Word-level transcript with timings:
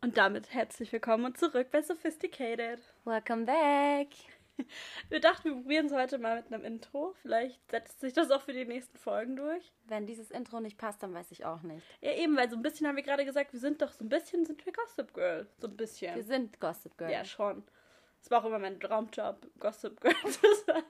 Und 0.00 0.16
damit 0.16 0.52
herzlich 0.52 0.92
willkommen 0.92 1.34
zurück 1.34 1.68
bei 1.70 1.82
Sophisticated. 1.82 2.80
Welcome 3.04 3.44
back. 3.44 4.08
Wir 5.08 5.20
dachten, 5.20 5.50
wir 5.50 5.54
probieren 5.54 5.86
es 5.86 5.92
heute 5.92 6.18
mal 6.18 6.42
mit 6.42 6.52
einem 6.52 6.64
Intro. 6.64 7.14
Vielleicht 7.22 7.60
setzt 7.70 8.00
sich 8.00 8.12
das 8.12 8.32
auch 8.32 8.42
für 8.42 8.52
die 8.52 8.64
nächsten 8.64 8.98
Folgen 8.98 9.36
durch. 9.36 9.72
Wenn 9.84 10.06
dieses 10.06 10.32
Intro 10.32 10.58
nicht 10.58 10.76
passt, 10.78 11.00
dann 11.00 11.14
weiß 11.14 11.30
ich 11.30 11.44
auch 11.44 11.62
nicht. 11.62 11.86
Ja, 12.00 12.12
eben, 12.12 12.36
weil 12.36 12.50
so 12.50 12.56
ein 12.56 12.62
bisschen 12.62 12.88
haben 12.88 12.96
wir 12.96 13.04
gerade 13.04 13.24
gesagt, 13.24 13.52
wir 13.52 13.60
sind 13.60 13.80
doch 13.80 13.92
so 13.92 14.04
ein 14.04 14.08
bisschen, 14.08 14.44
sind 14.44 14.66
wir 14.66 14.72
Gossip 14.72 15.14
Girl. 15.14 15.46
So 15.60 15.68
ein 15.68 15.76
bisschen. 15.76 16.16
Wir 16.16 16.24
sind 16.24 16.58
Gossip 16.58 16.98
Girl. 16.98 17.12
ja, 17.12 17.24
schon. 17.24 17.62
Es 18.20 18.28
war 18.32 18.40
auch 18.40 18.46
immer 18.46 18.58
mein 18.58 18.80
Traumjob, 18.80 19.46
Gossip 19.60 20.00
Girl 20.00 20.14
zu 20.24 20.54
sein. 20.66 20.82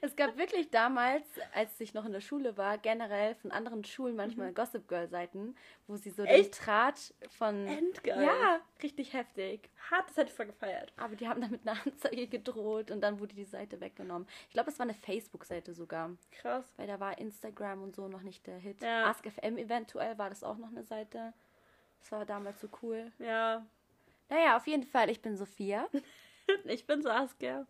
Es 0.00 0.16
gab 0.16 0.36
wirklich 0.38 0.70
damals, 0.70 1.24
als 1.54 1.78
ich 1.80 1.94
noch 1.94 2.04
in 2.04 2.12
der 2.12 2.20
Schule 2.20 2.56
war, 2.56 2.78
generell 2.78 3.34
von 3.36 3.50
anderen 3.52 3.84
Schulen 3.84 4.16
manchmal 4.16 4.52
Gossip 4.52 4.88
Girl 4.88 5.08
Seiten, 5.08 5.54
wo 5.86 5.96
sie 5.96 6.10
so 6.10 6.22
den 6.24 6.32
Mhm. 6.32 6.40
Echt? 6.40 6.54
Tratsch 6.54 7.12
von 7.30 7.66
Endgeil. 7.66 8.24
Ja, 8.24 8.60
richtig 8.82 9.12
heftig. 9.12 9.68
Hart, 9.90 10.08
das 10.08 10.16
hätte 10.16 10.30
ich 10.30 10.34
voll 10.36 10.46
gefeiert. 10.46 10.92
Aber 10.96 11.14
die 11.16 11.28
haben 11.28 11.40
damit 11.40 11.66
eine 11.66 11.78
Anzeige 11.84 12.26
gedroht 12.26 12.90
und 12.90 13.00
dann 13.00 13.20
wurde 13.20 13.34
die 13.34 13.44
Seite 13.44 13.80
weggenommen. 13.80 14.26
Ich 14.48 14.54
glaube, 14.54 14.70
es 14.70 14.78
war 14.78 14.84
eine 14.84 14.94
Facebook-Seite 14.94 15.74
sogar. 15.74 16.10
Krass. 16.30 16.64
Weil 16.76 16.86
da 16.86 16.98
war 16.98 17.18
Instagram 17.18 17.82
und 17.82 17.94
so 17.94 18.08
noch 18.08 18.22
nicht 18.22 18.46
der 18.46 18.58
Hit. 18.58 18.80
Ja. 18.82 19.10
AskFM 19.10 19.58
eventuell 19.58 20.16
war 20.18 20.30
das 20.30 20.42
auch 20.42 20.56
noch 20.56 20.68
eine 20.70 20.84
Seite. 20.84 21.32
Das 22.00 22.10
war 22.12 22.24
damals 22.24 22.60
so 22.60 22.68
cool. 22.82 23.12
Ja. 23.18 23.64
Naja, 24.28 24.56
auf 24.56 24.66
jeden 24.66 24.84
Fall, 24.84 25.10
ich 25.10 25.20
bin 25.20 25.36
Sophia. 25.36 25.88
Ich 26.64 26.84
bin 26.86 27.02
Saskia. 27.02 27.66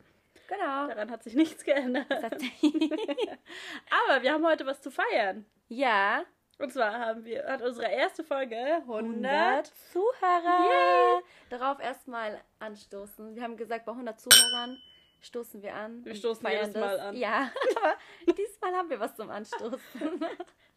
Genau. 0.48 0.86
Daran 0.88 1.10
hat 1.10 1.22
sich 1.22 1.34
nichts 1.34 1.64
geändert. 1.64 2.06
Aber 2.10 4.22
wir 4.22 4.32
haben 4.32 4.44
heute 4.46 4.66
was 4.66 4.80
zu 4.82 4.90
feiern. 4.90 5.46
ja, 5.68 6.24
Und 6.58 6.72
zwar 6.72 6.92
haben 6.98 7.24
wir, 7.24 7.44
hat 7.46 7.62
unsere 7.62 7.90
erste 7.90 8.22
Folge 8.24 8.56
100. 8.56 9.24
100 9.24 9.66
Zuhörer. 9.92 11.18
Yay. 11.18 11.22
Darauf 11.50 11.80
erstmal 11.80 12.40
anstoßen. 12.58 13.34
Wir 13.34 13.42
haben 13.42 13.56
gesagt, 13.56 13.84
bei 13.86 13.92
100 13.92 14.20
Zuhörern 14.20 14.78
stoßen 15.20 15.62
wir 15.62 15.74
an. 15.74 16.04
Wir 16.04 16.14
stoßen 16.14 16.42
feiern 16.42 16.66
jedes 16.68 16.80
Mal 16.80 17.00
an. 17.00 17.16
Ja, 17.16 17.50
aber 17.76 17.94
diesmal 18.36 18.74
haben 18.74 18.90
wir 18.90 19.00
was 19.00 19.14
zum 19.16 19.30
Anstoßen. 19.30 19.80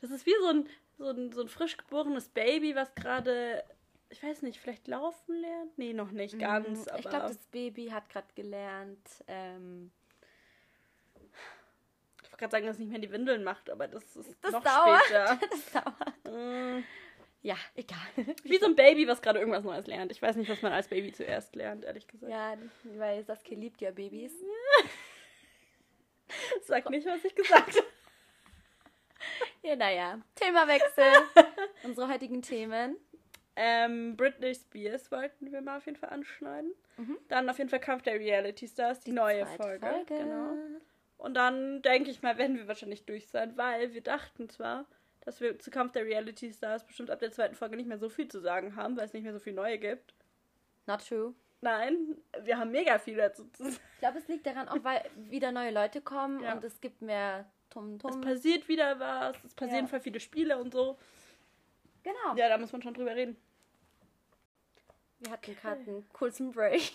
Das 0.01 0.11
ist 0.11 0.25
wie 0.25 0.35
so 0.41 0.47
ein, 0.49 0.69
so 0.97 1.09
ein, 1.09 1.31
so 1.31 1.41
ein 1.41 1.47
frisch 1.49 1.77
geborenes 1.77 2.29
Baby, 2.29 2.75
was 2.75 2.93
gerade, 2.95 3.63
ich 4.15 4.23
weiß 4.23 4.41
nicht, 4.43 4.59
vielleicht 4.59 4.87
laufen 4.87 5.35
lernt? 5.35 5.77
Nee, 5.77 5.93
noch 5.93 6.11
nicht 6.11 6.39
ganz. 6.39 6.87
aber 6.87 6.97
Mhm. 6.97 7.03
ich 7.03 7.09
glaube, 7.09 7.27
das 7.27 7.37
Baby 7.47 7.87
hat 7.87 8.09
gerade 8.09 8.27
gelernt. 8.35 9.23
Ähm, 9.27 9.91
ich 12.23 12.31
wollte 12.31 12.37
gerade 12.37 12.51
sagen, 12.51 12.65
dass 12.65 12.75
es 12.75 12.79
nicht 12.79 12.91
mehr 12.91 12.99
die 12.99 13.11
Windeln 13.11 13.43
macht, 13.43 13.69
aber 13.69 13.87
das 13.87 14.03
ist 14.15 14.35
das 14.41 14.51
noch 14.51 14.63
dauert. 14.63 15.01
später. 15.03 15.39
Das 15.49 15.71
dauert. 15.71 16.25
Mm, 16.25 16.83
Ja, 17.41 17.57
egal. 17.75 17.97
wie 18.43 18.57
so 18.57 18.65
ein 18.65 18.75
Baby, 18.75 19.07
was 19.07 19.21
gerade 19.21 19.39
irgendwas 19.39 19.63
Neues 19.63 19.85
lernt. 19.87 20.11
Ich 20.11 20.21
weiß 20.21 20.35
nicht, 20.37 20.49
was 20.49 20.61
man 20.61 20.73
als 20.73 20.87
Baby 20.87 21.11
zuerst 21.13 21.55
lernt, 21.55 21.85
ehrlich 21.85 22.07
gesagt. 22.07 22.31
Ja, 22.31 22.57
weil 22.97 23.23
Saskia 23.23 23.57
liebt 23.57 23.81
ja 23.81 23.91
Babys. 23.91 24.33
Sag 26.63 26.89
nicht, 26.89 27.05
was 27.05 27.23
ich 27.23 27.35
gesagt 27.35 27.75
habe. 27.75 27.85
Ja, 29.63 29.75
naja. 29.75 30.21
Themawechsel. 30.35 31.11
Unsere 31.83 32.07
heutigen 32.07 32.43
Themen. 32.43 32.95
Ähm, 33.57 34.17
Britney 34.17 34.53
Spears 34.53 35.11
wollten 35.11 35.51
wir 35.51 35.61
mal 35.61 35.77
auf 35.77 35.85
jeden 35.85 35.97
Fall 35.97 36.09
anschneiden. 36.09 36.71
Mhm. 36.97 37.17
Dann 37.29 37.49
auf 37.49 37.57
jeden 37.57 37.69
Fall 37.69 37.79
Kampf 37.79 38.03
der 38.03 38.15
Reality 38.15 38.67
Stars, 38.67 38.99
die, 38.99 39.11
neue 39.11 39.45
Zweite 39.45 39.63
Folge. 39.63 39.87
Genau. 40.07 40.53
Und 41.17 41.33
dann 41.35 41.81
denke 41.81 42.11
ich 42.11 42.21
mal, 42.21 42.37
werden 42.37 42.57
wir 42.57 42.67
wahrscheinlich 42.67 43.05
durch 43.05 43.27
sein, 43.29 43.55
weil 43.57 43.93
wir 43.93 44.01
dachten 44.01 44.49
zwar, 44.49 44.85
dass 45.21 45.39
wir 45.41 45.57
zu 45.59 45.71
Kampf 45.71 45.93
der 45.93 46.03
Reality 46.05 46.51
Stars 46.51 46.85
bestimmt 46.85 47.09
ab 47.09 47.19
der 47.19 47.31
zweiten 47.31 47.55
Folge 47.55 47.77
nicht 47.77 47.87
mehr 47.87 47.97
so 47.97 48.09
viel 48.09 48.27
zu 48.27 48.39
sagen 48.41 48.75
haben, 48.75 48.97
weil 48.97 49.05
es 49.05 49.13
nicht 49.13 49.23
mehr 49.23 49.33
so 49.33 49.39
viel 49.39 49.53
neue 49.53 49.77
gibt. 49.79 50.13
Not 50.85 51.07
true. 51.07 51.33
Nein, 51.61 52.17
wir 52.43 52.57
haben 52.59 52.71
mega 52.71 52.99
viel 52.99 53.15
dazu 53.15 53.45
zu 53.53 53.63
sagen. 53.63 53.77
Ich 53.93 53.99
glaube, 53.99 54.17
es 54.19 54.27
liegt 54.27 54.45
daran 54.45 54.67
auch, 54.67 54.83
weil 54.83 55.01
wieder 55.15 55.51
neue 55.51 55.71
Leute 55.71 56.01
kommen 56.01 56.43
Ja. 56.43 56.53
und 56.53 56.63
es 56.63 56.79
gibt 56.81 57.01
mehr 57.01 57.49
Tum 57.71 57.95
Es 57.95 58.01
Tum. 58.01 58.21
passiert 58.21 58.67
wieder 58.67 58.99
was, 58.99 59.35
es 59.43 59.55
passieren 59.55 59.85
Ja. 59.85 59.89
voll 59.89 60.01
viele 60.01 60.19
Spiele 60.19 60.57
und 60.59 60.73
so. 60.73 60.97
Genau. 62.03 62.35
Ja, 62.35 62.49
da 62.49 62.57
muss 62.59 62.71
man 62.71 62.83
schon 62.83 62.93
drüber 62.93 63.15
reden. 63.15 63.35
Wir 65.19 65.31
hatten 65.31 65.55
gerade 65.55 65.81
einen 65.81 66.09
kurzen 66.13 66.51
Break. 66.51 66.75
ich 66.81 66.93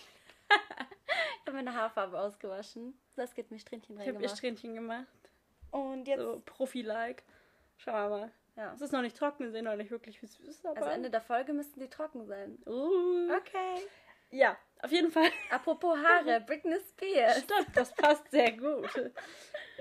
habe 1.47 1.57
meine 1.57 1.75
Haarfarbe 1.75 2.19
ausgewaschen. 2.19 2.99
Das 3.17 3.35
geht 3.35 3.51
mir 3.51 3.59
Strähnchen 3.59 3.97
Ich 3.97 4.01
habe 4.01 4.11
ihr 4.11 4.15
reingemacht. 4.15 4.37
Strähnchen 4.39 4.75
gemacht. 4.75 5.07
Und 5.71 6.07
jetzt 6.07 6.21
so 6.21 6.43
Profi-like. 6.45 7.23
Schauen 7.77 7.95
wir 7.95 8.09
mal. 8.09 8.33
Ja. 8.57 8.75
Es 8.75 8.81
ist 8.81 8.93
noch 8.93 9.03
nicht 9.03 9.17
trocken, 9.17 9.45
wir 9.45 9.53
sehen 9.53 9.65
noch 9.65 9.77
nicht 9.77 9.91
wirklich, 9.91 10.21
wie 10.21 10.27
es 10.27 10.39
ist, 10.41 10.67
aber... 10.67 10.79
Also 10.79 10.91
Ende 10.91 11.09
der 11.09 11.23
Folge 11.23 11.53
müssten 11.53 11.81
die 11.81 11.89
trocken 11.89 12.27
sein. 12.27 12.59
Uh. 12.67 13.33
Okay. 13.33 13.87
Ja, 14.31 14.57
auf 14.83 14.93
jeden 14.93 15.11
Fall. 15.11 15.31
Apropos 15.51 15.97
Haare, 15.99 16.41
Britney 16.47 16.79
Spears. 16.81 17.39
Stimmt, 17.39 17.75
das 17.75 17.95
passt 17.95 18.31
sehr 18.31 18.53
gut. 18.53 19.13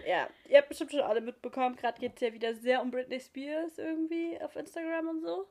Ja, 0.06 0.30
ihr 0.48 0.58
habt 0.60 0.70
bestimmt 0.70 0.92
schon 0.92 1.02
alle 1.02 1.22
mitbekommen, 1.22 1.76
gerade 1.76 2.00
geht 2.00 2.16
es 2.16 2.22
ja 2.22 2.34
wieder 2.34 2.56
sehr 2.56 2.82
um 2.82 2.90
Britney 2.90 3.20
Spears 3.20 3.78
irgendwie 3.78 4.40
auf 4.42 4.56
Instagram 4.56 5.10
und 5.10 5.22
so. 5.22 5.48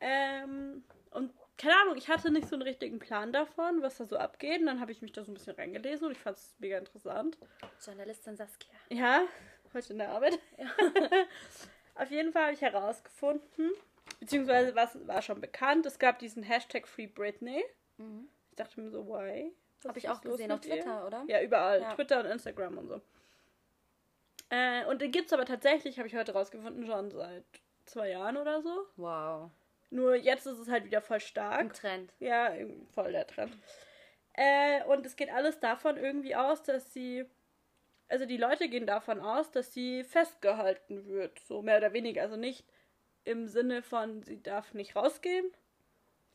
Ähm, 0.00 0.84
und 1.10 1.32
keine 1.62 1.80
Ahnung, 1.80 1.96
ich 1.96 2.08
hatte 2.08 2.32
nicht 2.32 2.48
so 2.48 2.56
einen 2.56 2.62
richtigen 2.62 2.98
Plan 2.98 3.32
davon, 3.32 3.82
was 3.82 3.96
da 3.96 4.04
so 4.04 4.16
abgeht. 4.16 4.60
Und 4.60 4.66
dann 4.66 4.80
habe 4.80 4.90
ich 4.90 5.00
mich 5.00 5.12
da 5.12 5.22
so 5.22 5.30
ein 5.30 5.34
bisschen 5.34 5.54
reingelesen 5.54 6.06
und 6.06 6.12
ich 6.12 6.18
fand 6.18 6.36
es 6.36 6.56
mega 6.58 6.76
interessant. 6.76 7.38
Journalistin 7.84 8.36
Saskia. 8.36 8.72
Ja, 8.88 9.22
heute 9.72 9.92
in 9.92 9.98
der 10.00 10.10
Arbeit. 10.10 10.40
Auf 11.94 12.10
jeden 12.10 12.32
Fall 12.32 12.42
habe 12.44 12.54
ich 12.54 12.62
herausgefunden, 12.62 13.70
beziehungsweise 14.18 14.74
was 14.74 15.06
war 15.06 15.22
schon 15.22 15.40
bekannt, 15.40 15.86
es 15.86 16.00
gab 16.00 16.18
diesen 16.18 16.42
Hashtag 16.42 16.88
Free 16.88 17.06
Britney. 17.06 17.64
Mhm. 17.96 18.28
Ich 18.50 18.56
dachte 18.56 18.80
mir 18.80 18.90
so, 18.90 19.06
why? 19.06 19.54
Habe 19.86 19.98
ich 20.00 20.08
auch 20.08 20.20
gesehen 20.20 20.50
auf 20.50 20.62
Twitter, 20.62 21.02
ihr? 21.02 21.06
oder? 21.06 21.24
Ja, 21.28 21.42
überall. 21.42 21.80
Ja. 21.80 21.94
Twitter 21.94 22.20
und 22.20 22.26
Instagram 22.26 22.78
und 22.78 22.88
so. 22.88 23.00
Äh, 24.50 24.84
und 24.86 25.00
den 25.00 25.12
gibt 25.12 25.26
es 25.26 25.32
aber 25.32 25.44
tatsächlich, 25.44 25.98
habe 25.98 26.08
ich 26.08 26.16
heute 26.16 26.32
rausgefunden, 26.32 26.86
schon 26.86 27.12
seit 27.12 27.44
zwei 27.84 28.10
Jahren 28.10 28.36
oder 28.36 28.62
so. 28.62 28.86
Wow. 28.96 29.50
Nur 29.92 30.14
jetzt 30.14 30.46
ist 30.46 30.58
es 30.58 30.68
halt 30.68 30.86
wieder 30.86 31.02
voll 31.02 31.20
stark. 31.20 31.60
Ein 31.60 31.72
Trend. 31.72 32.12
Ja, 32.18 32.52
voll 32.94 33.12
der 33.12 33.26
Trend. 33.26 33.56
Äh, 34.32 34.82
und 34.84 35.04
es 35.04 35.16
geht 35.16 35.30
alles 35.30 35.60
davon 35.60 35.98
irgendwie 35.98 36.34
aus, 36.34 36.62
dass 36.62 36.92
sie. 36.94 37.26
Also 38.08 38.24
die 38.24 38.38
Leute 38.38 38.68
gehen 38.68 38.86
davon 38.86 39.20
aus, 39.20 39.50
dass 39.50 39.72
sie 39.72 40.02
festgehalten 40.04 41.06
wird. 41.06 41.38
So 41.40 41.60
mehr 41.62 41.76
oder 41.76 41.92
weniger. 41.92 42.22
Also 42.22 42.36
nicht 42.36 42.64
im 43.24 43.46
Sinne 43.48 43.82
von, 43.82 44.22
sie 44.22 44.42
darf 44.42 44.72
nicht 44.74 44.96
rausgehen, 44.96 45.46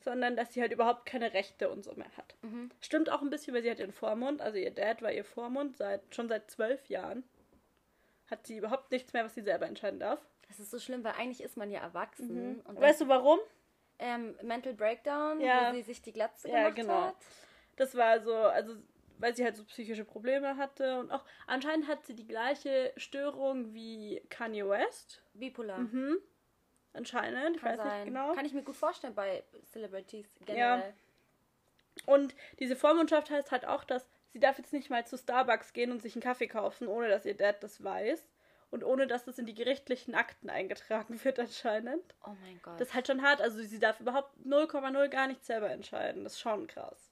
sondern 0.00 0.36
dass 0.36 0.54
sie 0.54 0.60
halt 0.60 0.72
überhaupt 0.72 1.04
keine 1.04 1.34
Rechte 1.34 1.68
und 1.68 1.84
so 1.84 1.94
mehr 1.94 2.16
hat. 2.16 2.36
Mhm. 2.42 2.70
Stimmt 2.80 3.10
auch 3.10 3.22
ein 3.22 3.30
bisschen, 3.30 3.54
weil 3.54 3.62
sie 3.62 3.70
hat 3.70 3.80
ihren 3.80 3.92
Vormund, 3.92 4.40
also 4.40 4.56
ihr 4.56 4.70
Dad 4.70 5.02
war 5.02 5.12
ihr 5.12 5.24
Vormund 5.24 5.76
seit 5.76 6.14
schon 6.14 6.28
seit 6.28 6.50
zwölf 6.50 6.88
Jahren. 6.88 7.24
Hat 8.30 8.46
sie 8.46 8.56
überhaupt 8.56 8.90
nichts 8.92 9.12
mehr, 9.12 9.24
was 9.24 9.34
sie 9.34 9.42
selber 9.42 9.66
entscheiden 9.66 10.00
darf. 10.00 10.20
Das 10.48 10.58
ist 10.60 10.70
so 10.70 10.78
schlimm, 10.78 11.04
weil 11.04 11.12
eigentlich 11.12 11.42
ist 11.42 11.56
man 11.56 11.70
ja 11.70 11.80
erwachsen. 11.80 12.60
Und 12.62 12.80
Weißt 12.80 13.00
du 13.02 13.08
warum? 13.08 13.38
ähm, 13.98 14.36
Mental 14.42 14.74
Breakdown, 14.74 15.40
Ja. 15.40 15.68
wo 15.70 15.74
sie 15.74 15.82
sich 15.82 16.00
die 16.02 16.12
Glatze 16.12 16.48
Ja, 16.48 16.70
gemacht 16.70 16.76
genau. 16.76 17.00
hat. 17.02 17.16
Das 17.76 17.94
war 17.96 18.20
so, 18.20 18.34
also 18.34 18.74
weil 19.18 19.34
sie 19.34 19.44
halt 19.44 19.56
so 19.56 19.64
psychische 19.64 20.04
Probleme 20.04 20.56
hatte 20.56 21.00
und 21.00 21.10
auch 21.10 21.24
anscheinend 21.48 21.88
hat 21.88 22.04
sie 22.06 22.14
die 22.14 22.26
gleiche 22.26 22.92
Störung 22.96 23.74
wie 23.74 24.22
Kanye 24.30 24.68
West. 24.68 25.22
Bipolar. 25.34 25.78
Mhm. 25.80 26.18
Anscheinend, 26.92 27.56
ich 27.56 27.62
Kann 27.62 27.70
weiß 27.78 27.84
sein. 27.86 27.96
nicht 28.04 28.14
genau. 28.14 28.32
Kann 28.34 28.44
ich 28.46 28.52
mir 28.54 28.62
gut 28.62 28.76
vorstellen 28.76 29.14
bei 29.14 29.42
Celebrities 29.72 30.28
generell. 30.44 30.94
Und 32.06 32.34
diese 32.60 32.76
Vormundschaft 32.76 33.30
heißt 33.30 33.50
halt 33.50 33.66
auch, 33.66 33.82
dass 33.84 34.08
sie 34.28 34.38
darf 34.40 34.56
jetzt 34.58 34.72
nicht 34.72 34.88
mal 34.88 35.04
zu 35.06 35.18
Starbucks 35.18 35.72
gehen 35.72 35.90
und 35.90 36.00
sich 36.00 36.14
einen 36.14 36.22
Kaffee 36.22 36.46
kaufen, 36.46 36.86
ohne 36.86 37.08
dass 37.08 37.26
ihr 37.26 37.36
Dad 37.36 37.62
das 37.62 37.82
weiß. 37.82 38.22
Und 38.70 38.84
ohne 38.84 39.06
dass 39.06 39.24
das 39.24 39.38
in 39.38 39.46
die 39.46 39.54
gerichtlichen 39.54 40.14
Akten 40.14 40.50
eingetragen 40.50 41.18
wird 41.24 41.38
anscheinend. 41.38 42.02
Oh 42.26 42.34
mein 42.42 42.60
Gott. 42.62 42.78
Das 42.80 42.88
ist 42.88 42.94
halt 42.94 43.06
schon 43.06 43.22
hart. 43.22 43.40
Also 43.40 43.62
sie 43.62 43.78
darf 43.78 43.98
überhaupt 44.00 44.36
0,0 44.44 45.08
gar 45.08 45.26
nichts 45.26 45.46
selber 45.46 45.70
entscheiden. 45.70 46.24
Das 46.24 46.34
ist 46.34 46.40
schon 46.40 46.66
krass. 46.66 47.10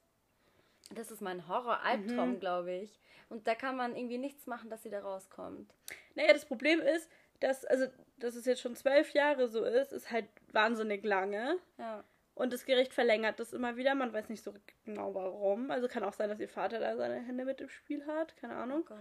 Das 0.91 1.11
ist 1.11 1.21
mein 1.21 1.47
Horror-Albtraum, 1.47 2.33
Mhm. 2.33 2.39
glaube 2.39 2.71
ich. 2.73 2.99
Und 3.29 3.47
da 3.47 3.55
kann 3.55 3.75
man 3.75 3.95
irgendwie 3.95 4.17
nichts 4.19 4.45
machen, 4.47 4.69
dass 4.69 4.83
sie 4.83 4.89
da 4.89 5.01
rauskommt. 5.01 5.73
Naja, 6.15 6.31
das 6.31 6.45
Problem 6.45 6.79
ist, 6.79 7.09
dass, 7.41 7.65
also, 7.65 7.87
dass 8.17 8.35
es 8.35 8.45
jetzt 8.45 8.61
schon 8.61 8.75
zwölf 8.75 9.11
Jahre 9.13 9.47
so 9.49 9.63
ist, 9.65 9.91
ist 9.91 10.11
halt 10.11 10.27
wahnsinnig 10.53 11.03
lange. 11.03 11.57
Ja. 11.77 12.03
Und 12.35 12.53
das 12.53 12.65
Gericht 12.65 12.93
verlängert 12.93 13.39
das 13.39 13.51
immer 13.51 13.75
wieder. 13.77 13.95
Man 13.95 14.13
weiß 14.13 14.29
nicht 14.29 14.43
so 14.43 14.53
genau 14.85 15.13
warum. 15.15 15.71
Also 15.71 15.87
kann 15.87 16.03
auch 16.03 16.13
sein, 16.13 16.29
dass 16.29 16.39
ihr 16.39 16.47
Vater 16.47 16.79
da 16.79 16.95
seine 16.95 17.15
Hände 17.15 17.45
mit 17.45 17.59
im 17.61 17.69
Spiel 17.69 18.05
hat. 18.05 18.37
Keine 18.37 18.53
Oh 18.53 18.57
Ahnung. 18.59 18.85
Gott. 18.85 18.97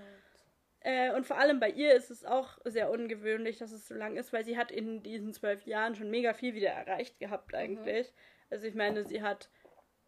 Äh, 0.87 1.13
und 1.17 1.27
vor 1.27 1.37
allem 1.37 1.59
bei 1.59 1.69
ihr 1.69 1.95
ist 1.95 2.13
es 2.13 2.25
auch 2.25 2.59
sehr 2.65 2.93
ungewöhnlich, 2.93 3.59
dass 3.59 3.73
es 3.73 3.89
so 3.89 3.95
lang 3.97 4.17
ist, 4.17 4.33
weil 4.33 4.45
sie 4.45 4.57
hat 4.57 4.71
in 4.71 5.03
diesen 5.03 5.33
zwölf 5.33 5.67
Jahren 5.67 5.97
schon 5.97 6.11
mega 6.11 6.33
viel 6.33 6.55
wieder 6.55 6.69
erreicht 6.71 7.19
gehabt 7.19 7.57
eigentlich. 7.57 8.13
Also 8.51 8.69
ich 8.69 8.77
meine, 8.77 9.05
sie 9.05 9.21
hat 9.21 9.51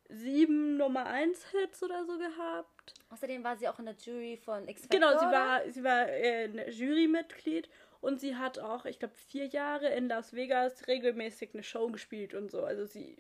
sieben 0.08 0.76
Nummer 0.76 1.06
1 1.06 1.50
Hits 1.50 1.82
oder 1.82 2.04
so 2.04 2.16
gehabt. 2.16 2.94
Außerdem 3.10 3.42
war 3.42 3.56
sie 3.56 3.66
auch 3.68 3.80
in 3.80 3.86
der 3.86 3.96
Jury 3.96 4.36
von 4.36 4.68
X 4.68 4.82
Factor. 4.82 5.00
Genau, 5.00 5.18
sie 5.18 5.26
oder? 5.26 5.32
war, 5.32 5.68
sie 5.68 5.82
war 5.82 6.08
äh, 6.10 6.44
ein 6.44 6.70
Jurymitglied 6.70 7.68
Und 8.00 8.20
sie 8.20 8.36
hat 8.36 8.60
auch, 8.60 8.84
ich 8.84 9.00
glaube, 9.00 9.14
vier 9.16 9.46
Jahre 9.46 9.88
in 9.88 10.06
Las 10.06 10.32
Vegas 10.32 10.86
regelmäßig 10.86 11.54
eine 11.54 11.64
Show 11.64 11.88
gespielt 11.88 12.34
und 12.34 12.52
so. 12.52 12.62
Also 12.62 12.84
sie 12.84 13.16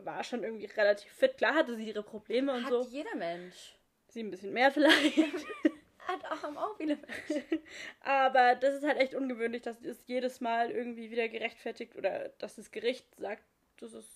war 0.00 0.24
schon 0.24 0.44
irgendwie 0.44 0.66
relativ 0.66 1.10
fit. 1.12 1.38
Klar 1.38 1.54
hatte 1.54 1.74
sie 1.74 1.88
ihre 1.88 2.02
Probleme 2.02 2.52
und 2.52 2.64
Hat 2.64 2.70
so. 2.70 2.86
jeder 2.90 3.16
Mensch. 3.16 3.78
Sie 4.08 4.22
ein 4.22 4.30
bisschen 4.30 4.52
mehr 4.52 4.70
vielleicht. 4.72 5.16
Hat 6.08 6.24
auch, 6.24 6.42
haben 6.42 6.56
auch 6.58 6.76
viele 6.76 6.96
Menschen. 6.96 7.60
Aber 8.00 8.54
das 8.56 8.74
ist 8.74 8.84
halt 8.84 8.98
echt 8.98 9.14
ungewöhnlich, 9.14 9.62
dass 9.62 9.80
es 9.82 10.06
jedes 10.06 10.40
Mal 10.40 10.70
irgendwie 10.70 11.10
wieder 11.10 11.28
gerechtfertigt 11.28 11.94
oder 11.96 12.30
dass 12.38 12.56
das 12.56 12.70
Gericht 12.72 13.06
sagt, 13.20 13.42
das 13.78 13.92
ist 13.92 14.10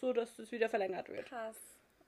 so, 0.00 0.12
dass 0.12 0.38
es 0.38 0.50
wieder 0.50 0.68
verlängert 0.68 1.08
wird. 1.08 1.26
Krass. 1.28 1.56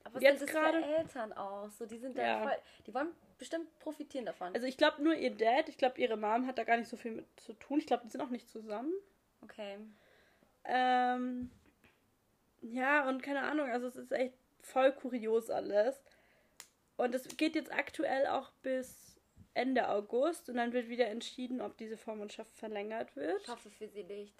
Aber 0.04 0.20
Jetzt 0.22 0.38
sind 0.40 0.50
gerade- 0.50 0.82
Eltern 0.84 1.32
auch? 1.32 1.68
So, 1.70 1.84
die 1.84 1.98
sind 1.98 2.16
da 2.16 2.22
Ja. 2.22 2.42
voll. 2.42 2.56
Die 2.86 2.94
wollen 2.94 3.08
bestimmt 3.38 3.78
profitieren 3.80 4.24
davon. 4.26 4.54
Also 4.54 4.66
ich 4.66 4.76
glaube 4.76 5.02
nur 5.02 5.14
ihr 5.14 5.30
Dad, 5.34 5.68
ich 5.68 5.76
glaube 5.76 6.00
ihre 6.00 6.16
Mom 6.16 6.46
hat 6.46 6.58
da 6.58 6.64
gar 6.64 6.76
nicht 6.78 6.88
so 6.88 6.96
viel 6.96 7.12
mit 7.12 7.26
zu 7.40 7.52
tun. 7.54 7.78
Ich 7.78 7.86
glaube, 7.86 8.04
die 8.04 8.10
sind 8.10 8.20
auch 8.20 8.30
nicht 8.30 8.48
zusammen. 8.48 8.92
okay. 9.42 9.76
Ähm, 10.64 11.50
ja, 12.62 13.08
und 13.08 13.22
keine 13.22 13.42
Ahnung, 13.42 13.70
also 13.70 13.86
es 13.86 13.96
ist 13.96 14.12
echt 14.12 14.34
voll 14.62 14.92
kurios 14.92 15.50
alles. 15.50 16.02
Und 16.96 17.14
es 17.14 17.28
geht 17.36 17.54
jetzt 17.54 17.72
aktuell 17.72 18.26
auch 18.28 18.50
bis 18.62 19.15
Ende 19.56 19.88
August 19.88 20.48
und 20.48 20.56
dann 20.56 20.72
wird 20.72 20.88
wieder 20.88 21.06
entschieden, 21.08 21.60
ob 21.60 21.76
diese 21.76 21.96
Vormundschaft 21.96 22.54
verlängert 22.56 23.10
Ich 23.10 23.16
wird. 23.16 23.48
hoffe 23.48 23.70
für 23.70 23.88
sie 23.88 24.04
nicht. 24.04 24.34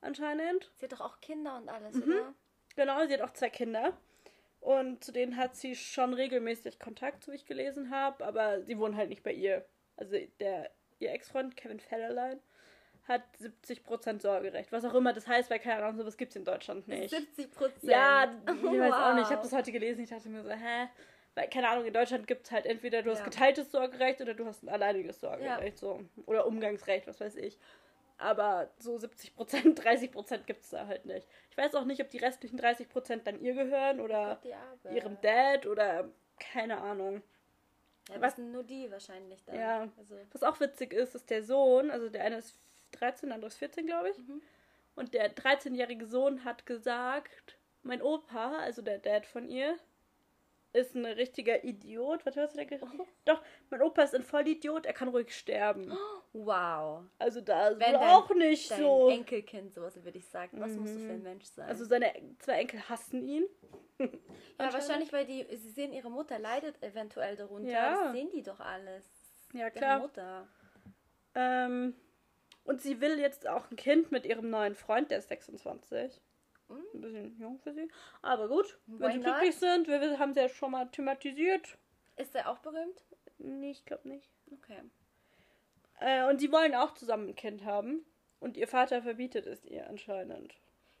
Anscheinend. 0.00 0.70
Sie 0.76 0.84
hat 0.86 0.92
doch 0.92 1.00
auch 1.00 1.20
Kinder 1.20 1.56
und 1.56 1.68
alles, 1.68 1.94
Mhm. 1.94 2.02
oder? 2.02 2.34
Genau, 2.74 3.06
sie 3.06 3.14
hat 3.14 3.20
auch 3.20 3.32
zwei 3.32 3.50
Kinder. 3.50 3.96
Und 4.60 5.02
zu 5.04 5.12
denen 5.12 5.36
hat 5.36 5.56
sie 5.56 5.74
schon 5.74 6.14
regelmäßig 6.14 6.78
Kontakt, 6.78 7.24
so 7.24 7.32
wie 7.32 7.36
ich 7.36 7.46
gelesen 7.46 7.90
habe, 7.90 8.24
aber 8.24 8.62
sie 8.62 8.78
wohnen 8.78 8.96
halt 8.96 9.08
nicht 9.08 9.22
bei 9.22 9.32
ihr. 9.32 9.64
Also 9.96 10.16
der 10.40 10.70
ihr 10.98 11.10
Ex-Freund 11.12 11.56
Kevin 11.56 11.80
Federline 11.80 12.40
hat 13.08 13.22
70% 13.40 14.22
Sorgerecht. 14.22 14.70
Was 14.70 14.84
auch 14.84 14.94
immer 14.94 15.12
das 15.12 15.26
heißt, 15.26 15.50
weil 15.50 15.58
keine 15.58 15.82
Ahnung, 15.82 15.96
sowas 15.98 16.16
gibt 16.16 16.30
es 16.30 16.36
in 16.36 16.44
Deutschland 16.44 16.86
nicht. 16.86 17.10
70 17.10 17.50
Prozent. 17.50 17.82
Ja, 17.82 18.32
ich 18.46 18.62
weiß 18.62 18.92
auch 18.94 19.14
nicht. 19.14 19.24
Ich 19.24 19.30
habe 19.32 19.42
das 19.42 19.52
heute 19.52 19.72
gelesen. 19.72 20.04
Ich 20.04 20.10
dachte 20.10 20.28
mir 20.28 20.42
so, 20.44 20.50
hä? 20.50 20.88
Weil, 21.34 21.48
keine 21.48 21.68
Ahnung, 21.68 21.86
in 21.86 21.94
Deutschland 21.94 22.26
gibt 22.26 22.46
es 22.46 22.52
halt 22.52 22.66
entweder 22.66 23.02
du 23.02 23.10
hast 23.10 23.20
Ja. 23.20 23.24
geteiltes 23.24 23.70
Sorgerecht 23.70 24.20
oder 24.20 24.34
du 24.34 24.44
hast 24.46 24.62
ein 24.62 24.68
alleiniges 24.68 25.20
Sorgerecht. 25.20 25.78
So. 25.78 26.00
Oder 26.26 26.46
Umgangsrecht, 26.46 27.06
was 27.06 27.20
weiß 27.20 27.36
ich. 27.36 27.58
Aber 28.18 28.68
so 28.78 28.98
70 28.98 29.34
Prozent, 29.34 29.64
30 29.84 30.12
Prozent 30.12 30.46
gibt 30.46 30.62
es 30.62 30.70
da 30.70 30.86
halt 30.86 31.06
nicht. 31.06 31.26
Ich 31.50 31.56
weiß 31.56 31.74
auch 31.74 31.84
nicht, 31.84 32.02
ob 32.02 32.10
die 32.10 32.18
restlichen 32.18 32.58
30 32.58 32.88
Prozent 32.88 33.26
dann 33.26 33.40
ihr 33.40 33.54
gehören 33.54 34.00
oder 34.00 34.40
Arme. 34.84 34.96
ihrem 34.96 35.20
Dad 35.22 35.66
oder 35.66 36.08
keine 36.38 36.78
Ahnung. 36.78 37.22
Ja, 38.10 38.20
was 38.20 38.36
sind 38.36 38.52
nur 38.52 38.64
die 38.64 38.90
wahrscheinlich 38.90 39.42
dann. 39.44 39.54
Ja. 39.54 39.88
Also, 39.96 40.16
Was 40.32 40.42
auch 40.42 40.60
witzig 40.60 40.92
ist, 40.92 41.14
ist 41.14 41.30
der 41.30 41.42
Sohn, 41.42 41.90
also 41.90 42.08
der 42.10 42.24
eine 42.24 42.36
ist 42.36 42.58
13, 42.92 43.28
der 43.28 43.36
andere 43.36 43.48
ist 43.48 43.56
14, 43.58 43.86
glaube 43.86 44.10
ich. 44.10 44.18
Mhm. 44.18 44.42
Und 44.96 45.14
der 45.14 45.34
13-jährige 45.34 46.04
Sohn 46.06 46.44
hat 46.44 46.66
gesagt, 46.66 47.56
mein 47.82 48.02
Opa, 48.02 48.56
also 48.58 48.82
der 48.82 48.98
Dad 48.98 49.24
von 49.24 49.48
ihr, 49.48 49.76
ist 50.72 50.94
ein 50.94 51.04
richtiger 51.04 51.62
Idiot. 51.64 52.24
Was 52.24 52.36
hast 52.36 52.54
du 52.54 52.58
da 52.58 52.64
gesagt? 52.64 52.92
Doch, 53.24 53.42
mein 53.70 53.82
Opa 53.82 54.02
ist 54.02 54.14
ein 54.14 54.22
Vollidiot, 54.22 54.86
er 54.86 54.92
kann 54.92 55.08
ruhig 55.08 55.34
sterben. 55.36 55.92
wow. 56.32 57.04
Also 57.18 57.40
da 57.40 57.68
ist 57.68 57.80
Wenn 57.80 57.92
dein- 57.92 58.08
auch 58.08 58.34
nicht 58.34 58.70
Dein 58.70 58.80
so. 58.80 59.08
Enkelkind, 59.10 59.72
sowas 59.72 60.02
würde 60.02 60.18
ich 60.18 60.26
sagen. 60.26 60.60
Was 60.60 60.72
musst 60.72 60.94
du 60.94 60.98
für 61.00 61.12
ein 61.12 61.22
Mensch 61.22 61.44
sein? 61.44 61.68
Also 61.68 61.84
seine 61.84 62.12
zwei 62.38 62.54
Enkel 62.60 62.88
hassen 62.88 63.22
ihn. 63.22 63.44
ja, 63.98 64.72
wahrscheinlich, 64.72 65.12
weil 65.12 65.26
die, 65.26 65.44
sie 65.56 65.70
sehen, 65.70 65.92
ihre 65.92 66.10
Mutter 66.10 66.38
leidet 66.38 66.82
eventuell 66.82 67.36
darunter. 67.36 67.70
Ja. 67.70 68.04
Das 68.04 68.12
sehen 68.12 68.30
die 68.30 68.42
doch 68.42 68.58
alles. 68.60 69.04
Ja, 69.52 69.60
Ihre 69.66 69.70
klar. 69.72 69.98
Mutter. 70.00 70.48
Ähm, 71.34 71.94
und 72.64 72.80
sie 72.80 73.00
will 73.00 73.18
jetzt 73.18 73.46
auch 73.46 73.70
ein 73.70 73.76
Kind 73.76 74.10
mit 74.12 74.24
ihrem 74.24 74.48
neuen 74.50 74.74
Freund, 74.74 75.10
der 75.10 75.18
ist 75.18 75.28
26. 75.28 76.20
Ein 76.94 77.00
bisschen 77.00 77.38
jung 77.38 77.58
für 77.60 77.72
sie. 77.74 77.88
Aber 78.22 78.48
gut, 78.48 78.78
wenn 78.86 79.08
Why 79.08 79.12
sie 79.12 79.18
not? 79.18 79.26
glücklich 79.26 79.56
sind, 79.56 79.88
wir 79.88 80.18
haben 80.18 80.34
sie 80.34 80.40
ja 80.40 80.48
schon 80.48 80.70
mal 80.72 80.86
thematisiert. 80.90 81.78
Ist 82.16 82.34
er 82.34 82.48
auch 82.50 82.58
berühmt? 82.58 83.04
Nee, 83.38 83.70
ich 83.72 83.84
glaube 83.84 84.08
nicht. 84.08 84.30
Okay. 84.52 84.80
Äh, 86.00 86.24
und 86.28 86.40
sie 86.40 86.50
wollen 86.52 86.74
auch 86.74 86.94
zusammen 86.94 87.28
ein 87.28 87.34
Kind 87.36 87.64
haben. 87.64 88.04
Und 88.40 88.56
ihr 88.56 88.66
Vater 88.68 89.02
verbietet 89.02 89.46
es 89.46 89.64
ihr 89.64 89.88
anscheinend. 89.88 90.54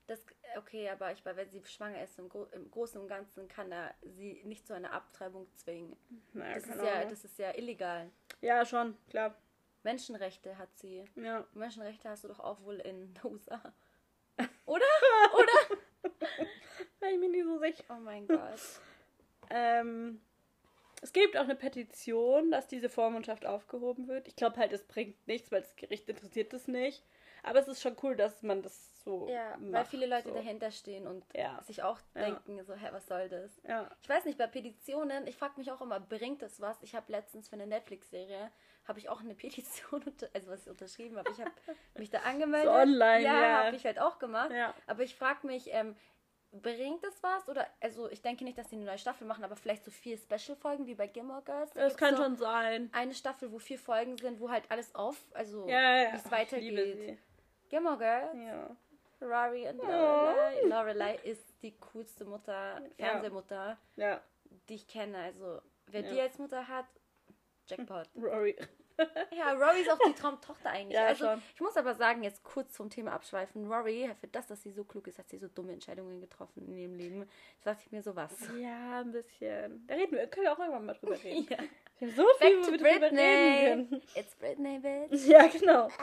Das, 0.06 0.24
okay, 0.56 0.88
aber 0.90 1.12
ich, 1.12 1.24
wenn 1.24 1.50
sie 1.50 1.64
schwanger 1.64 2.02
ist, 2.02 2.18
im, 2.18 2.28
Gro 2.28 2.44
im 2.52 2.70
Großen 2.70 3.00
und 3.00 3.08
Ganzen 3.08 3.48
kann 3.48 3.72
er 3.72 3.94
sie 4.02 4.42
nicht 4.44 4.66
zu 4.66 4.74
einer 4.74 4.92
Abtreibung 4.92 5.46
zwingen. 5.56 5.96
Naja, 6.32 6.54
Das 6.54 6.66
ist, 6.66 6.82
ja, 6.82 7.04
das 7.04 7.24
ist 7.24 7.38
ja 7.38 7.54
illegal. 7.56 8.10
ja, 8.40 8.64
schon, 8.64 8.96
klar. 9.08 9.34
Menschenrechte 9.84 10.58
hat 10.58 10.68
sie. 10.76 11.04
Ja. 11.16 11.44
Menschenrechte 11.54 12.08
hast 12.08 12.24
du 12.24 12.28
doch 12.28 12.40
auch 12.40 12.62
wohl 12.62 12.76
in 12.80 13.14
den 13.14 13.18
USA. 13.24 13.60
Oder? 14.66 14.84
Oder? 15.34 15.41
Bin 17.00 17.10
ich 17.10 17.18
mir 17.18 17.28
nicht 17.28 17.44
so 17.44 17.58
sicher. 17.58 17.84
Oh 17.90 18.00
mein 18.00 18.26
Gott. 18.26 18.60
Ähm, 19.50 20.20
es 21.02 21.12
gibt 21.12 21.36
auch 21.36 21.42
eine 21.42 21.56
Petition, 21.56 22.50
dass 22.50 22.68
diese 22.68 22.88
Vormundschaft 22.88 23.44
aufgehoben 23.44 24.06
wird. 24.08 24.28
Ich 24.28 24.36
glaube 24.36 24.56
halt, 24.56 24.72
es 24.72 24.84
bringt 24.84 25.26
nichts, 25.26 25.50
weil 25.50 25.60
das 25.62 25.74
Gericht 25.76 26.08
interessiert 26.08 26.52
es 26.54 26.68
nicht. 26.68 27.04
Aber 27.42 27.58
es 27.58 27.66
ist 27.66 27.82
schon 27.82 27.96
cool, 28.04 28.14
dass 28.14 28.42
man 28.44 28.62
das 28.62 29.02
so 29.02 29.28
Ja, 29.28 29.54
weil 29.58 29.70
macht, 29.72 29.88
viele 29.88 30.06
Leute 30.06 30.28
so. 30.28 30.34
dahinter 30.34 30.70
stehen 30.70 31.08
und 31.08 31.24
Ja. 31.34 31.60
sich 31.64 31.82
auch 31.82 31.98
Ja. 32.14 32.22
denken, 32.22 32.62
so, 32.64 32.74
hä, 32.74 32.88
was 32.92 33.08
soll 33.08 33.28
das? 33.28 33.60
Ja. 33.66 33.90
Ich 34.00 34.08
weiß 34.08 34.24
nicht, 34.26 34.38
bei 34.38 34.46
Petitionen, 34.46 35.26
ich 35.26 35.36
frage 35.36 35.54
mich 35.56 35.72
auch 35.72 35.80
immer, 35.80 35.98
bringt 35.98 36.40
das 36.40 36.60
was? 36.60 36.80
Ich 36.84 36.94
habe 36.94 37.10
letztens 37.10 37.48
für 37.48 37.54
eine 37.54 37.66
Netflix-Serie, 37.66 38.52
habe 38.86 38.98
ich 39.00 39.08
auch 39.08 39.20
eine 39.20 39.34
Petition, 39.34 40.04
also 40.34 40.50
was 40.52 40.62
ich 40.62 40.70
unterschrieben 40.70 41.18
habe, 41.18 41.32
ich 41.32 41.40
habe 41.40 41.50
mich 41.98 42.10
da 42.10 42.20
angemeldet. 42.20 42.70
So 42.72 42.78
online, 42.78 43.24
ja. 43.24 43.40
ja. 43.40 43.64
habe 43.64 43.76
ich 43.76 43.84
halt 43.84 43.98
auch 43.98 44.20
gemacht. 44.20 44.52
Ja. 44.52 44.72
Aber 44.86 45.02
ich 45.02 45.16
frage 45.16 45.44
mich, 45.44 45.66
ähm, 45.72 45.96
bringt 46.52 47.02
das 47.02 47.22
was? 47.22 47.48
Oder, 47.48 47.66
also 47.80 48.08
ich 48.10 48.20
denke 48.22 48.44
nicht, 48.44 48.58
dass 48.58 48.68
sie 48.70 48.76
eine 48.76 48.84
neue 48.84 48.98
Staffel 48.98 49.26
machen, 49.26 49.42
aber 49.44 49.56
vielleicht 49.56 49.84
so 49.84 49.90
vier 49.90 50.16
Special-Folgen 50.18 50.86
wie 50.86 50.94
bei 50.94 51.06
Gilmore 51.06 51.42
Girls. 51.42 51.72
Da 51.72 51.80
Das 51.80 51.96
kann 51.96 52.16
so 52.16 52.22
schon 52.22 52.36
sein. 52.36 52.90
Eine 52.92 53.14
Staffel, 53.14 53.50
wo 53.52 53.58
vier 53.58 53.78
Folgen 53.78 54.16
sind, 54.18 54.38
wo 54.40 54.50
halt 54.50 54.64
alles 54.70 54.94
auf, 54.94 55.16
also 55.32 55.66
Ja, 55.68 56.02
ja, 56.02 56.12
wie 56.12 56.16
es 56.16 56.30
weitergeht. 56.30 57.18
Gilmore 57.68 57.98
Girls. 57.98 58.34
Ja. 58.34 58.76
Rory 59.22 59.68
und 59.68 59.80
Oh. 59.80 59.86
Lorelei. 59.86 60.60
Lorelei 60.64 61.14
ist 61.24 61.54
die 61.62 61.72
coolste 61.78 62.24
Mutter, 62.24 62.82
Fernsehmutter, 62.96 63.78
Ja, 63.96 64.20
die 64.68 64.74
ich 64.74 64.86
kenne. 64.88 65.16
Also, 65.16 65.62
wer 65.86 66.02
die 66.02 66.20
als 66.20 66.38
Mutter 66.38 66.66
hat, 66.66 66.86
Jackpot. 67.66 68.08
Rory. 68.16 68.56
Ja, 69.36 69.52
Rory 69.52 69.80
ist 69.80 69.90
auch 69.90 69.98
die 70.06 70.12
Traumtochter 70.12 70.70
eigentlich. 70.70 70.94
Ja, 70.94 71.06
also, 71.06 71.24
schon. 71.24 71.42
ich 71.54 71.60
muss 71.60 71.76
aber 71.76 71.94
sagen, 71.94 72.22
jetzt 72.22 72.42
kurz 72.44 72.72
zum 72.74 72.90
Thema 72.90 73.12
abschweifen. 73.12 73.70
Rory, 73.70 74.10
für 74.20 74.26
das, 74.28 74.46
dass 74.46 74.62
sie 74.62 74.70
so 74.72 74.84
klug 74.84 75.06
ist, 75.06 75.18
hat 75.18 75.28
sie 75.28 75.38
so 75.38 75.48
dumme 75.48 75.72
Entscheidungen 75.72 76.20
getroffen 76.20 76.66
in 76.66 76.76
ihrem 76.76 76.94
Leben. 76.94 77.28
Da 77.64 77.72
dachte 77.72 77.84
ich 77.86 77.92
mir 77.92 78.02
so 78.02 78.14
was. 78.14 78.32
Ja, 78.60 79.00
ein 79.00 79.12
bisschen. 79.12 79.86
Da 79.86 79.94
reden 79.94 80.12
wir, 80.16 80.26
können 80.26 80.46
wir 80.46 80.52
auch 80.52 80.58
irgendwann 80.58 80.86
mal 80.86 80.94
drüber 80.94 81.22
reden. 81.22 81.46
Ja. 81.50 81.58
Wir 81.98 82.08
haben 82.08 82.16
so 82.16 82.26
viel, 82.38 82.48
Back 82.50 82.58
wo 82.58 82.64
to 82.64 82.72
wir 82.72 82.78
drüber 82.78 82.98
Britney. 83.00 83.20
reden 83.20 83.88
können. 83.90 84.02
It's 84.16 84.34
Britney, 84.34 84.78
bitch. 84.80 85.26
Ja, 85.26 85.46
genau. 85.46 85.88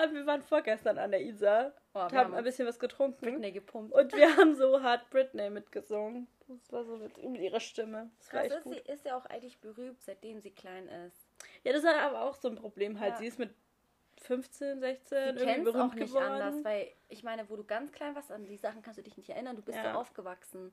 Vor 0.00 0.06
allem, 0.08 0.14
wir 0.16 0.26
waren 0.26 0.42
vorgestern 0.42 0.96
an 0.98 1.10
der 1.10 1.20
Isar 1.22 1.72
Oh, 1.92 1.98
und 2.00 2.12
wir 2.12 2.18
haben 2.18 2.26
haben 2.28 2.34
ein 2.34 2.44
bisschen 2.44 2.66
was 2.66 2.78
getrunken. 2.78 3.18
Britney 3.20 3.52
gepumpt. 3.52 3.92
Und 3.92 4.12
wir 4.14 4.34
haben 4.36 4.54
so 4.54 4.80
hart 4.82 5.10
Britney 5.10 5.50
mitgesungen. 5.50 6.26
Das 6.48 6.72
war 6.72 6.84
so 6.84 6.96
mit, 6.96 7.16
mit 7.22 7.40
ihrer 7.42 7.60
Stimme. 7.60 8.10
Das 8.18 8.28
Krass 8.28 8.46
ist, 8.46 8.64
sie 8.64 8.70
gut. 8.76 8.88
ist 8.88 9.04
ja 9.04 9.16
auch 9.16 9.26
eigentlich 9.26 9.58
berühmt, 9.58 10.00
seitdem 10.02 10.40
sie 10.40 10.50
klein 10.52 10.88
ist. 10.88 11.26
Ja, 11.64 11.72
das 11.72 11.82
ist 11.82 11.88
aber 11.90 12.22
auch 12.22 12.34
so 12.36 12.48
ein 12.48 12.54
Problem 12.54 12.98
halt. 12.98 13.12
Ja. 13.14 13.18
Sie 13.18 13.26
ist 13.26 13.38
mit 13.38 13.50
15, 14.22 14.80
16 14.80 15.36
Sie 15.36 15.44
irgendwie 15.44 15.60
berühmt 15.64 15.90
auch 15.90 15.94
nicht 15.94 16.06
geworden. 16.08 16.32
anders, 16.32 16.64
weil 16.64 16.88
ich 17.08 17.22
meine, 17.22 17.48
wo 17.50 17.56
du 17.56 17.64
ganz 17.64 17.92
klein 17.92 18.14
warst, 18.14 18.30
an 18.32 18.44
die 18.46 18.56
Sachen 18.56 18.82
kannst 18.82 18.98
du 18.98 19.02
dich 19.02 19.16
nicht 19.16 19.28
erinnern, 19.30 19.56
du 19.56 19.62
bist 19.62 19.76
Ja. 19.76 19.84
ja, 19.84 19.94
aufgewachsen. 19.94 20.72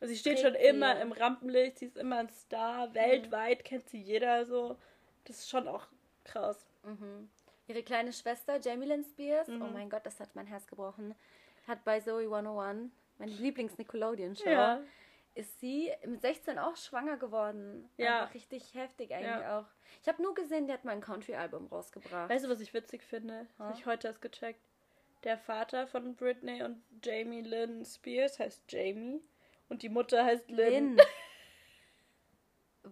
Also 0.00 0.12
sie 0.12 0.18
steht 0.18 0.38
trägt 0.40 0.46
schon 0.46 0.60
sie. 0.60 0.68
immer 0.68 1.00
im 1.00 1.12
Rampenlicht, 1.12 1.78
sie 1.78 1.86
ist 1.86 1.96
immer 1.96 2.18
ein 2.18 2.28
Star, 2.28 2.92
weltweit 2.92 3.64
kennt 3.64 3.88
sie 3.88 4.00
jeder 4.00 4.44
so. 4.44 4.76
Das 5.24 5.38
ist 5.38 5.48
schon 5.48 5.66
auch 5.68 5.86
krass. 6.24 6.66
Mhm. 6.82 7.30
Ihre 7.68 7.82
kleine 7.82 8.12
Schwester, 8.12 8.60
Jamie 8.60 8.86
Lynn 8.86 9.04
Spears, 9.04 9.48
Mhm. 9.48 9.62
oh 9.62 9.66
mein 9.72 9.90
Gott, 9.90 10.06
das 10.06 10.20
hat 10.20 10.34
mein 10.34 10.46
Herz 10.46 10.66
gebrochen, 10.66 11.14
hat 11.66 11.84
bei 11.84 12.00
Zoe 12.00 12.28
101, 12.28 12.90
meine 13.18 13.32
Lieblings-Nickelodeon-Show, 13.32 14.48
Ja. 14.48 14.80
ist 15.34 15.58
sie 15.60 15.92
mit 16.06 16.20
16 16.22 16.58
auch 16.58 16.76
schwanger 16.76 17.16
geworden. 17.16 17.88
Ja. 17.96 18.22
Einfach 18.22 18.34
richtig 18.34 18.74
heftig 18.74 19.12
eigentlich 19.12 19.26
Ja. 19.42 19.60
auch. 19.60 19.66
Ich 20.02 20.08
habe 20.08 20.22
nur 20.22 20.34
gesehen, 20.34 20.66
die 20.66 20.72
hat 20.72 20.84
mal 20.84 20.92
ein 20.92 21.00
Country-Album 21.00 21.66
rausgebracht. 21.66 22.30
Weißt 22.30 22.44
du, 22.44 22.48
was 22.48 22.60
ich 22.60 22.72
witzig 22.72 23.02
finde? 23.02 23.46
Ha? 23.58 23.64
habe 23.66 23.78
ich 23.78 23.84
heute 23.86 24.06
erst 24.08 24.22
gecheckt. 24.22 24.60
Der 25.24 25.36
Vater 25.38 25.86
von 25.88 26.14
Britney 26.14 26.62
und 26.62 26.82
Jamie 27.02 27.40
Lynn 27.42 27.84
Spears 27.84 28.38
heißt 28.38 28.62
Jamie 28.70 29.20
und 29.68 29.82
die 29.82 29.88
Mutter 29.88 30.24
heißt 30.24 30.48
Lynn. 30.50 30.96
Lynn. 30.96 31.00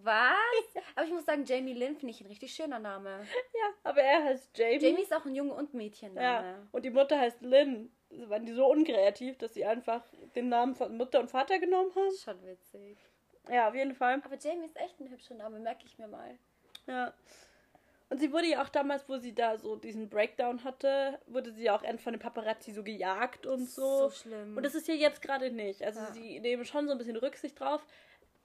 Was? 0.05 0.83
Aber 0.95 1.05
ich 1.05 1.11
muss 1.11 1.25
sagen, 1.25 1.43
Jamie 1.45 1.73
Lynn 1.73 1.95
finde 1.97 2.13
ich 2.13 2.21
ein 2.21 2.27
richtig 2.27 2.53
schöner 2.53 2.79
Name. 2.79 3.09
Ja, 3.53 3.69
aber 3.83 4.01
er 4.01 4.23
heißt 4.23 4.57
Jamie. 4.57 4.77
Jamie 4.77 5.01
ist 5.01 5.13
auch 5.13 5.25
ein 5.25 5.35
Junge- 5.35 5.53
und 5.53 5.71
ja, 5.73 5.77
Mädchenname. 5.77 6.67
und 6.71 6.85
die 6.85 6.89
Mutter 6.91 7.19
heißt 7.19 7.41
Lynn. 7.41 7.91
Also 8.11 8.29
waren 8.29 8.45
die 8.45 8.53
so 8.53 8.67
unkreativ, 8.67 9.37
dass 9.39 9.53
sie 9.53 9.65
einfach 9.65 10.03
den 10.35 10.49
Namen 10.49 10.75
von 10.75 10.95
Mutter 10.95 11.19
und 11.19 11.29
Vater 11.29 11.59
genommen 11.59 11.91
haben? 11.95 12.15
Schon 12.23 12.45
witzig. 12.45 12.97
Ja, 13.49 13.67
auf 13.67 13.75
jeden 13.75 13.93
Fall. 13.95 14.21
Aber 14.23 14.37
Jamie 14.37 14.65
ist 14.65 14.77
echt 14.77 14.99
ein 14.99 15.09
hübscher 15.09 15.35
Name, 15.35 15.59
merke 15.59 15.85
ich 15.85 15.97
mir 15.97 16.07
mal. 16.07 16.37
Ja. 16.87 17.13
Und 18.09 18.19
sie 18.19 18.31
wurde 18.31 18.45
ja 18.47 18.61
auch 18.63 18.69
damals, 18.69 19.09
wo 19.09 19.17
sie 19.17 19.33
da 19.33 19.57
so 19.57 19.75
diesen 19.75 20.09
Breakdown 20.09 20.63
hatte, 20.63 21.19
wurde 21.25 21.51
sie 21.51 21.63
ja 21.63 21.75
auch 21.75 21.81
von 21.99 22.13
den 22.13 22.19
Paparazzi 22.19 22.71
so 22.71 22.83
gejagt 22.83 23.47
und 23.47 23.67
so. 23.67 24.09
So 24.09 24.11
schlimm. 24.11 24.55
Und 24.55 24.63
das 24.63 24.75
ist 24.75 24.87
ja 24.87 24.93
jetzt 24.93 25.21
gerade 25.23 25.49
nicht. 25.49 25.81
Also 25.83 25.99
Ja. 26.01 26.13
sie 26.13 26.39
nehmen 26.39 26.65
schon 26.65 26.85
so 26.85 26.91
ein 26.91 26.97
bisschen 26.99 27.15
Rücksicht 27.17 27.59
drauf. 27.59 27.83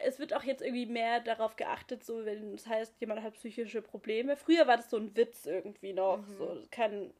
Es 0.03 0.19
wird 0.19 0.35
auch 0.35 0.43
jetzt 0.43 0.63
irgendwie 0.63 0.87
mehr 0.87 1.21
darauf 1.21 1.57
geachtet, 1.57 2.05
so 2.05 2.25
wenn 2.25 2.53
das 2.53 2.67
heißt, 2.67 3.01
jemand 3.01 3.23
hat 3.23 3.35
psychische 3.35 3.83
Probleme. 3.83 4.37
Früher 4.37 4.67
war 4.67 4.77
das 4.77 4.91
so 4.91 4.97
ein 4.97 5.15
Witz 5.17 5.47
irgendwie 5.47 5.93
noch. 5.93 6.25
So 6.39 6.59
kein, 6.71 7.13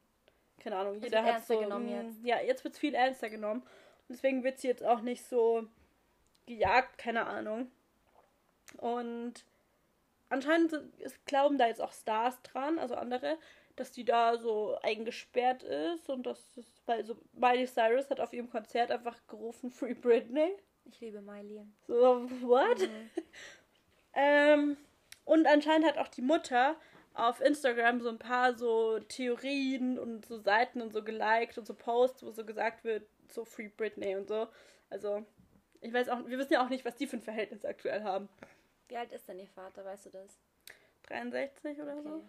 keine 0.59 0.77
Ahnung, 0.77 0.95
jeder 0.95 1.17
wird 1.17 1.23
hat 1.23 1.33
ernster 1.33 1.53
so. 1.55 1.59
genommen 1.61 1.85
mm, 1.85 2.05
jetzt. 2.05 2.23
Ja, 2.23 2.41
jetzt 2.41 2.63
wird 2.63 2.73
es 2.73 2.79
viel 2.79 2.93
ernster 2.93 3.29
genommen. 3.29 3.61
Und 3.61 4.15
deswegen 4.15 4.43
wird 4.43 4.59
sie 4.59 4.67
jetzt 4.67 4.83
auch 4.83 5.01
nicht 5.01 5.23
so 5.25 5.67
gejagt, 6.45 6.97
keine 6.97 7.27
Ahnung. 7.27 7.71
Und 8.77 9.45
anscheinend 10.29 10.73
es 10.99 11.23
glauben 11.25 11.57
da 11.57 11.67
jetzt 11.67 11.81
auch 11.81 11.93
Stars 11.93 12.41
dran, 12.43 12.79
also 12.79 12.95
andere, 12.95 13.37
dass 13.75 13.91
die 13.91 14.05
da 14.05 14.37
so 14.37 14.77
eingesperrt 14.81 15.63
ist 15.63 16.09
und 16.09 16.23
das 16.23 16.57
ist, 16.57 16.81
weil 16.85 17.05
so 17.05 17.17
Miley 17.33 17.67
Cyrus 17.67 18.09
hat 18.09 18.19
auf 18.19 18.33
ihrem 18.33 18.49
Konzert 18.49 18.91
einfach 18.91 19.17
gerufen 19.27 19.71
Free 19.71 19.93
Britney. 19.93 20.53
Ich 20.85 20.99
liebe 20.99 21.21
Miley. 21.21 21.65
So, 21.87 22.29
what? 22.41 22.79
Mhm. 22.79 23.09
Ähm, 24.13 24.75
und 25.23 25.47
anscheinend 25.47 25.87
hat 25.87 25.97
auch 25.97 26.09
die 26.09 26.21
Mutter 26.21 26.75
auf 27.13 27.39
Instagram 27.41 28.01
so 28.01 28.09
ein 28.09 28.19
paar 28.19 28.57
so 28.57 28.99
Theorien 28.99 29.97
und 29.97 30.25
so 30.25 30.37
Seiten 30.37 30.81
und 30.81 30.91
so 30.91 31.03
geliked 31.03 31.57
und 31.57 31.65
so 31.65 31.73
Posts, 31.73 32.23
wo 32.23 32.31
so 32.31 32.45
gesagt 32.45 32.83
wird, 32.83 33.07
so 33.29 33.45
Free 33.45 33.69
Britney 33.69 34.15
und 34.15 34.27
so. 34.27 34.47
Also, 34.89 35.25
ich 35.79 35.93
weiß 35.93 36.09
auch, 36.09 36.27
wir 36.27 36.37
wissen 36.37 36.53
ja 36.53 36.65
auch 36.65 36.69
nicht, 36.69 36.83
was 36.83 36.95
die 36.95 37.07
für 37.07 37.17
ein 37.17 37.21
Verhältnis 37.21 37.63
aktuell 37.63 38.03
haben. 38.03 38.27
Wie 38.89 38.97
alt 38.97 39.13
ist 39.13 39.27
denn 39.27 39.39
ihr 39.39 39.47
Vater, 39.47 39.85
weißt 39.85 40.07
du 40.07 40.09
das? 40.09 40.39
63 41.03 41.79
oder 41.81 42.01
so? 42.01 42.09
Okay. 42.15 42.25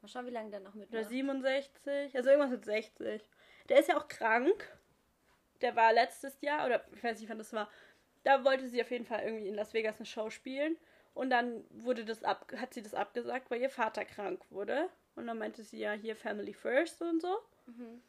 Mal 0.00 0.08
schauen, 0.08 0.26
wie 0.26 0.30
lange 0.30 0.50
der 0.50 0.60
noch 0.60 0.74
mit 0.74 0.90
Oder 0.90 1.04
67, 1.04 2.16
also 2.16 2.30
irgendwas 2.30 2.50
mit 2.50 2.64
60. 2.64 3.28
Der 3.68 3.78
ist 3.78 3.88
ja 3.88 3.98
auch 3.98 4.08
krank. 4.08 4.78
Der 5.64 5.74
war 5.76 5.94
letztes 5.94 6.40
Jahr, 6.42 6.66
oder 6.66 6.84
ich 6.94 7.02
weiß 7.02 7.18
nicht, 7.18 7.30
wann 7.30 7.38
das 7.38 7.54
war. 7.54 7.70
Da 8.22 8.44
wollte 8.44 8.68
sie 8.68 8.82
auf 8.82 8.90
jeden 8.90 9.06
Fall 9.06 9.24
irgendwie 9.24 9.48
in 9.48 9.54
Las 9.54 9.72
Vegas 9.72 9.96
eine 9.96 10.06
Show 10.06 10.28
spielen. 10.28 10.76
Und 11.14 11.30
dann 11.30 11.64
wurde 11.70 12.04
das 12.04 12.22
ab, 12.22 12.52
hat 12.56 12.74
sie 12.74 12.82
das 12.82 12.92
abgesagt, 12.92 13.50
weil 13.50 13.62
ihr 13.62 13.70
Vater 13.70 14.04
krank 14.04 14.42
wurde. 14.50 14.90
Und 15.14 15.26
dann 15.26 15.38
meinte 15.38 15.62
sie 15.62 15.78
ja 15.78 15.92
hier 15.92 16.16
Family 16.16 16.52
First 16.52 17.00
und 17.00 17.22
so. 17.22 17.38
Mhm. 17.66 18.02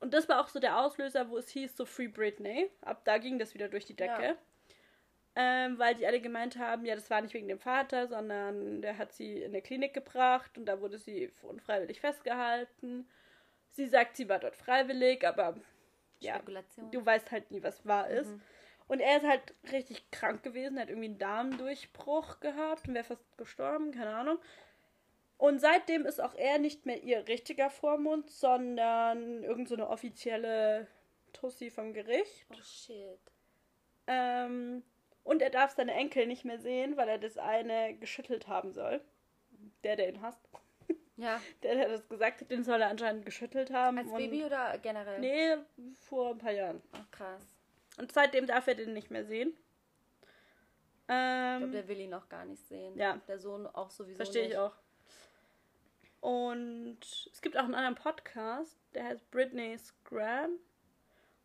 Und 0.00 0.12
das 0.12 0.28
war 0.28 0.40
auch 0.40 0.48
so 0.48 0.60
der 0.60 0.78
Auslöser, 0.78 1.30
wo 1.30 1.38
es 1.38 1.48
hieß, 1.48 1.76
so 1.76 1.86
Free 1.86 2.08
Britney. 2.08 2.70
Ab 2.82 3.04
da 3.04 3.18
ging 3.18 3.38
das 3.38 3.54
wieder 3.54 3.68
durch 3.68 3.86
die 3.86 3.96
Decke. 3.96 4.22
Ja. 4.22 4.36
Ähm, 5.34 5.78
weil 5.78 5.94
die 5.94 6.06
alle 6.06 6.20
gemeint 6.20 6.58
haben, 6.58 6.84
ja, 6.84 6.94
das 6.94 7.08
war 7.10 7.22
nicht 7.22 7.32
wegen 7.32 7.48
dem 7.48 7.58
Vater, 7.60 8.06
sondern 8.08 8.82
der 8.82 8.98
hat 8.98 9.14
sie 9.14 9.40
in 9.42 9.52
der 9.52 9.62
Klinik 9.62 9.94
gebracht 9.94 10.58
und 10.58 10.66
da 10.66 10.80
wurde 10.80 10.98
sie 10.98 11.32
unfreiwillig 11.42 12.00
festgehalten. 12.00 13.08
Sie 13.70 13.86
sagt, 13.86 14.16
sie 14.16 14.28
war 14.28 14.40
dort 14.40 14.56
freiwillig, 14.56 15.26
aber 15.26 15.56
ja, 16.20 16.40
du 16.90 17.04
weißt 17.04 17.30
halt 17.30 17.50
nie, 17.50 17.62
was 17.62 17.86
wahr 17.86 18.08
ist. 18.08 18.34
Und 18.88 19.00
er 19.00 19.18
ist 19.18 19.26
halt 19.26 19.54
richtig 19.70 20.10
krank 20.10 20.42
gewesen, 20.42 20.78
hat 20.80 20.88
irgendwie 20.88 21.08
einen 21.08 21.18
Darmdurchbruch 21.18 22.40
gehabt 22.40 22.88
und 22.88 22.94
wäre 22.94 23.04
fast 23.04 23.36
gestorben, 23.36 23.92
keine 23.92 24.14
Ahnung. 24.14 24.38
Und 25.36 25.60
seitdem 25.60 26.06
ist 26.06 26.20
auch 26.20 26.34
er 26.34 26.58
nicht 26.58 26.86
mehr 26.86 27.02
ihr 27.02 27.28
richtiger 27.28 27.70
Vormund, 27.70 28.30
sondern 28.30 29.44
irgend 29.44 29.68
so 29.68 29.74
eine 29.74 29.88
offizielle 29.88 30.88
Tussi 31.32 31.70
vom 31.70 31.92
Gericht. 31.92 32.46
Oh 32.50 32.62
shit. 32.62 33.20
Ähm, 34.06 34.82
und 35.22 35.42
er 35.42 35.50
darf 35.50 35.72
seine 35.72 35.92
Enkel 35.92 36.26
nicht 36.26 36.44
mehr 36.44 36.58
sehen, 36.58 36.96
weil 36.96 37.08
er 37.08 37.18
das 37.18 37.36
eine 37.36 37.94
geschüttelt 37.94 38.48
haben 38.48 38.72
soll. 38.72 39.00
Der, 39.84 39.94
der 39.96 40.08
ihn 40.08 40.22
hasst. 40.22 40.47
Ja. 41.18 41.40
Der, 41.62 41.74
der 41.74 41.88
das 41.88 42.08
gesagt 42.08 42.40
hat, 42.40 42.50
den 42.50 42.64
soll 42.64 42.80
er 42.80 42.88
anscheinend 42.88 43.26
geschüttelt 43.26 43.70
haben. 43.72 43.98
Als 43.98 44.10
Baby 44.12 44.44
oder 44.44 44.78
generell? 44.78 45.18
Nee, 45.20 45.56
vor 46.08 46.30
ein 46.30 46.38
paar 46.38 46.52
Jahren. 46.52 46.80
Ach, 46.92 47.10
krass. 47.10 47.42
Und 47.98 48.10
seitdem 48.12 48.46
darf 48.46 48.66
er 48.68 48.76
den 48.76 48.92
nicht 48.94 49.10
mehr 49.10 49.24
sehen. 49.24 49.48
Ich 49.50 51.14
Ähm, 51.14 51.58
glaube, 51.58 51.72
der 51.72 51.88
will 51.88 51.98
ihn 52.00 52.10
noch 52.10 52.28
gar 52.28 52.44
nicht 52.44 52.66
sehen. 52.68 52.96
Ja. 52.96 53.18
Der 53.28 53.38
Sohn 53.38 53.66
auch 53.66 53.90
sowieso 53.90 54.16
Verstehe 54.16 54.44
nicht. 54.44 54.52
ich 54.52 54.58
auch. 54.58 54.74
Und 56.20 56.98
es 57.32 57.40
gibt 57.42 57.56
auch 57.56 57.64
einen 57.64 57.74
anderen 57.74 57.94
Podcast, 57.94 58.76
der 58.94 59.04
heißt 59.04 59.30
Britney's 59.30 59.94
Gram. 60.04 60.50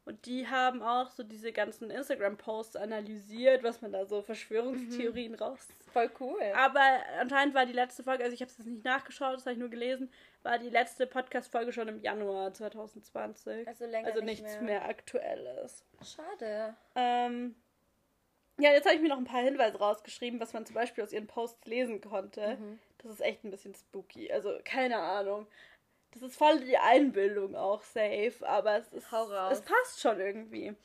Und 0.05 0.25
die 0.25 0.47
haben 0.47 0.81
auch 0.81 1.09
so 1.09 1.23
diese 1.23 1.53
ganzen 1.53 1.89
Instagram-Posts 1.89 2.75
analysiert, 2.75 3.63
was 3.63 3.81
man 3.81 3.93
da 3.93 4.05
so 4.05 4.21
Verschwörungstheorien 4.21 5.35
raus. 5.35 5.67
Voll 5.93 6.09
cool. 6.19 6.41
Aber 6.55 6.81
anscheinend 7.19 7.55
war 7.55 7.65
die 7.65 7.73
letzte 7.73 8.03
Folge, 8.03 8.23
also 8.23 8.33
ich 8.33 8.41
habe 8.41 8.51
es 8.51 8.57
jetzt 8.57 8.67
nicht 8.67 8.83
nachgeschaut, 8.83 9.35
das 9.35 9.45
habe 9.45 9.53
ich 9.53 9.59
nur 9.59 9.69
gelesen, 9.69 10.11
war 10.41 10.59
die 10.59 10.69
letzte 10.69 11.07
Podcast-Folge 11.07 11.71
schon 11.71 11.87
im 11.87 12.01
Januar 12.01 12.53
2020. 12.53 13.67
Also 13.67 13.85
länger 13.85 14.07
also 14.07 14.19
nicht 14.21 14.41
nichts 14.41 14.57
mehr. 14.57 14.79
mehr. 14.79 14.85
Aktuelles. 14.85 15.85
Schade. 16.03 16.75
Ähm, 16.95 17.55
ja, 18.59 18.71
jetzt 18.71 18.85
habe 18.85 18.95
ich 18.95 19.01
mir 19.01 19.09
noch 19.09 19.17
ein 19.17 19.23
paar 19.23 19.41
Hinweise 19.41 19.77
rausgeschrieben, 19.77 20.39
was 20.39 20.53
man 20.53 20.65
zum 20.65 20.75
Beispiel 20.75 21.03
aus 21.03 21.13
ihren 21.13 21.27
Posts 21.27 21.65
lesen 21.65 22.01
konnte. 22.01 22.57
Mhm. 22.57 22.79
Das 22.99 23.11
ist 23.11 23.21
echt 23.21 23.43
ein 23.43 23.51
bisschen 23.51 23.73
spooky. 23.73 24.31
Also, 24.31 24.59
keine 24.63 24.97
Ahnung. 24.97 25.47
Das 26.13 26.21
ist 26.21 26.35
voll 26.37 26.59
die 26.59 26.77
Einbildung 26.77 27.55
auch 27.55 27.81
safe, 27.81 28.35
aber 28.41 28.77
es 28.77 28.93
ist. 28.93 29.11
Es 29.51 29.61
passt 29.61 29.99
schon 29.99 30.19
irgendwie. 30.19 30.75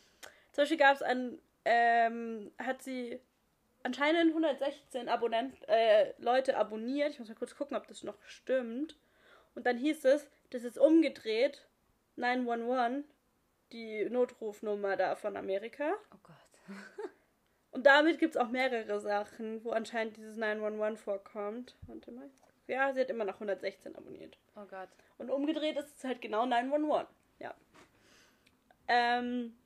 Zum 0.52 0.62
Beispiel 0.62 0.78
gab 0.78 0.96
es 0.96 1.02
ein. 1.02 1.38
Ähm, 1.64 2.50
hat 2.58 2.82
sie 2.82 3.20
anscheinend 3.82 4.28
116 4.28 5.08
Abonnent, 5.08 5.54
äh, 5.68 6.14
Leute 6.18 6.56
abonniert. 6.56 7.12
Ich 7.12 7.18
muss 7.18 7.28
mal 7.28 7.34
kurz 7.34 7.54
gucken, 7.54 7.76
ob 7.76 7.86
das 7.86 8.02
noch 8.02 8.20
stimmt. 8.24 8.96
Und 9.54 9.66
dann 9.66 9.76
hieß 9.76 10.04
es, 10.04 10.26
das 10.50 10.64
ist 10.64 10.78
umgedreht. 10.78 11.66
911, 12.16 13.04
die 13.72 14.08
Notrufnummer 14.08 14.96
da 14.96 15.14
von 15.14 15.36
Amerika. 15.36 15.92
Oh 16.12 16.18
Gott. 16.22 16.76
Und 17.70 17.86
damit 17.86 18.18
gibt 18.18 18.34
es 18.34 18.40
auch 18.40 18.48
mehrere 18.48 18.98
Sachen, 18.98 19.62
wo 19.62 19.70
anscheinend 19.70 20.16
dieses 20.16 20.36
911 20.36 21.00
vorkommt. 21.00 21.76
Warte 21.86 22.10
mal. 22.10 22.30
Ja, 22.68 22.92
sie 22.92 23.00
hat 23.00 23.10
immer 23.10 23.24
noch 23.24 23.34
116 23.34 23.96
abonniert. 23.96 24.38
Oh 24.54 24.66
Gott. 24.66 24.90
Und 25.16 25.30
umgedreht 25.30 25.76
ist 25.76 25.96
es 25.96 26.04
halt 26.04 26.20
genau 26.20 26.46
911. 26.46 27.08
Ja. 27.40 27.54
Ähm, 28.86 29.56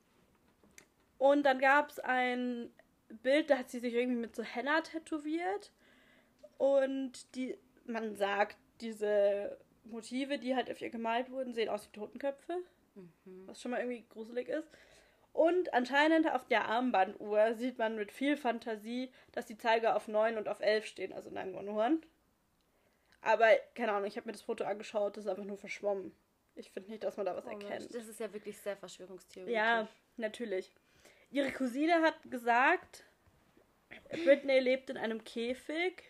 und 1.17 1.43
dann 1.43 1.59
gab 1.59 1.89
es 1.89 1.99
ein 1.99 2.71
Bild, 3.21 3.49
da 3.49 3.57
hat 3.57 3.69
sie 3.69 3.79
sich 3.79 3.93
irgendwie 3.93 4.19
mit 4.19 4.35
so 4.35 4.43
Henna 4.43 4.81
tätowiert. 4.81 5.71
Und 6.57 7.35
die, 7.35 7.57
man 7.85 8.15
sagt, 8.15 8.57
diese 8.79 9.57
Motive, 9.83 10.39
die 10.39 10.55
halt 10.55 10.71
auf 10.71 10.81
ihr 10.81 10.89
gemalt 10.89 11.29
wurden, 11.29 11.53
sehen 11.53 11.69
aus 11.69 11.87
wie 11.87 11.99
Totenköpfe. 11.99 12.57
Was 13.47 13.61
schon 13.61 13.71
mal 13.71 13.79
irgendwie 13.79 14.05
gruselig 14.09 14.47
ist. 14.49 14.69
Und 15.33 15.73
anscheinend 15.73 16.31
auf 16.31 16.45
der 16.45 16.65
Armbanduhr 16.65 17.55
sieht 17.55 17.79
man 17.79 17.95
mit 17.95 18.11
viel 18.11 18.37
Fantasie, 18.37 19.11
dass 19.31 19.47
die 19.47 19.57
Zeiger 19.57 19.95
auf 19.95 20.07
9 20.07 20.37
und 20.37 20.47
auf 20.47 20.59
11 20.59 20.85
stehen, 20.85 21.11
also 21.11 21.31
911. 21.31 22.05
Aber 23.23 23.47
keine 23.73 23.93
Ahnung, 23.93 24.05
ich 24.05 24.17
habe 24.17 24.27
mir 24.27 24.33
das 24.33 24.41
Foto 24.41 24.63
angeschaut, 24.65 25.17
das 25.17 25.25
ist 25.25 25.29
einfach 25.29 25.45
nur 25.45 25.57
verschwommen. 25.57 26.13
Ich 26.55 26.71
finde 26.71 26.91
nicht, 26.91 27.03
dass 27.03 27.17
man 27.17 27.25
da 27.25 27.35
was 27.35 27.45
Komisch. 27.45 27.63
erkennt. 27.63 27.95
Das 27.95 28.07
ist 28.07 28.19
ja 28.19 28.31
wirklich 28.31 28.57
sehr 28.59 28.77
verschwörungstheoretisch. 28.77 29.55
Ja, 29.55 29.87
natürlich. 30.17 30.71
Ihre 31.31 31.51
Cousine 31.51 32.01
hat 32.01 32.15
gesagt, 32.29 33.05
Britney 34.23 34.59
lebt 34.59 34.89
in 34.89 34.97
einem 34.97 35.23
Käfig. 35.23 36.03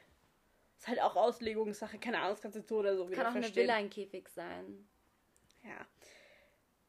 Ist 0.77 0.88
halt 0.88 1.01
auch 1.01 1.15
Auslegungssache, 1.15 1.98
keine 1.98 2.17
Ahnung, 2.17 2.32
das 2.32 2.41
kannst 2.41 2.58
du 2.58 2.62
so 2.62 2.79
oder 2.79 2.98
so 2.98 3.08
wieder 3.08 3.17
Kann 3.17 3.27
auch 3.27 3.32
eine 3.32 3.43
verstehen. 3.43 3.63
Villa 3.63 3.75
ein 3.75 3.89
Käfig 3.89 4.27
sein. 4.27 4.86
Ja. 5.63 5.88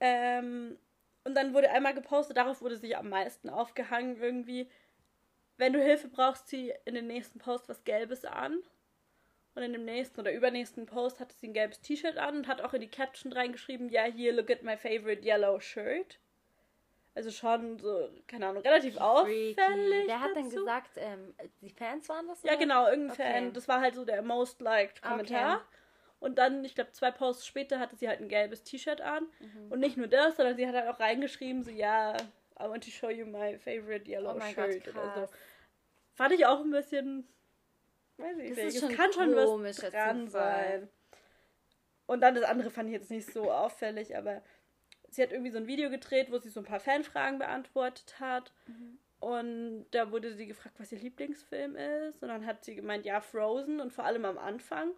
Ähm, 0.00 0.76
und 1.22 1.34
dann 1.34 1.54
wurde 1.54 1.70
einmal 1.70 1.94
gepostet, 1.94 2.36
darauf 2.36 2.60
wurde 2.60 2.76
sich 2.76 2.96
am 2.96 3.08
meisten 3.08 3.48
aufgehangen 3.48 4.16
irgendwie. 4.16 4.68
Wenn 5.56 5.72
du 5.72 5.80
Hilfe 5.80 6.08
brauchst, 6.08 6.48
zieh 6.48 6.74
in 6.84 6.94
den 6.94 7.06
nächsten 7.06 7.38
Post 7.38 7.68
was 7.68 7.84
Gelbes 7.84 8.24
an. 8.24 8.60
Und 9.54 9.62
in 9.62 9.72
dem 9.72 9.84
nächsten 9.84 10.20
oder 10.20 10.32
übernächsten 10.32 10.86
Post 10.86 11.20
hatte 11.20 11.34
sie 11.36 11.48
ein 11.48 11.52
gelbes 11.52 11.80
T-Shirt 11.80 12.16
an 12.18 12.38
und 12.38 12.48
hat 12.48 12.60
auch 12.60 12.74
in 12.74 12.80
die 12.80 12.90
Caption 12.90 13.32
reingeschrieben, 13.32 13.88
ja, 13.88 14.04
hier, 14.04 14.32
look 14.32 14.50
at 14.50 14.62
my 14.62 14.76
favorite 14.76 15.22
yellow 15.24 15.60
shirt. 15.60 16.18
Also 17.14 17.30
schon 17.30 17.78
so, 17.78 18.10
keine 18.26 18.48
Ahnung, 18.48 18.64
relativ 18.64 18.96
auffällig. 18.96 19.54
Freaky. 19.54 20.02
Wer 20.06 20.20
hat 20.20 20.34
denn 20.34 20.46
dazu. 20.46 20.56
gesagt, 20.56 20.90
ähm, 20.96 21.32
die 21.60 21.70
Fans 21.70 22.08
waren 22.08 22.26
das? 22.26 22.42
Ja, 22.42 22.50
oder? 22.50 22.58
genau, 22.58 22.88
irgendein 22.88 23.12
Okay. 23.12 23.32
Fan. 23.32 23.52
Das 23.52 23.68
war 23.68 23.80
halt 23.80 23.94
so 23.94 24.04
der 24.04 24.20
most 24.22 24.60
liked 24.60 25.00
Kommentar. 25.00 25.56
Okay. 25.58 25.64
Und 26.18 26.38
dann, 26.38 26.64
ich 26.64 26.74
glaube, 26.74 26.90
zwei 26.90 27.12
Posts 27.12 27.46
später 27.46 27.78
hatte 27.78 27.94
sie 27.94 28.08
halt 28.08 28.20
ein 28.20 28.28
gelbes 28.28 28.64
T-Shirt 28.64 29.00
an. 29.00 29.28
Mhm. 29.38 29.70
Und 29.70 29.78
nicht 29.78 29.96
nur 29.96 30.08
das, 30.08 30.36
sondern 30.36 30.56
sie 30.56 30.66
hat 30.66 30.74
halt 30.74 30.88
auch 30.88 30.98
reingeschrieben, 30.98 31.62
so, 31.62 31.70
ja, 31.70 32.16
I 32.58 32.64
want 32.64 32.82
to 32.84 32.90
show 32.90 33.10
you 33.10 33.26
my 33.26 33.58
favorite 33.58 34.10
yellow 34.10 34.34
Oh 34.36 34.40
shirt 34.40 34.88
oder 34.88 35.02
krass. 35.02 35.30
so. 35.30 35.36
Fand 36.14 36.32
ich 36.32 36.46
auch 36.46 36.60
ein 36.60 36.70
bisschen, 36.72 37.28
weiß 38.18 38.38
ich 38.38 38.48
Das 38.50 38.56
nicht, 38.56 38.66
ist 38.66 38.74
es 38.74 38.80
schon 38.80 38.96
kann 38.96 39.12
schon 39.12 39.34
was 39.34 39.76
dran 39.76 40.28
sein. 40.28 40.88
Und 42.06 42.20
dann 42.20 42.34
das 42.34 42.44
andere 42.44 42.70
fand 42.70 42.88
ich 42.88 42.94
jetzt 42.94 43.10
nicht 43.10 43.32
so 43.32 43.50
auffällig, 43.50 44.16
aber 44.16 44.42
sie 45.08 45.22
hat 45.22 45.32
irgendwie 45.32 45.50
so 45.50 45.58
ein 45.58 45.66
Video 45.66 45.90
gedreht, 45.90 46.30
wo 46.30 46.38
sie 46.38 46.50
so 46.50 46.60
ein 46.60 46.66
paar 46.66 46.80
Fanfragen 46.80 47.38
beantwortet 47.38 48.20
hat. 48.20 48.52
Mhm. 48.66 48.98
Und 49.20 49.86
da 49.92 50.10
wurde 50.10 50.34
sie 50.34 50.46
gefragt, 50.46 50.74
was 50.78 50.92
ihr 50.92 50.98
Lieblingsfilm 50.98 51.76
ist. 51.76 52.22
Und 52.22 52.28
dann 52.28 52.44
hat 52.44 52.64
sie 52.64 52.74
gemeint, 52.74 53.06
ja, 53.06 53.20
Frozen 53.20 53.80
und 53.80 53.90
vor 53.90 54.04
allem 54.04 54.26
am 54.26 54.36
Anfang. 54.36 54.90
Und 54.90 54.96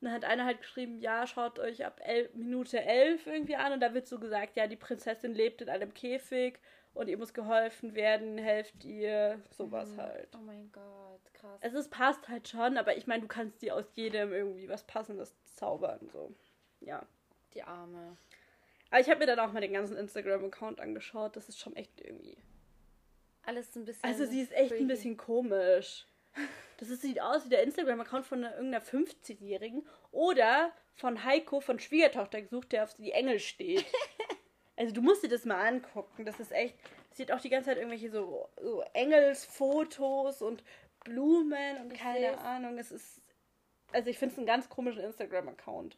dann 0.00 0.12
hat 0.12 0.24
einer 0.24 0.46
halt 0.46 0.62
geschrieben, 0.62 0.98
ja, 0.98 1.26
schaut 1.26 1.58
euch 1.58 1.84
ab 1.84 2.00
el 2.02 2.30
Minute 2.32 2.80
11 2.80 3.26
irgendwie 3.26 3.56
an. 3.56 3.72
Und 3.72 3.80
da 3.80 3.92
wird 3.92 4.06
so 4.06 4.18
gesagt, 4.18 4.56
ja, 4.56 4.66
die 4.66 4.76
Prinzessin 4.76 5.34
lebt 5.34 5.60
in 5.60 5.68
einem 5.68 5.92
Käfig 5.92 6.58
und 6.94 7.08
ihr 7.08 7.18
muss 7.18 7.34
geholfen 7.34 7.94
werden, 7.94 8.38
helft 8.38 8.84
ihr, 8.84 9.40
sowas 9.50 9.90
Mhm. 9.90 10.00
halt. 10.00 10.28
Oh 10.34 10.42
mein 10.44 10.70
Gott, 10.72 11.20
krass. 11.34 11.60
Also 11.62 11.78
es 11.78 11.88
passt 11.88 12.28
halt 12.28 12.48
schon, 12.48 12.76
aber 12.78 12.96
ich 12.96 13.06
meine, 13.06 13.22
du 13.22 13.28
kannst 13.28 13.60
dir 13.62 13.74
aus 13.74 13.84
jedem 13.94 14.32
irgendwie 14.32 14.68
was 14.68 14.84
Passendes 14.84 15.34
zaubern, 15.54 16.08
so. 16.12 16.32
Ja. 16.80 17.04
die 17.54 17.62
Arme. 17.62 18.16
Aber 18.90 19.00
ich 19.00 19.08
habe 19.08 19.20
mir 19.20 19.26
dann 19.26 19.38
auch 19.40 19.52
mal 19.52 19.60
den 19.60 19.72
ganzen 19.72 19.96
Instagram-Account 19.96 20.80
angeschaut. 20.80 21.36
Das 21.36 21.48
ist 21.48 21.58
schon 21.58 21.74
echt 21.76 22.00
irgendwie. 22.00 22.36
Alles 23.44 23.74
ein 23.76 23.84
bisschen. 23.84 24.04
Also 24.04 24.24
sie 24.26 24.40
ist 24.40 24.52
echt 24.52 24.68
freaky. 24.70 24.84
ein 24.84 24.88
bisschen 24.88 25.16
komisch. 25.16 26.06
Das 26.78 26.88
ist, 26.90 27.02
sieht 27.02 27.20
aus 27.20 27.44
wie 27.44 27.48
der 27.50 27.62
Instagram-Account 27.62 28.26
von 28.26 28.44
einer, 28.44 28.56
irgendeiner 28.56 28.84
50-Jährigen 28.84 29.86
oder 30.10 30.72
von 30.96 31.24
Heiko 31.24 31.60
von 31.60 31.78
Schwiegertochter 31.78 32.42
gesucht, 32.42 32.72
der 32.72 32.84
auf 32.84 32.94
die 32.94 33.12
Engel 33.12 33.38
steht. 33.40 33.84
Also 34.76 34.92
du 34.92 35.02
musst 35.02 35.22
dir 35.22 35.28
das 35.28 35.44
mal 35.44 35.66
angucken. 35.66 36.24
Das 36.24 36.40
ist 36.40 36.52
echt. 36.52 36.76
Sie 37.12 37.22
hat 37.22 37.30
auch 37.32 37.40
die 37.40 37.48
ganze 37.50 37.70
Zeit 37.70 37.76
irgendwelche 37.78 38.10
so, 38.10 38.48
so 38.60 38.82
Engelsfotos 38.92 40.42
und 40.42 40.64
Blumen 41.04 41.76
und 41.82 41.92
Ich 41.92 41.98
keine 42.00 42.30
seh's. 42.30 42.38
Ahnung. 42.40 42.78
Es 42.78 42.90
ist. 42.90 43.20
Also 43.92 44.10
ich 44.10 44.18
finde 44.18 44.32
es 44.32 44.38
einen 44.38 44.46
ganz 44.46 44.68
komischen 44.68 45.02
Instagram-Account. 45.04 45.96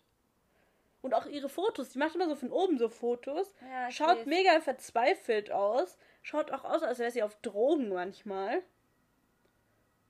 Und 1.03 1.15
auch 1.15 1.27
ihre 1.27 1.49
Fotos. 1.49 1.91
Die 1.91 1.99
macht 1.99 2.15
immer 2.15 2.29
so 2.29 2.35
von 2.35 2.51
oben 2.53 2.79
so 2.79 2.89
Fotos. 2.89 3.55
Ja, 3.63 3.91
Schaut 3.91 4.19
seh's. 4.19 4.27
mega 4.27 4.61
verzweifelt 4.61 5.51
aus. 5.51 5.97
Schaut 6.23 6.51
auch 6.51 6.65
aus, 6.65 6.83
als 6.83 6.99
wäre 6.99 7.11
sie 7.11 7.23
auf 7.23 7.37
Drogen 7.41 7.89
manchmal. 7.89 8.63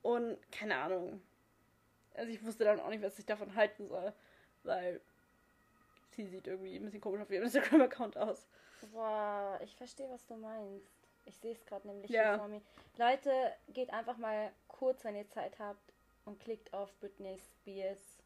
Und 0.01 0.37
keine 0.51 0.75
Ahnung. 0.77 1.21
Also 2.15 2.31
ich 2.31 2.43
wusste 2.43 2.63
dann 2.63 2.79
auch 2.79 2.89
nicht, 2.89 3.03
was 3.03 3.19
ich 3.19 3.25
davon 3.25 3.55
halten 3.55 3.87
soll. 3.87 4.11
Weil 4.63 4.99
sie 6.17 6.25
sieht 6.27 6.47
irgendwie 6.47 6.75
ein 6.75 6.83
bisschen 6.83 6.99
komisch 7.01 7.21
auf 7.21 7.29
ihrem 7.31 7.43
Instagram-Account 7.43 8.17
aus. 8.17 8.47
Boah, 8.91 9.59
ich 9.63 9.75
verstehe, 9.75 10.09
was 10.09 10.25
du 10.25 10.35
meinst. 10.35 10.91
Ich 11.25 11.35
sehe 11.37 11.53
es 11.53 11.65
gerade 11.65 11.87
nämlich 11.87 12.09
Ja. 12.11 12.29
hier 12.31 12.37
vor 12.39 12.47
mir. 12.47 12.61
Leute, 12.97 13.31
geht 13.69 13.91
einfach 13.91 14.17
mal 14.17 14.51
kurz, 14.67 15.03
wenn 15.03 15.15
ihr 15.15 15.27
Zeit 15.29 15.57
habt 15.59 15.93
und 16.25 16.39
klickt 16.39 16.73
auf 16.73 16.93
Britney 16.99 17.37
Spears 17.37 18.17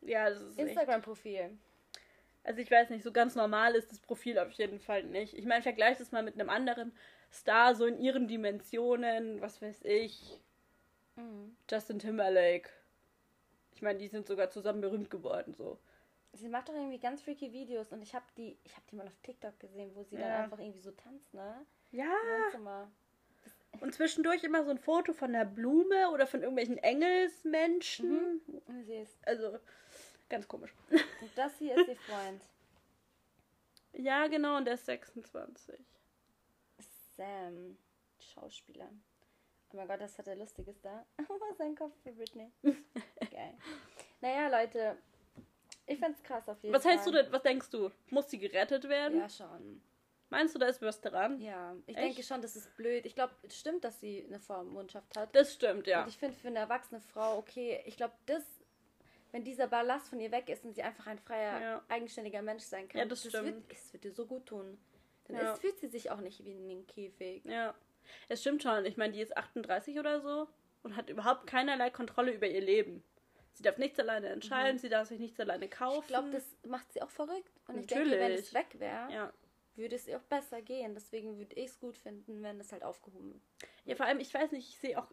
Ja. 0.00 0.28
Instagram-Profil. 0.28 1.56
Also 2.44 2.60
ich 2.60 2.70
weiß 2.70 2.90
nicht, 2.90 3.02
so 3.02 3.10
ganz 3.12 3.34
normal 3.34 3.74
ist 3.74 3.90
das 3.90 3.98
Profil 3.98 4.38
auf 4.38 4.52
jeden 4.52 4.78
Fall 4.78 5.02
nicht. 5.04 5.34
Ich 5.34 5.44
meine, 5.46 5.62
vergleich 5.62 5.98
das 5.98 6.12
mal 6.12 6.22
mit 6.22 6.34
einem 6.34 6.48
anderen 6.50 6.96
Star, 7.32 7.74
so 7.74 7.86
in 7.86 7.98
ihren 8.00 8.28
Dimensionen, 8.28 9.40
was 9.40 9.60
weiß 9.62 9.82
ich, 9.84 10.40
Mhm. 11.16 11.56
Justin 11.70 11.98
Timberlake. 11.98 12.68
Ich 13.72 13.80
meine, 13.80 13.98
die 13.98 14.08
sind 14.08 14.26
sogar 14.26 14.50
zusammen 14.50 14.82
berühmt 14.82 15.10
geworden, 15.10 15.54
so. 15.54 15.78
Sie 16.36 16.48
macht 16.48 16.68
doch 16.68 16.74
irgendwie 16.74 16.98
ganz 16.98 17.22
freaky 17.22 17.52
Videos 17.52 17.92
und 17.92 18.02
ich 18.02 18.14
habe 18.14 18.24
die, 18.36 18.58
ich 18.64 18.72
habe 18.76 18.86
die 18.90 18.96
mal 18.96 19.06
auf 19.06 19.16
TikTok 19.22 19.58
gesehen, 19.58 19.94
wo 19.94 20.02
sie 20.04 20.16
dann 20.16 20.28
Ja. 20.28 20.44
einfach 20.44 20.58
irgendwie 20.58 20.80
so 20.80 20.90
tanzt, 20.92 21.32
ne? 21.34 21.64
Ja. 21.92 22.12
Und 23.80 23.94
zwischendurch 23.94 24.42
immer 24.44 24.64
so 24.64 24.70
ein 24.70 24.78
Foto 24.78 25.12
von 25.12 25.34
einer 25.34 25.44
Blume 25.44 26.10
oder 26.10 26.26
von 26.26 26.40
irgendwelchen 26.40 26.78
Engelsmenschen. 26.78 28.40
Und 28.66 28.84
sie. 28.84 29.06
Also, 29.26 29.58
ganz 30.28 30.46
komisch. 30.48 30.72
Und 30.90 31.30
das 31.36 31.56
hier 31.58 31.76
ist 31.76 31.88
ihr 31.88 31.96
Freund. 31.96 32.42
Ja, 33.98 34.26
genau, 34.26 34.58
und 34.58 34.66
der 34.66 34.74
ist 34.74 34.84
26. 34.84 35.80
Sam. 37.16 37.78
Schauspieler. 38.20 38.90
Oh 39.72 39.76
mein 39.76 39.88
Gott, 39.88 40.02
das 40.02 40.18
hat 40.18 40.26
er 40.28 40.36
Lustiges 40.36 40.78
da. 40.82 41.06
Sein 41.56 41.74
Kopf 41.74 41.94
für 42.02 42.12
Britney. 42.12 42.52
Geil. 42.62 43.54
Naja, 44.20 44.48
Leute. 44.48 44.98
Ich 45.86 45.98
find's 45.98 46.22
krass 46.22 46.48
auf 46.48 46.60
jeden 46.62 46.74
Was 46.74 46.82
Fall. 46.82 46.92
hältst 46.92 47.06
du 47.06 47.12
denn, 47.12 47.30
was 47.32 47.42
denkst 47.42 47.70
du? 47.70 47.90
Muss 48.10 48.30
sie 48.30 48.38
gerettet 48.38 48.88
werden? 48.88 49.18
Ja, 49.18 49.28
schon. 49.28 49.80
Meinst 50.28 50.54
du, 50.54 50.58
da 50.58 50.66
ist 50.66 50.82
was 50.82 51.00
dran? 51.00 51.40
Ja, 51.40 51.76
ich 51.86 51.96
Echt? 51.96 52.04
denke 52.04 52.22
schon, 52.24 52.42
das 52.42 52.56
ist 52.56 52.74
blöd. 52.76 53.06
Ich 53.06 53.14
glaube, 53.14 53.32
es 53.44 53.56
stimmt, 53.56 53.84
dass 53.84 54.00
sie 54.00 54.24
eine 54.26 54.40
Vormundschaft 54.40 55.16
hat. 55.16 55.34
Das 55.36 55.54
stimmt, 55.54 55.86
ja. 55.86 56.02
Und 56.02 56.08
ich 56.08 56.18
finde 56.18 56.36
für 56.36 56.48
eine 56.48 56.58
erwachsene 56.58 57.00
Frau, 57.00 57.38
okay, 57.38 57.80
ich 57.86 57.96
glaube, 57.96 58.14
das, 58.26 58.42
wenn 59.30 59.44
dieser 59.44 59.68
Ballast 59.68 60.08
von 60.08 60.18
ihr 60.18 60.32
weg 60.32 60.48
ist 60.48 60.64
und 60.64 60.74
sie 60.74 60.82
einfach 60.82 61.06
ein 61.06 61.20
freier, 61.20 61.60
Ja. 61.60 61.82
eigenständiger 61.88 62.42
Mensch 62.42 62.64
sein 62.64 62.88
kann, 62.88 62.98
Ja, 62.98 63.04
das 63.04 63.22
Wird, 63.24 63.36
stimmt. 63.36 63.72
es 63.72 63.92
wird 63.92 64.04
ihr 64.04 64.12
so 64.12 64.26
gut 64.26 64.46
tun. 64.46 64.76
Dann 65.28 65.36
Ja. 65.36 65.52
ist, 65.52 65.60
fühlt 65.60 65.78
sie 65.78 65.88
sich 65.88 66.10
auch 66.10 66.20
nicht 66.20 66.44
wie 66.44 66.50
in 66.56 66.68
den 66.68 66.86
Käfig. 66.88 67.44
Ja. 67.44 67.74
Es 68.28 68.40
stimmt 68.40 68.64
schon. 68.64 68.84
Ich 68.84 68.96
meine, 68.96 69.12
die 69.12 69.20
ist 69.20 69.36
38 69.36 69.98
oder 70.00 70.20
so 70.20 70.48
und 70.82 70.96
hat 70.96 71.08
überhaupt 71.08 71.46
keinerlei 71.46 71.90
Kontrolle 71.90 72.32
über 72.32 72.48
ihr 72.48 72.60
Leben. 72.60 73.04
Sie 73.56 73.62
darf 73.62 73.78
nichts 73.78 73.98
alleine 73.98 74.28
entscheiden, 74.28 74.78
sie 74.78 74.90
darf 74.90 75.08
sich 75.08 75.18
nichts 75.18 75.40
alleine 75.40 75.66
kaufen. 75.68 75.96
Mhm. 75.96 76.02
Ich 76.02 76.06
glaube, 76.08 76.30
das 76.30 76.44
macht 76.66 76.92
sie 76.92 77.00
auch 77.00 77.08
verrückt. 77.10 77.50
Und 77.68 77.78
ich 77.78 77.86
denke, 77.86 78.10
wenn 78.10 78.18
Natürlich. 78.20 78.40
es 78.48 78.54
weg 78.54 78.78
wäre, 78.78 79.10
Ja. 79.10 79.32
würde 79.76 79.96
es 79.96 80.06
ihr 80.06 80.18
auch 80.18 80.22
besser 80.24 80.60
gehen. 80.60 80.94
Deswegen 80.94 81.38
würde 81.38 81.56
ich 81.56 81.66
es 81.70 81.78
gut 81.80 81.96
finden, 81.96 82.42
wenn 82.42 82.60
es 82.60 82.70
halt 82.72 82.82
aufgehoben 82.82 83.40
Ja, 83.86 83.94
vor 83.96 84.04
allem, 84.04 84.20
ich 84.20 84.32
weiß 84.34 84.52
nicht, 84.52 84.68
ich 84.68 84.78
sehe 84.78 84.98
auch, 84.98 85.06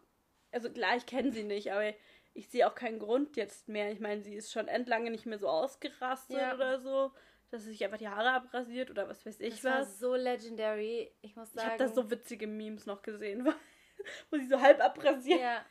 also 0.52 0.70
klar, 0.70 0.94
ich 0.96 1.06
kenne 1.06 1.32
sie 1.32 1.42
nicht, 1.44 1.72
aber 1.72 1.94
ich 2.34 2.48
sehe 2.50 2.68
auch 2.68 2.74
keinen 2.74 2.98
Grund 2.98 3.36
jetzt 3.36 3.66
mehr. 3.68 3.90
Ich 3.92 4.00
meine, 4.00 4.20
sie 4.22 4.34
ist 4.34 4.52
schon 4.52 4.68
endlange 4.68 5.10
nicht 5.10 5.24
mehr 5.24 5.38
so 5.38 5.48
ausgerastet 5.48 6.36
Ja. 6.36 6.54
oder 6.54 6.78
so, 6.80 7.12
dass 7.50 7.62
sie 7.62 7.70
sich 7.70 7.82
einfach 7.84 7.98
die 7.98 8.08
Haare 8.08 8.30
abrasiert 8.32 8.90
oder 8.90 9.08
was 9.08 9.24
weiß 9.24 9.40
ich 9.40 9.54
Das 9.54 9.64
war 9.64 9.80
was. 9.80 9.98
so 9.98 10.14
legendary. 10.16 11.10
Ich 11.22 11.34
muss 11.34 11.48
Ich 11.48 11.54
sagen. 11.54 11.70
habe 11.70 11.78
da 11.78 11.88
so 11.88 12.10
witzige 12.10 12.46
Memes 12.46 12.84
noch 12.84 13.00
gesehen, 13.02 13.46
wo 14.30 14.36
sie 14.36 14.46
so 14.48 14.60
halb 14.60 14.80
abrasiert. 14.84 15.40
Ja, 15.40 15.64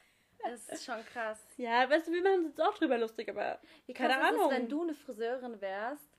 es 0.52 0.70
ist 0.70 0.86
schon 0.86 1.04
krass. 1.06 1.40
Ja, 1.58 1.90
weißt 1.90 2.08
du, 2.08 2.12
wir 2.12 2.22
machen 2.24 2.40
uns 2.40 2.48
jetzt 2.50 2.62
auch 2.62 2.74
drüber 2.78 2.98
lustig, 2.98 3.30
aber 3.30 3.60
Wie 3.86 3.94
Keine 3.94 4.14
ist 4.14 4.20
Ahnung. 4.20 4.46
es, 4.52 4.58
wenn 4.58 4.70
du 4.70 4.82
eine 4.84 4.94
Friseurin 4.94 5.62
wärst 5.62 6.10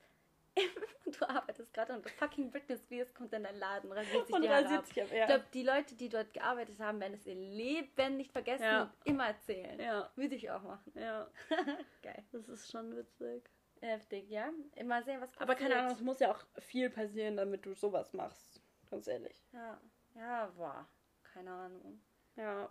und 1.05 1.19
du 1.21 1.29
arbeitest 1.29 1.73
gerade 1.73 1.93
und 1.93 2.09
fucking 2.11 2.49
Britney 2.49 2.77
Spears 2.77 3.13
kommt 3.13 3.33
in 3.33 3.43
deinen 3.43 3.59
Laden, 3.59 3.91
rasiert 3.91 4.25
sich 4.27 4.35
und 4.35 4.41
die 4.41 4.49
Haare 4.49 4.77
ab. 4.77 4.85
sich 4.85 5.01
ab. 5.01 5.07
Ich 5.11 5.17
Ja. 5.17 5.25
glaube, 5.25 5.43
die 5.53 5.63
Leute, 5.63 5.95
die 5.95 6.07
dort 6.09 6.33
gearbeitet 6.33 6.79
haben, 6.79 6.99
werden 7.01 7.13
es 7.15 7.25
ihr 7.25 7.35
Leben 7.35 8.17
nicht 8.17 8.31
vergessen 8.31 8.63
Ja. 8.63 8.83
und 8.83 8.91
immer 9.03 9.27
erzählen. 9.27 9.79
ja, 9.79 10.09
Würde 10.15 10.35
ich 10.35 10.49
auch 10.49 10.61
machen. 10.63 10.91
ja, 10.95 11.27
Geil. 12.01 12.23
das 12.31 12.47
ist 12.47 12.71
schon 12.71 12.95
witzig. 12.95 13.43
Heftig, 13.81 14.29
ja? 14.29 14.49
Immer 14.75 15.03
sehen, 15.03 15.19
was 15.21 15.29
passiert. 15.29 15.41
Aber 15.41 15.55
keine 15.55 15.75
Ahnung, 15.77 15.91
es 15.91 16.01
muss 16.01 16.19
ja 16.19 16.31
auch 16.31 16.39
viel 16.59 16.89
passieren, 16.89 17.35
damit 17.37 17.65
du 17.65 17.73
sowas 17.73 18.13
machst. 18.13 18.61
Ganz 18.89 19.07
ehrlich. 19.07 19.35
Ja, 19.51 19.77
ja, 20.15 20.47
boah. 20.55 20.87
Keine 21.33 21.51
Ahnung. 21.51 22.01
Ja. 22.37 22.69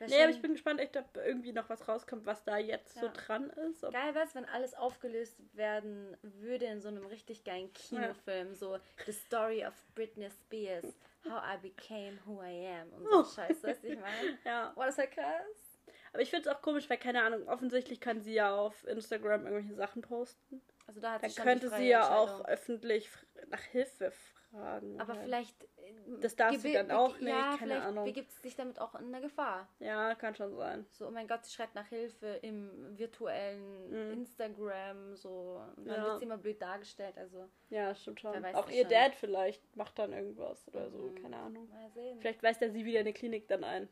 Nee, 0.00 0.22
aber 0.22 0.30
ich 0.30 0.40
bin 0.40 0.52
gespannt, 0.52 0.80
echt, 0.80 0.96
ob 0.96 1.16
irgendwie 1.16 1.52
noch 1.52 1.68
was 1.68 1.88
rauskommt, 1.88 2.24
was 2.24 2.44
da 2.44 2.56
jetzt 2.56 2.94
so 2.94 3.06
Ja. 3.06 3.12
dran 3.12 3.50
ist. 3.50 3.82
Ob 3.84 3.92
Geil 3.92 4.14
wäre 4.14 4.24
es, 4.24 4.34
wenn 4.34 4.44
alles 4.44 4.74
aufgelöst 4.74 5.36
werden 5.54 6.16
würde 6.22 6.66
in 6.66 6.80
so 6.80 6.88
einem 6.88 7.04
richtig 7.06 7.44
geilen 7.44 7.72
Kinofilm. 7.72 8.54
So 8.54 8.78
The 9.06 9.12
Story 9.12 9.66
of 9.66 9.74
Britney 9.94 10.28
Spears. 10.30 10.84
How 11.24 11.42
I 11.54 11.58
became 11.60 12.18
who 12.24 12.40
I 12.42 12.66
am. 12.80 12.92
Und 12.92 13.04
so 13.08 13.20
Oh. 13.20 13.24
Scheiß, 13.24 13.62
weißt 13.62 13.82
du, 13.82 13.88
ich 13.88 13.98
meine? 13.98 14.38
ja. 14.44 14.72
Boah, 14.74 14.86
das 14.86 14.96
wäre 14.98 15.08
krass. 15.08 15.80
Aber 16.12 16.22
ich 16.22 16.30
finde 16.30 16.48
es 16.48 16.54
auch 16.56 16.62
komisch, 16.62 16.88
weil, 16.88 16.98
keine 16.98 17.22
Ahnung, 17.22 17.46
offensichtlich 17.48 18.00
kann 18.00 18.20
sie 18.22 18.34
ja 18.34 18.54
auf 18.56 18.86
Instagram 18.86 19.46
irgendwelche 19.46 19.74
Sachen 19.74 20.00
posten. 20.02 20.62
Also 20.86 21.00
da 21.00 21.12
hat 21.12 21.22
Dann 21.22 21.30
sie 21.30 21.36
schon 21.36 21.44
könnte 21.44 21.68
sie 21.70 21.88
ja 21.88 22.16
auch 22.16 22.44
öffentlich 22.46 23.10
nach 23.48 23.60
Hilfe 23.60 24.10
fragen. 24.58 25.00
Aber 25.00 25.14
halt. 25.14 25.22
vielleicht. 25.24 25.64
äh, 25.64 25.94
Das 26.20 26.36
darf 26.36 26.54
sie 26.56 26.72
gebe- 26.72 26.74
dann 26.86 26.90
auch 26.90 27.18
nicht, 27.18 27.28
Ja, 27.28 27.56
keine 27.56 27.58
vielleicht 27.58 27.86
Ahnung. 27.86 28.04
begibt 28.04 28.30
sie 28.32 28.40
sich 28.42 28.56
damit 28.56 28.80
auch 28.80 28.94
in 28.94 29.06
eine 29.14 29.20
Gefahr. 29.20 29.68
Ja, 29.80 30.14
kann 30.14 30.34
schon 30.34 30.54
sein. 30.56 30.86
So, 30.90 31.06
oh 31.06 31.10
mein 31.10 31.26
Gott, 31.28 31.44
sie 31.44 31.52
schreibt 31.52 31.74
nach 31.74 31.86
Hilfe 31.88 32.26
im 32.42 32.98
virtuellen 32.98 33.90
Mhm. 33.90 34.12
Instagram. 34.12 35.16
So. 35.16 35.62
Dann 35.76 35.86
Ja. 35.86 36.04
wird 36.04 36.18
sie 36.18 36.24
immer 36.24 36.38
blöd 36.38 36.60
dargestellt. 36.60 37.16
Also, 37.18 37.48
Ja, 37.70 37.94
stimmt 37.94 38.20
schon. 38.20 38.44
Auch 38.54 38.68
ihr 38.70 38.82
schon. 38.82 38.90
Dad 38.90 39.14
vielleicht 39.14 39.76
macht 39.76 39.98
dann 39.98 40.12
irgendwas 40.12 40.66
oder 40.68 40.90
so, 40.90 40.98
Mhm. 40.98 41.22
keine 41.22 41.36
Ahnung. 41.36 41.68
mal 41.70 41.90
sehen. 41.90 42.18
Vielleicht 42.20 42.42
weist 42.42 42.60
er 42.62 42.70
sie 42.70 42.84
wieder 42.84 43.00
in 43.00 43.06
die 43.06 43.12
Klinik 43.12 43.46
dann 43.48 43.64
ein. 43.64 43.88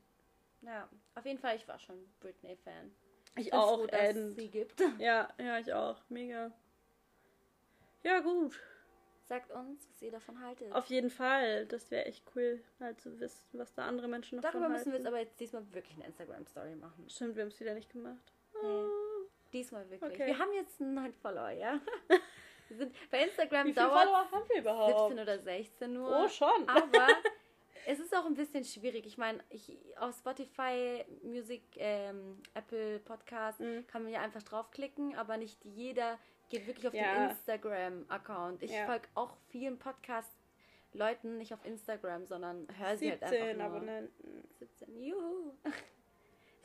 Ja, 0.63 0.89
auf 1.15 1.25
jeden 1.27 1.39
Fall, 1.39 1.57
ich 1.57 1.69
war 1.69 1.79
schon 1.79 1.97
Britney-Fan. 2.21 2.91
Ich 3.39 3.53
auch, 3.53 3.81
froh, 3.81 3.87
dass 3.87 4.15
sie 4.35 4.49
gibt. 4.51 4.79
Ja, 5.03 5.29
ja, 5.39 5.59
ich 5.59 5.73
auch. 5.73 6.01
Mega. 6.09 6.51
Ja, 8.03 8.21
gut. 8.21 8.59
Sagt 9.29 9.51
uns, 9.51 9.89
was 9.89 10.01
ihr 10.03 10.13
davon 10.13 10.41
haltet. 10.41 10.73
Auf 10.73 10.87
jeden 10.87 11.11
Fall. 11.11 11.67
Das 11.67 11.91
wäre 11.91 12.05
echt 12.05 12.25
cool, 12.37 12.63
halt 12.79 13.01
zu 13.01 13.19
wissen, 13.19 13.43
was 13.59 13.75
da 13.75 13.85
andere 13.87 14.07
Menschen 14.09 14.37
noch 14.37 14.43
Darüber 14.43 14.69
müssen 14.69 14.87
wir 14.93 14.99
jetzt 14.99 15.05
halten. 15.05 15.07
aber 15.09 15.19
jetzt 15.19 15.41
diesmal 15.41 15.75
wirklich 15.75 15.95
eine 15.97 16.07
Instagram-Story 16.07 16.77
machen. 16.77 17.09
Stimmt, 17.11 17.35
wir 17.37 17.43
haben 17.43 17.49
es 17.51 17.59
wieder 17.59 17.75
nicht 17.75 17.91
gemacht. 17.91 18.33
Nee. 18.63 18.85
Diesmal 19.53 19.89
wirklich. 19.91 20.13
Okay. 20.13 20.27
Wir 20.27 20.39
haben 20.39 20.53
jetzt 20.53 20.81
einen 20.81 20.95
neuen 20.95 21.13
Follower, 21.13 21.51
ja? 21.51 21.81
wir 22.69 22.77
sind, 22.77 22.95
bei 23.11 23.25
Instagram 23.25 23.67
Wie 23.67 23.73
viele 23.73 23.87
dauert 23.87 24.05
Follower 24.05 24.31
haben 24.31 24.49
wir 24.49 24.59
überhaupt? 24.61 25.09
17 25.17 25.19
oder 25.23 25.39
16 25.41 25.93
nur. 25.93 26.25
Oh, 26.25 26.29
schon. 26.29 26.69
Aber 26.69 27.07
es 27.87 27.99
ist 27.99 28.15
auch 28.15 28.27
ein 28.27 28.35
bisschen 28.35 28.65
schwierig. 28.65 29.07
Ich 29.07 29.19
meine, 29.19 29.43
ich, 29.51 29.77
auf 29.99 30.17
Spotify, 30.17 31.05
Music, 31.23 31.63
ähm, 31.77 32.41
Apple 32.55 33.01
Podcast 33.01 33.59
Mhm. 33.61 33.87
kann 33.89 34.05
man 34.05 34.13
ja 34.13 34.21
einfach 34.21 34.43
draufklicken, 34.45 35.17
aber 35.17 35.37
nicht 35.37 35.65
jeder 35.65 36.19
geht 36.49 36.67
wirklich 36.67 36.87
auf 36.89 36.95
Ja. 36.95 37.15
den 37.29 37.31
Instagram-Account. 37.31 38.63
Ich 38.63 38.73
Ja. 38.73 38.87
folge 38.87 39.09
auch 39.15 39.37
vielen 39.49 39.79
Podcast-Leuten 39.79 41.39
nicht 41.39 41.53
auf 41.53 41.65
Instagram, 41.65 42.27
sondern 42.27 42.67
höre 42.79 42.97
sie 42.97 43.11
halt 43.11 43.23
einfach 43.23 43.37
17 43.37 43.57
nur. 43.59 43.67
Abonnenten. 43.67 44.49
17, 44.59 45.03
juhu. 45.03 45.53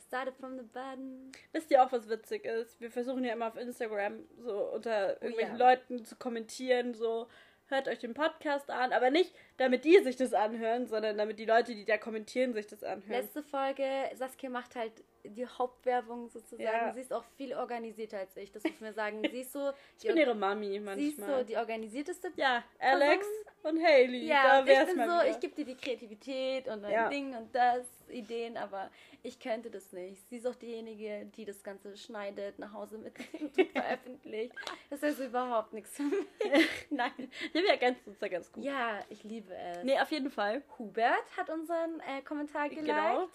started 0.06 0.34
from 0.36 0.58
the 0.58 0.64
bottom. 0.64 1.32
Wisst 1.52 1.70
ihr 1.70 1.82
auch, 1.82 1.90
was 1.90 2.06
witzig 2.08 2.44
ist? 2.44 2.78
Wir 2.82 2.90
versuchen 2.90 3.24
ja 3.24 3.32
immer 3.32 3.48
auf 3.48 3.56
Instagram 3.56 4.24
so 4.38 4.58
unter 4.72 5.16
Oh 5.20 5.24
irgendwelchen 5.24 5.56
ja. 5.58 5.70
Leuten 5.70 6.04
zu 6.04 6.16
kommentieren, 6.16 6.92
so 6.94 7.28
hört 7.68 7.88
euch 7.88 7.98
den 8.00 8.12
Podcast 8.12 8.68
an, 8.70 8.92
aber 8.92 9.10
nicht 9.10 9.34
damit 9.56 9.86
die 9.86 9.98
sich 10.00 10.16
das 10.16 10.34
anhören, 10.34 10.86
sondern 10.86 11.16
damit 11.16 11.38
die 11.38 11.46
Leute, 11.46 11.74
die 11.74 11.86
da 11.86 11.96
kommentieren, 11.96 12.52
sich 12.52 12.66
das 12.66 12.84
anhören. 12.84 13.22
Letzte 13.22 13.42
Folge, 13.42 13.84
Saskia 14.14 14.50
macht 14.50 14.76
halt 14.76 15.02
die 15.24 15.46
Hauptwerbung 15.46 16.28
sozusagen. 16.28 16.62
Ja. 16.62 16.92
Sie 16.92 17.00
ist 17.00 17.12
auch 17.12 17.24
viel 17.36 17.54
organisierter 17.54 18.18
als 18.18 18.36
ich, 18.36 18.50
das 18.52 18.62
muss 18.64 18.80
man 18.80 18.94
sagen. 18.94 19.22
Sie 19.30 19.40
ist 19.40 19.52
so, 19.52 19.70
ich 19.98 20.06
bin 20.06 20.16
ihre 20.16 20.34
Mami 20.34 20.66
sie 20.66 21.08
ist 21.08 21.16
so 21.16 21.22
manchmal. 21.22 21.44
die 21.44 21.56
organisierteste 21.56 22.32
ja, 22.36 22.64
Alex 22.78 23.26
und 23.62 23.82
Haley, 23.82 24.26
Ja, 24.26 24.62
da 24.62 24.72
ich 24.80 24.86
bin 24.86 24.96
so, 24.96 25.02
wieder. 25.02 25.28
ich 25.30 25.40
gebe 25.40 25.54
dir 25.54 25.64
die 25.64 25.76
Kreativität 25.76 26.66
und 26.68 26.84
ein 26.84 26.90
Ja. 26.92 27.08
Ding 27.08 27.36
und 27.36 27.54
das, 27.54 27.86
Ideen, 28.08 28.56
aber 28.56 28.90
ich 29.22 29.38
könnte 29.40 29.70
das 29.70 29.92
nicht. 29.92 30.28
Sie 30.28 30.36
ist 30.36 30.46
auch 30.46 30.54
diejenige, 30.54 31.30
die 31.36 31.44
das 31.44 31.62
Ganze 31.62 31.96
schneidet, 31.96 32.58
nach 32.58 32.72
Hause 32.72 32.98
mitnimmt 32.98 33.56
und 33.58 33.68
veröffentlicht. 33.72 34.54
Das 34.90 35.02
ist 35.02 35.18
überhaupt 35.20 35.72
nichts 35.72 35.96
für 35.96 36.02
mich. 36.02 36.26
Nein, 36.90 37.30
wir 37.52 37.68
ergänzen 37.70 38.10
uns 38.10 38.18
da 38.18 38.28
ganz 38.28 38.52
gut. 38.52 38.64
Ja, 38.64 39.00
ich 39.08 39.24
liebe 39.24 39.54
es. 39.54 39.82
Nee, 39.84 39.98
auf 39.98 40.10
jeden 40.10 40.30
Fall. 40.30 40.62
Hubert 40.78 41.24
hat 41.36 41.48
unseren 41.48 42.00
äh, 42.00 42.22
Kommentar 42.22 42.68
geliked. 42.68 42.86
Genau. 42.86 43.28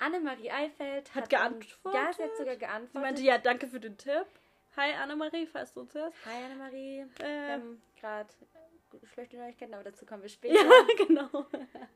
Annemarie 0.00 0.50
Eifeld 0.50 1.08
Hat 1.14 1.22
hat, 1.22 1.30
geantwortet. 1.30 2.00
Ja, 2.00 2.12
sie 2.12 2.22
hat 2.24 2.36
sogar 2.36 2.54
Sie 2.54 2.60
geantwortet. 2.60 3.02
meinte, 3.02 3.22
ja, 3.22 3.38
danke 3.38 3.66
für 3.68 3.80
den 3.80 3.96
Tipp. 3.96 4.26
Hi 4.76 4.92
Annemarie, 4.94 5.46
falls 5.46 5.72
du 5.74 5.80
uns 5.80 5.94
hörst. 5.94 6.16
Hi 6.26 6.44
Annemarie. 6.44 7.04
Wir 7.18 7.26
Äh, 7.26 7.50
haben 7.52 7.82
gerade 7.98 8.28
schlechte 9.12 9.36
Neuigkeiten, 9.36 9.74
aber 9.74 9.84
dazu 9.84 10.06
kommen 10.06 10.22
wir 10.22 10.28
später. 10.28 10.54
ja, 10.54 10.70
genau. 11.06 11.46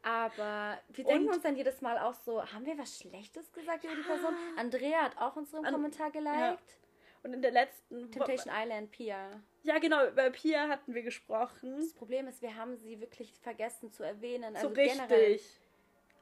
Aber 0.03 0.79
wir 0.89 1.05
denken 1.05 1.29
Und- 1.29 1.35
uns 1.35 1.43
dann 1.43 1.57
jedes 1.57 1.81
Mal 1.81 1.99
auch 1.99 2.15
so, 2.15 2.43
haben 2.45 2.67
wir 2.67 2.77
was 2.79 2.99
Schlechtes 2.99 3.53
gesagt 3.53 3.85
über 3.85 3.95
die 3.95 4.03
Person? 4.03 4.35
Andrea 4.57 5.03
hat 5.05 5.17
auch 5.19 5.37
unseren 5.37 5.65
An- 5.65 5.73
Kommentar 5.75 6.11
geliked. 6.11 6.79
Und 7.23 7.33
in 7.33 7.41
der 7.41 7.53
letzten 7.53 8.13
Temptation 8.13 8.53
Island, 8.55 8.91
Pia. 8.91 9.31
Ja, 9.63 9.79
genau, 9.79 10.07
über 10.09 10.29
Pia 10.29 10.69
hatten 10.69 10.93
wir 10.93 11.03
gesprochen. 11.03 11.77
Das 11.79 11.95
Problem 11.95 12.29
ist, 12.29 12.43
wir 12.43 12.55
haben 12.55 12.77
sie 12.77 13.01
wirklich 13.01 13.33
vergessen 13.41 13.91
zu 13.91 14.03
erwähnen. 14.03 14.55
So 14.57 14.69
Also 14.69 14.75
generell, 14.75 15.33
richtig. 15.33 15.59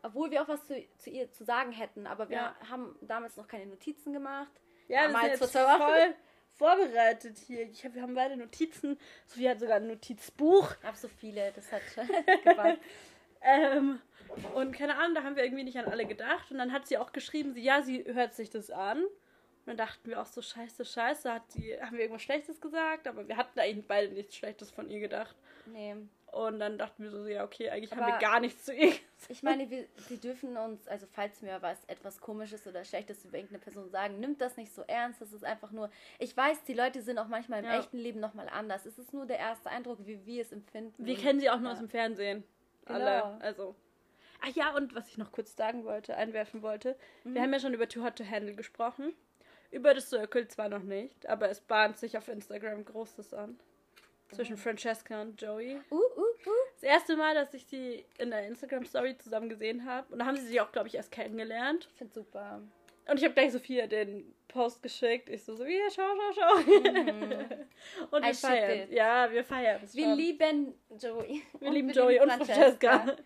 Obwohl 0.02 0.30
wir 0.30 0.42
auch 0.42 0.48
was 0.48 0.66
zu, 0.66 0.74
zu 0.98 1.10
ihr 1.10 1.30
zu 1.32 1.44
sagen 1.44 1.72
hätten, 1.72 2.06
aber 2.06 2.28
wir 2.28 2.36
Ja. 2.36 2.56
haben 2.68 2.96
damals 3.00 3.36
noch 3.36 3.46
keine 3.46 3.66
Notizen 3.66 4.12
gemacht. 4.12 4.50
Ja, 4.88 5.02
wir 5.02 5.08
Mal 5.10 5.30
sind 5.36 5.40
jetzt 5.40 5.56
voll 5.56 6.14
vorbereitet 6.54 7.38
hier. 7.38 7.62
Ich 7.62 7.84
hab, 7.84 7.94
wir 7.94 8.02
haben 8.02 8.14
beide 8.14 8.36
Notizen. 8.36 8.98
Sophie 9.26 9.48
hat 9.48 9.58
sogar 9.60 9.76
ein 9.76 9.86
Notizbuch. 9.86 10.74
Ich 10.80 10.86
habe 10.86 10.96
so 10.96 11.08
viele, 11.08 11.52
das 11.52 11.70
hat 11.72 11.82
schon. 11.94 12.08
Ähm, 13.44 14.00
und 14.54 14.72
keine 14.72 14.96
Ahnung, 14.96 15.16
da 15.16 15.24
haben 15.24 15.34
wir 15.34 15.42
irgendwie 15.42 15.64
nicht 15.64 15.76
an 15.76 15.86
alle 15.86 16.06
gedacht. 16.06 16.52
Und 16.52 16.58
dann 16.58 16.72
hat 16.72 16.86
sie 16.86 16.96
auch 16.96 17.10
geschrieben, 17.10 17.54
sie, 17.54 17.62
ja, 17.62 17.82
sie 17.82 18.04
hört 18.04 18.34
sich 18.34 18.50
das 18.50 18.70
an. 18.70 19.02
Und 19.64 19.68
dann 19.68 19.76
dachten 19.76 20.10
wir 20.10 20.20
auch 20.20 20.26
so, 20.26 20.42
scheiße, 20.42 20.84
scheiße, 20.84 21.32
hat 21.32 21.50
sie, 21.52 21.80
haben 21.80 21.92
wir 21.96 22.00
irgendwas 22.00 22.22
Schlechtes 22.22 22.60
gesagt? 22.60 23.06
Aber 23.06 23.28
wir 23.28 23.36
hatten 23.36 23.58
eigentlich 23.60 23.86
beide 23.86 24.12
nichts 24.12 24.34
Schlechtes 24.36 24.70
von 24.70 24.90
ihr 24.90 24.98
gedacht. 25.00 25.36
Nee. 25.66 25.94
Und 26.32 26.58
dann 26.60 26.78
dachten 26.78 27.02
wir 27.04 27.10
so, 27.10 27.26
ja, 27.26 27.44
okay, 27.44 27.68
eigentlich 27.70 27.92
haben 27.92 28.00
Aber- 28.02 28.14
wir 28.14 28.18
gar 28.18 28.40
nichts 28.40 28.64
zu 28.64 28.72
ihr 28.74 28.86
gesagt. 28.88 29.02
Ich 29.28 29.42
meine, 29.42 29.68
wir, 29.70 29.86
wir 30.08 30.16
dürfen 30.16 30.56
uns, 30.56 30.88
also 30.88 31.06
falls 31.12 31.42
mir 31.42 31.60
was 31.62 31.84
etwas 31.84 32.20
Komisches 32.20 32.66
oder 32.66 32.84
Schlechtes 32.84 33.24
über 33.24 33.36
irgendeine 33.36 33.60
Person 33.60 33.88
sagen, 33.90 34.18
nimmt 34.18 34.40
das 34.40 34.56
nicht 34.56 34.74
so 34.74 34.82
ernst. 34.88 35.20
Das 35.20 35.32
ist 35.32 35.44
einfach 35.44 35.70
nur, 35.72 35.90
ich 36.18 36.34
weiß, 36.36 36.64
die 36.64 36.72
Leute 36.74 37.02
sind 37.02 37.18
auch 37.18 37.28
manchmal 37.28 37.60
im 37.60 37.66
Ja. 37.66 37.78
echten 37.78 37.98
Leben 37.98 38.18
nochmal 38.18 38.48
anders. 38.48 38.86
Es 38.86 38.98
ist 38.98 39.12
nur 39.12 39.26
der 39.26 39.38
erste 39.38 39.68
Eindruck, 39.70 39.98
wie 40.06 40.24
wir 40.26 40.42
es 40.42 40.50
empfinden. 40.52 41.04
Wir 41.06 41.16
kennen 41.16 41.38
sie 41.38 41.50
auch 41.50 41.58
nur 41.58 41.66
Ja. 41.68 41.72
aus 41.74 41.78
dem 41.78 41.88
Fernsehen. 41.90 42.42
Genau. 42.86 42.98
Alle. 42.98 43.22
Also. 43.42 43.76
Ach 44.40 44.48
ja, 44.56 44.74
und 44.74 44.94
was 44.96 45.06
ich 45.08 45.18
noch 45.18 45.30
kurz 45.30 45.54
sagen 45.54 45.84
wollte, 45.84 46.16
einwerfen 46.16 46.62
wollte. 46.62 46.96
Mhm. 47.22 47.34
Wir 47.34 47.42
haben 47.42 47.52
ja 47.52 47.60
schon 47.60 47.74
über 47.74 47.88
Too 47.88 48.02
Hot 48.02 48.16
to 48.16 48.24
Handle 48.24 48.54
gesprochen. 48.54 49.12
Über 49.72 49.94
das 49.94 50.10
Circle 50.10 50.46
zwar 50.48 50.68
noch 50.68 50.82
nicht, 50.82 51.26
aber 51.26 51.48
es 51.50 51.60
bahnt 51.60 51.96
sich 51.98 52.16
auf 52.16 52.28
Instagram 52.28 52.84
Großes 52.84 53.34
an. 53.34 53.58
Zwischen 54.30 54.56
Francesca 54.56 55.20
und 55.20 55.40
Joey. 55.40 55.76
Uh, 55.90 55.94
uh, 55.94 55.98
uh. 55.98 56.50
Das 56.74 56.82
erste 56.84 57.16
Mal, 57.16 57.34
dass 57.34 57.52
ich 57.52 57.66
sie 57.66 58.04
in 58.18 58.30
der 58.30 58.46
Instagram-Story 58.46 59.18
zusammen 59.18 59.48
gesehen 59.48 59.84
habe. 59.84 60.10
Und 60.12 60.20
da 60.20 60.26
haben 60.26 60.36
sie 60.36 60.46
sich 60.46 60.60
auch, 60.60 60.72
glaube 60.72 60.88
ich, 60.88 60.94
erst 60.94 61.10
kennengelernt. 61.10 61.88
Ich 61.90 61.98
finde 61.98 62.14
super. 62.14 62.62
Und 63.08 63.18
ich 63.18 63.24
habe 63.24 63.34
gleich 63.34 63.52
Sophia 63.52 63.86
den 63.86 64.34
Post 64.48 64.82
geschickt. 64.82 65.28
Ich 65.28 65.44
so, 65.44 65.54
Sophia, 65.54 65.82
schau, 65.94 66.02
schau, 66.16 66.40
schau. 66.40 66.70
und 68.10 68.24
wir 68.24 68.34
feiern. 68.34 68.92
Ja, 68.92 69.30
wir 69.30 69.44
feiern. 69.44 69.80
es 69.84 69.94
Wir 69.94 70.04
schon. 70.04 70.16
lieben 70.16 70.74
Joey. 70.98 71.42
Wir 71.58 71.68
Und 71.68 71.74
lieben 71.74 71.90
Joey 71.90 72.20
und 72.20 72.30
Francesca. 72.32 73.16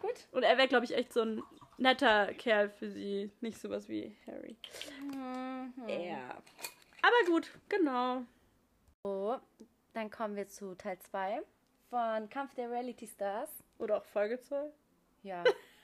Gut. 0.00 0.14
Und 0.32 0.42
er 0.42 0.58
wäre, 0.58 0.68
glaube 0.68 0.84
ich, 0.84 0.94
echt 0.94 1.12
so 1.12 1.22
ein 1.22 1.42
netter 1.80 2.32
Kerl 2.34 2.68
für 2.70 2.90
sie. 2.90 3.30
Nicht 3.40 3.58
sowas 3.58 3.88
wie 3.88 4.16
Harry. 4.26 4.56
Mhm. 5.00 5.72
Ja. 5.88 6.36
Aber 7.02 7.26
gut, 7.26 7.50
genau. 7.68 8.22
So, 9.02 9.40
dann 9.94 10.10
kommen 10.10 10.36
wir 10.36 10.46
zu 10.48 10.74
Teil 10.74 10.98
2 10.98 11.42
von 11.88 12.28
Kampf 12.30 12.54
der 12.54 12.70
Reality 12.70 13.06
Stars. 13.06 13.50
Oder 13.78 13.96
auch 13.96 14.04
Folge 14.04 14.40
2. 14.40 14.66
Ja. 15.22 15.42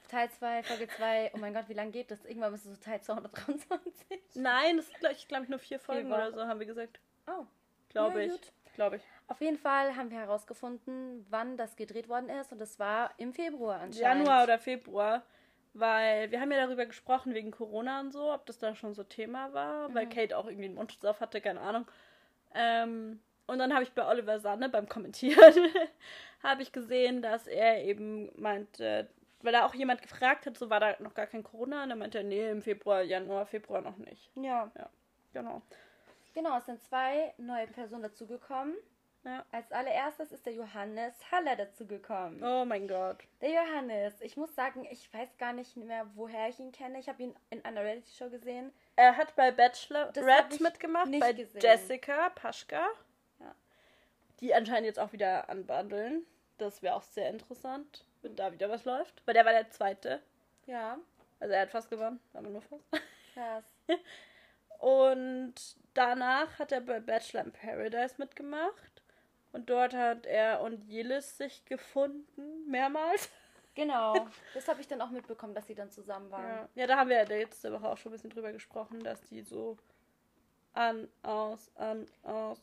Teil 0.08 0.30
2, 0.30 0.62
Folge 0.62 0.86
2. 0.86 1.32
Oh 1.34 1.38
mein 1.38 1.52
Gott, 1.52 1.68
wie 1.68 1.74
lange 1.74 1.90
geht 1.90 2.10
das? 2.10 2.24
Irgendwann 2.24 2.54
ist 2.54 2.66
es 2.66 2.76
so 2.76 2.80
Teil 2.80 3.00
223. 3.00 4.20
Nein, 4.34 4.76
das 4.76 4.86
ist, 4.86 5.00
glaube 5.00 5.14
ich, 5.14 5.26
glaub 5.26 5.48
nur 5.48 5.58
vier 5.58 5.80
Folgen 5.80 6.12
oder 6.12 6.32
so, 6.32 6.46
haben 6.46 6.60
wir 6.60 6.66
gesagt. 6.66 7.00
Oh. 7.26 7.44
Glaube 7.88 8.24
Ja, 8.24 8.34
ich. 8.34 8.52
Glaube 8.74 8.96
ich. 8.96 9.02
Auf 9.26 9.40
jeden 9.40 9.56
Fall 9.56 9.96
haben 9.96 10.10
wir 10.10 10.18
herausgefunden, 10.18 11.26
wann 11.30 11.56
das 11.56 11.76
gedreht 11.76 12.10
worden 12.10 12.28
ist. 12.28 12.52
Und 12.52 12.58
das 12.58 12.78
war 12.78 13.10
im 13.16 13.32
Februar 13.32 13.80
anscheinend. 13.80 14.26
Januar 14.26 14.44
oder 14.44 14.58
Februar. 14.58 15.22
Weil 15.78 16.30
wir 16.30 16.40
haben 16.40 16.50
ja 16.50 16.64
darüber 16.64 16.86
gesprochen 16.86 17.34
wegen 17.34 17.50
Corona 17.50 18.00
und 18.00 18.10
so, 18.10 18.32
ob 18.32 18.46
das 18.46 18.58
da 18.58 18.74
schon 18.74 18.94
so 18.94 19.04
Thema 19.04 19.52
war, 19.52 19.92
weil 19.94 20.08
Kate 20.08 20.36
auch 20.36 20.46
irgendwie 20.46 20.64
einen 20.66 20.74
Mundschutz 20.74 21.04
auf 21.04 21.20
hatte, 21.20 21.40
keine 21.40 21.60
Ahnung. 21.60 21.86
Ähm, 22.54 23.20
und 23.46 23.58
dann 23.58 23.72
habe 23.74 23.82
ich 23.82 23.92
bei 23.92 24.06
Oliver 24.06 24.40
Sanne 24.40 24.68
beim 24.70 24.88
Kommentieren 24.88 25.54
habe 26.42 26.62
ich 26.62 26.72
gesehen, 26.72 27.20
dass 27.20 27.46
er 27.46 27.84
eben 27.84 28.30
meinte, 28.40 29.08
weil 29.42 29.52
da 29.52 29.66
auch 29.66 29.74
jemand 29.74 30.00
gefragt 30.00 30.46
hat, 30.46 30.56
so 30.56 30.70
war 30.70 30.80
da 30.80 30.96
noch 30.98 31.14
gar 31.14 31.26
kein 31.26 31.44
Corona, 31.44 31.84
und 31.84 31.90
er 31.90 31.96
meinte, 31.96 32.24
nee, 32.24 32.50
im 32.50 32.62
Februar, 32.62 33.02
Januar, 33.02 33.44
Februar 33.46 33.82
noch 33.82 33.98
nicht. 33.98 34.30
Ja, 34.34 34.70
Genau. 35.34 35.60
genau. 36.32 36.56
Es 36.56 36.64
sind 36.64 36.82
zwei 36.82 37.34
neue 37.36 37.66
Personen 37.66 38.02
dazugekommen. 38.04 38.74
Ja. 39.26 39.44
Als 39.50 39.72
allererstes 39.72 40.30
ist 40.30 40.46
der 40.46 40.52
Johannes 40.52 41.12
Haller 41.32 41.56
dazugekommen. 41.56 42.40
Oh 42.44 42.64
mein 42.64 42.86
Gott. 42.86 43.18
Der 43.40 43.50
Johannes, 43.50 44.20
ich 44.20 44.36
muss 44.36 44.54
sagen, 44.54 44.86
ich 44.88 45.12
weiß 45.12 45.36
gar 45.36 45.52
nicht 45.52 45.76
mehr, 45.76 46.06
woher 46.14 46.48
ich 46.48 46.60
ihn 46.60 46.70
kenne. 46.70 47.00
Ich 47.00 47.08
habe 47.08 47.24
ihn 47.24 47.34
in 47.50 47.64
einer 47.64 47.82
Reality-Show 47.82 48.30
gesehen. 48.30 48.72
Er 48.94 49.16
hat 49.16 49.34
bei 49.34 49.50
Bachelor 49.50 50.12
Das 50.12 50.24
Red 50.24 50.60
mitgemacht, 50.60 51.08
nicht 51.08 51.18
bei 51.18 51.32
gesehen. 51.32 51.60
Jessica 51.60 52.30
Paschka. 52.30 52.86
Ja. 53.40 53.52
Die 54.38 54.54
anscheinend 54.54 54.86
jetzt 54.86 55.00
auch 55.00 55.12
wieder 55.12 55.50
anbandeln. 55.50 56.24
Das 56.58 56.80
wäre 56.82 56.94
auch 56.94 57.02
sehr 57.02 57.28
interessant, 57.28 58.04
wenn 58.22 58.36
da 58.36 58.52
wieder 58.52 58.70
was 58.70 58.84
läuft. 58.84 59.22
Weil 59.26 59.34
der 59.34 59.44
war 59.44 59.52
der 59.52 59.70
Zweite. 59.70 60.22
Ja, 60.66 60.98
Also 61.40 61.52
er 61.52 61.62
hat 61.62 61.70
fast 61.70 61.90
gewonnen, 61.90 62.20
aber 62.32 62.48
nur 62.48 62.62
fast. 62.62 62.84
krass. 63.34 63.64
Und 64.78 65.54
danach 65.94 66.60
hat 66.60 66.70
er 66.70 66.80
bei 66.80 67.00
Bachelor 67.00 67.42
in 67.44 67.52
Paradise 67.52 68.14
mitgemacht. 68.18 69.02
Und 69.56 69.70
dort 69.70 69.94
hat 69.94 70.26
er 70.26 70.60
und 70.60 70.84
Jelis 70.84 71.38
sich 71.38 71.64
gefunden, 71.64 72.70
mehrmals. 72.70 73.30
Genau, 73.74 74.26
das 74.54 74.68
habe 74.68 74.82
ich 74.82 74.86
dann 74.86 75.00
auch 75.00 75.08
mitbekommen, 75.08 75.54
dass 75.54 75.66
sie 75.66 75.74
dann 75.74 75.90
zusammen 75.90 76.30
waren. 76.30 76.44
Ja. 76.46 76.68
ja, 76.74 76.86
da 76.86 76.98
haben 76.98 77.08
wir 77.08 77.16
ja 77.16 77.22
letzte 77.22 77.72
Woche 77.72 77.88
auch 77.88 77.96
schon 77.96 78.10
ein 78.10 78.16
bisschen 78.16 78.28
drüber 78.28 78.52
gesprochen, 78.52 79.02
dass 79.02 79.22
die 79.22 79.40
so 79.40 79.78
an, 80.74 81.08
aus, 81.22 81.70
an, 81.76 82.06
aus, 82.22 82.60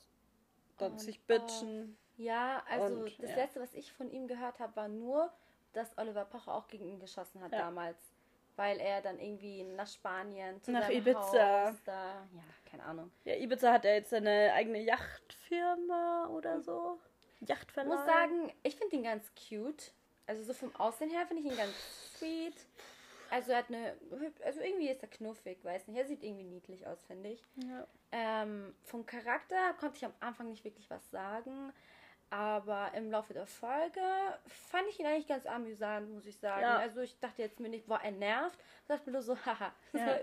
dann 0.77 0.99
sich 0.99 1.19
bitchen. 1.23 1.97
Ja, 2.17 2.61
also 2.69 2.97
Und, 2.97 3.19
das 3.19 3.31
ja. 3.31 3.37
letzte, 3.37 3.59
was 3.59 3.73
ich 3.73 3.91
von 3.91 4.11
ihm 4.11 4.27
gehört 4.27 4.59
habe, 4.59 4.75
war 4.75 4.87
nur, 4.87 5.33
dass 5.73 5.97
Oliver 5.97 6.25
Pocher 6.25 6.53
auch 6.53 6.67
gegen 6.67 6.85
ihn 6.85 6.99
geschossen 6.99 7.41
hat 7.41 7.51
Ja. 7.53 7.57
damals. 7.57 8.12
Weil 8.55 8.79
er 8.79 9.01
dann 9.01 9.19
irgendwie 9.19 9.63
nach 9.63 9.87
Spanien 9.87 10.61
zu 10.61 10.71
Nach 10.71 10.83
seinem 10.83 10.97
Ibiza. 10.97 11.69
Haus 11.69 11.83
da, 11.85 12.27
ja, 12.33 12.43
keine 12.69 12.83
Ahnung. 12.83 13.11
Ja, 13.25 13.35
Ibiza 13.35 13.73
hat 13.73 13.85
ja 13.85 13.93
jetzt 13.93 14.11
seine 14.11 14.53
eigene 14.53 14.79
Yachtfirma 14.79 16.27
oder 16.27 16.61
so. 16.61 16.99
Ich 17.41 17.49
Yachtverleih. 17.49 17.95
muss 17.95 18.05
sagen, 18.05 18.53
ich 18.63 18.75
finde 18.75 18.95
ihn 18.95 19.03
ganz 19.03 19.31
cute. 19.35 19.91
Also 20.27 20.43
so 20.43 20.53
vom 20.53 20.73
Aussehen 20.75 21.09
her 21.09 21.25
finde 21.27 21.43
ich 21.43 21.49
ihn 21.49 21.57
ganz 21.57 21.73
sweet. 22.17 22.55
Also 23.29 23.51
er 23.51 23.57
hat 23.57 23.69
eine, 23.69 23.97
also 24.45 24.61
irgendwie 24.61 24.89
ist 24.89 25.01
er 25.01 25.09
knuffig, 25.09 25.63
weiß 25.65 25.87
nicht. 25.87 25.97
Er 25.97 26.05
sieht 26.05 26.23
irgendwie 26.23 26.43
niedlich 26.43 26.85
aus, 26.85 27.03
finde 27.05 27.29
ich. 27.29 27.43
Ja. 27.55 27.87
Ähm, 28.11 28.75
vom 28.83 29.05
Charakter 29.07 29.73
konnte 29.79 29.97
ich 29.97 30.05
am 30.05 30.13
Anfang 30.19 30.49
nicht 30.49 30.63
wirklich 30.63 30.89
was 30.91 31.09
sagen. 31.09 31.73
Aber 32.29 32.91
im 32.95 33.11
Laufe 33.11 33.33
der 33.33 33.45
Folge 33.45 34.01
fand 34.47 34.87
ich 34.89 34.99
ihn 34.99 35.05
eigentlich 35.05 35.27
ganz 35.27 35.45
amüsant, 35.45 36.09
muss 36.11 36.25
ich 36.25 36.37
sagen. 36.37 36.61
Ja. 36.61 36.77
Also 36.77 37.01
ich 37.01 37.19
dachte 37.19 37.41
jetzt 37.41 37.59
mir 37.59 37.69
nicht, 37.69 37.85
boah, 37.85 37.99
er 38.03 38.11
nervt. 38.11 38.57
Ich 38.81 38.87
dachte 38.87 39.05
mir 39.05 39.13
nur 39.13 39.21
so, 39.21 39.37
haha. 39.45 39.71
Ja. 39.93 40.17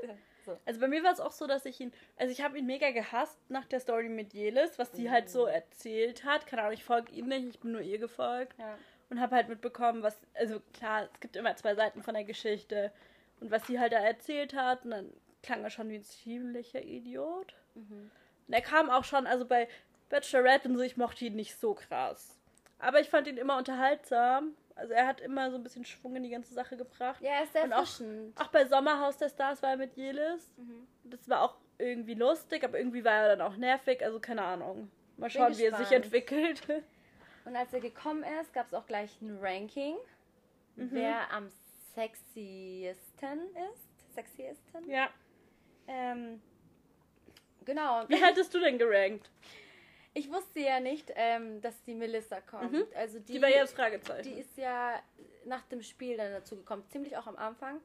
so. 0.45 0.59
Also 0.65 0.81
bei 0.81 0.89
mir 0.89 1.05
war 1.05 1.13
es 1.13 1.21
auch 1.21 1.31
so, 1.31 1.47
dass 1.47 1.67
ich 1.67 1.81
ihn, 1.81 1.93
also 2.17 2.33
ich 2.33 2.43
habe 2.43 2.59
ihn 2.59 2.67
mega 2.67 2.91
gehasst 2.91 3.39
nach 3.49 3.65
der 3.67 3.79
Story 3.79 4.09
mit 4.09 4.33
Jelis, 4.35 4.79
was 4.79 4.91
die 4.91 5.09
halt 5.11 5.31
so 5.31 5.47
erzählt 5.47 6.25
hat. 6.25 6.47
Keine 6.47 6.63
Ahnung, 6.63 6.75
ich 6.75 6.85
folge 6.85 7.13
ihm 7.13 7.29
nicht, 7.29 7.47
ich 7.47 7.61
bin 7.61 7.73
nur 7.73 7.83
ihr 7.83 7.99
gefolgt. 7.99 8.59
Ja. 8.59 8.77
und 9.09 9.21
habe 9.21 9.37
halt 9.37 9.49
mitbekommen, 9.49 10.03
was, 10.03 10.21
also 10.35 10.61
klar, 10.73 11.09
es 11.13 11.21
gibt 11.21 11.37
immer 11.37 11.55
zwei 11.57 11.75
Seiten 11.75 12.03
von 12.03 12.15
der 12.15 12.25
Geschichte 12.25 12.93
und 13.41 13.51
was 13.51 13.67
sie 13.67 13.79
halt 13.79 13.93
da 13.93 13.99
erzählt 13.99 14.55
hat 14.55 14.85
und 14.85 14.91
dann 14.93 15.13
klang 15.43 15.63
er 15.63 15.71
schon 15.71 15.89
wie 15.91 15.97
ein 15.97 16.05
ziemlicher 16.05 16.83
Idiot. 16.83 17.55
Mhm. 17.75 18.11
Und 18.47 18.55
er 18.55 18.63
kam 18.63 18.91
auch 18.91 19.05
schon, 19.05 19.27
also 19.27 19.45
bei 19.47 19.69
Bachelorette 20.11 20.69
und 20.69 20.77
so, 20.77 20.83
ich 20.83 20.97
mochte 20.99 21.25
ihn 21.25 21.37
nicht 21.37 21.59
so 21.59 21.75
krass. 21.75 22.37
Aber 22.79 23.01
ich 23.01 23.09
fand 23.09 23.27
ihn 23.27 23.37
immer 23.39 23.57
unterhaltsam. 23.57 24.55
Also 24.75 24.93
er 24.95 25.07
hat 25.07 25.21
immer 25.21 25.51
so 25.51 25.57
ein 25.57 25.63
bisschen 25.63 25.85
Schwung 25.85 26.17
in 26.17 26.23
die 26.23 26.31
ganze 26.31 26.53
Sache 26.55 26.77
gebracht. 26.77 27.21
Ja, 27.23 27.31
er 27.33 27.43
ist 27.45 27.53
sehr 27.53 27.65
Und 27.65 27.73
auch-. 27.73 28.01
Auch 28.37 28.49
bei 28.49 28.65
Sommerhaus 28.67 29.17
der 29.19 29.29
Stars 29.29 29.63
war 29.63 29.71
er 29.71 29.77
mit 29.77 29.95
Jelis. 29.97 30.51
Mhm. 30.57 30.87
Das 31.05 31.29
war 31.29 31.43
auch 31.43 31.57
irgendwie 31.79 32.15
lustig, 32.15 32.65
aber 32.65 32.79
irgendwie 32.79 33.05
war 33.05 33.13
er 33.23 33.37
dann 33.37 33.41
auch 33.43 33.57
nervig. 33.57 34.03
Also 34.05 34.21
keine 34.21 34.43
Ahnung. 34.43 34.91
Mal 35.17 35.27
Bin 35.29 35.31
schauen, 35.31 35.59
wie 35.59 35.65
er 35.65 35.77
sich 35.77 35.93
entwickelt. 35.93 36.63
Und 37.45 37.57
als 37.57 37.73
er 37.73 37.81
gekommen 37.81 38.23
ist, 38.41 38.53
gab 38.53 38.67
es 38.67 38.75
auch 38.75 38.87
gleich 38.87 39.21
ein 39.23 39.39
Ranking, 39.41 39.97
Mhm. 40.77 40.89
wer 40.93 41.31
am 41.33 41.49
sexiesten 41.95 43.41
ist. 43.73 44.15
Sexiesten? 44.15 44.89
ja. 44.89 45.09
Ähm, 45.89 46.41
genau. 47.65 48.05
Wie 48.09 48.17
hättest 48.17 48.55
du 48.55 48.61
denn 48.61 48.79
gerankt? 48.79 49.29
Ich 50.13 50.31
wusste 50.33 50.61
ja 50.61 50.81
nicht, 50.81 51.13
ähm, 51.15 51.61
dass 51.61 51.83
die 51.85 51.95
Melissa 51.95 52.41
kommt. 52.41 52.73
Mhm. 52.73 52.85
Also 52.97 53.19
die, 53.21 53.35
Die, 53.35 53.43
war 53.43 53.49
ja 53.49 53.61
das 53.63 53.73
Fragezeichen. 53.73 54.29
die 54.29 54.41
ist 54.41 54.57
ja 54.57 55.01
nach 55.45 55.63
dem 55.67 55.83
Spiel 55.83 56.17
dann 56.17 56.33
dazu 56.33 56.57
gekommen, 56.57 56.85
ziemlich 56.89 57.17
auch 57.17 57.27
am 57.27 57.37
Anfang. 57.37 57.81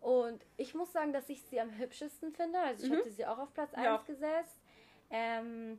Und 0.00 0.42
ich 0.56 0.74
muss 0.74 0.90
sagen, 0.92 1.12
dass 1.12 1.28
ich 1.28 1.42
sie 1.42 1.60
am 1.60 1.76
hübschesten 1.76 2.32
finde. 2.32 2.58
Also 2.60 2.84
ich 2.84 2.90
Mhm. 2.90 2.96
hätte 2.96 3.10
sie 3.10 3.26
auch 3.26 3.38
auf 3.38 3.52
Platz 3.52 3.74
1 3.74 3.84
Ja. 3.84 4.02
gesetzt. 4.06 4.56
Ähm, 5.10 5.78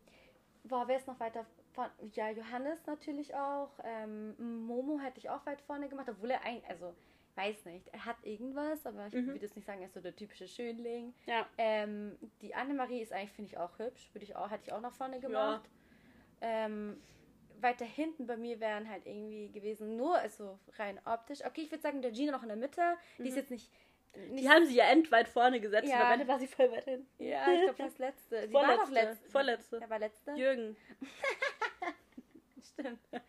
boah, 0.63 0.87
wer 0.87 0.97
ist 0.97 1.07
noch 1.07 1.19
weiter 1.19 1.45
vorne? 1.73 1.91
Ja, 2.13 2.29
Johannes 2.29 2.85
natürlich 2.85 3.33
auch. 3.33 3.71
Ähm, 3.83 4.35
Momo 4.67 4.99
hätte 4.99 5.17
ich 5.17 5.29
auch 5.31 5.43
weit 5.47 5.61
vorne 5.61 5.89
gemacht, 5.89 6.07
obwohl 6.09 6.29
er 6.29 6.43
eigentlich, 6.43 6.69
also 6.69 6.93
weiß 7.35 7.65
nicht, 7.65 7.87
er 7.93 8.05
hat 8.05 8.17
irgendwas, 8.23 8.85
aber 8.85 9.07
ich 9.07 9.13
Mhm. 9.13 9.27
würde 9.27 9.39
jetzt 9.41 9.55
nicht 9.55 9.65
sagen, 9.65 9.79
er 9.81 9.87
ist 9.87 9.93
so 9.93 10.01
der 10.01 10.15
typische 10.15 10.47
Schönling. 10.47 11.13
ja. 11.25 11.45
Ähm, 11.57 12.17
die 12.41 12.53
Annemarie 12.55 13.01
ist 13.01 13.11
eigentlich, 13.13 13.31
finde 13.31 13.51
ich, 13.51 13.57
auch 13.57 13.77
hübsch. 13.79 14.09
Würde 14.13 14.23
ich 14.25 14.35
auch, 14.35 14.49
hätte 14.51 14.63
ich 14.67 14.73
auch 14.73 14.81
nach 14.81 14.93
vorne 14.93 15.19
gemacht. 15.19 15.69
Ähm, 16.41 17.01
weiter 17.59 17.85
hinten 17.85 18.25
bei 18.25 18.37
mir 18.37 18.59
wären 18.59 18.89
halt 18.89 19.05
irgendwie 19.05 19.51
gewesen, 19.51 19.95
nur 19.95 20.17
also 20.17 20.57
rein 20.77 20.99
optisch. 21.05 21.45
Okay, 21.45 21.61
ich 21.61 21.71
würde 21.71 21.83
sagen, 21.83 22.01
der 22.01 22.11
Gina 22.11 22.31
noch 22.31 22.41
in 22.41 22.47
der 22.49 22.57
Mitte. 22.57 22.81
Die 23.19 23.27
ist 23.29 23.35
jetzt 23.35 23.51
nicht. 23.51 23.71
nicht 24.29 24.43
Die 24.43 24.49
haben 24.49 24.65
sie 24.65 24.75
ja 24.75 24.85
endweit 24.85 25.27
vorne 25.27 25.59
gesetzt 25.61 25.87
Ja. 25.89 26.11
Ende 26.11 26.27
war 26.27 26.39
sie 26.39 26.47
voll 26.47 26.71
weit 26.71 26.85
hinten. 26.85 27.07
ja, 27.23 27.45
ich 27.53 27.61
glaube, 27.61 27.75
fast 27.75 27.99
letzte. 27.99 28.47
Die 28.47 28.53
war 28.53 28.63
doch 28.75 28.85
Vorletzte. 28.87 28.93
letzte. 29.09 29.29
Vorletzte. 29.29 29.79
Der 29.79 29.89
war 29.91 29.99
letzte. 29.99 30.31
Jürgen. 30.31 30.75
Stimmt. 32.79 32.99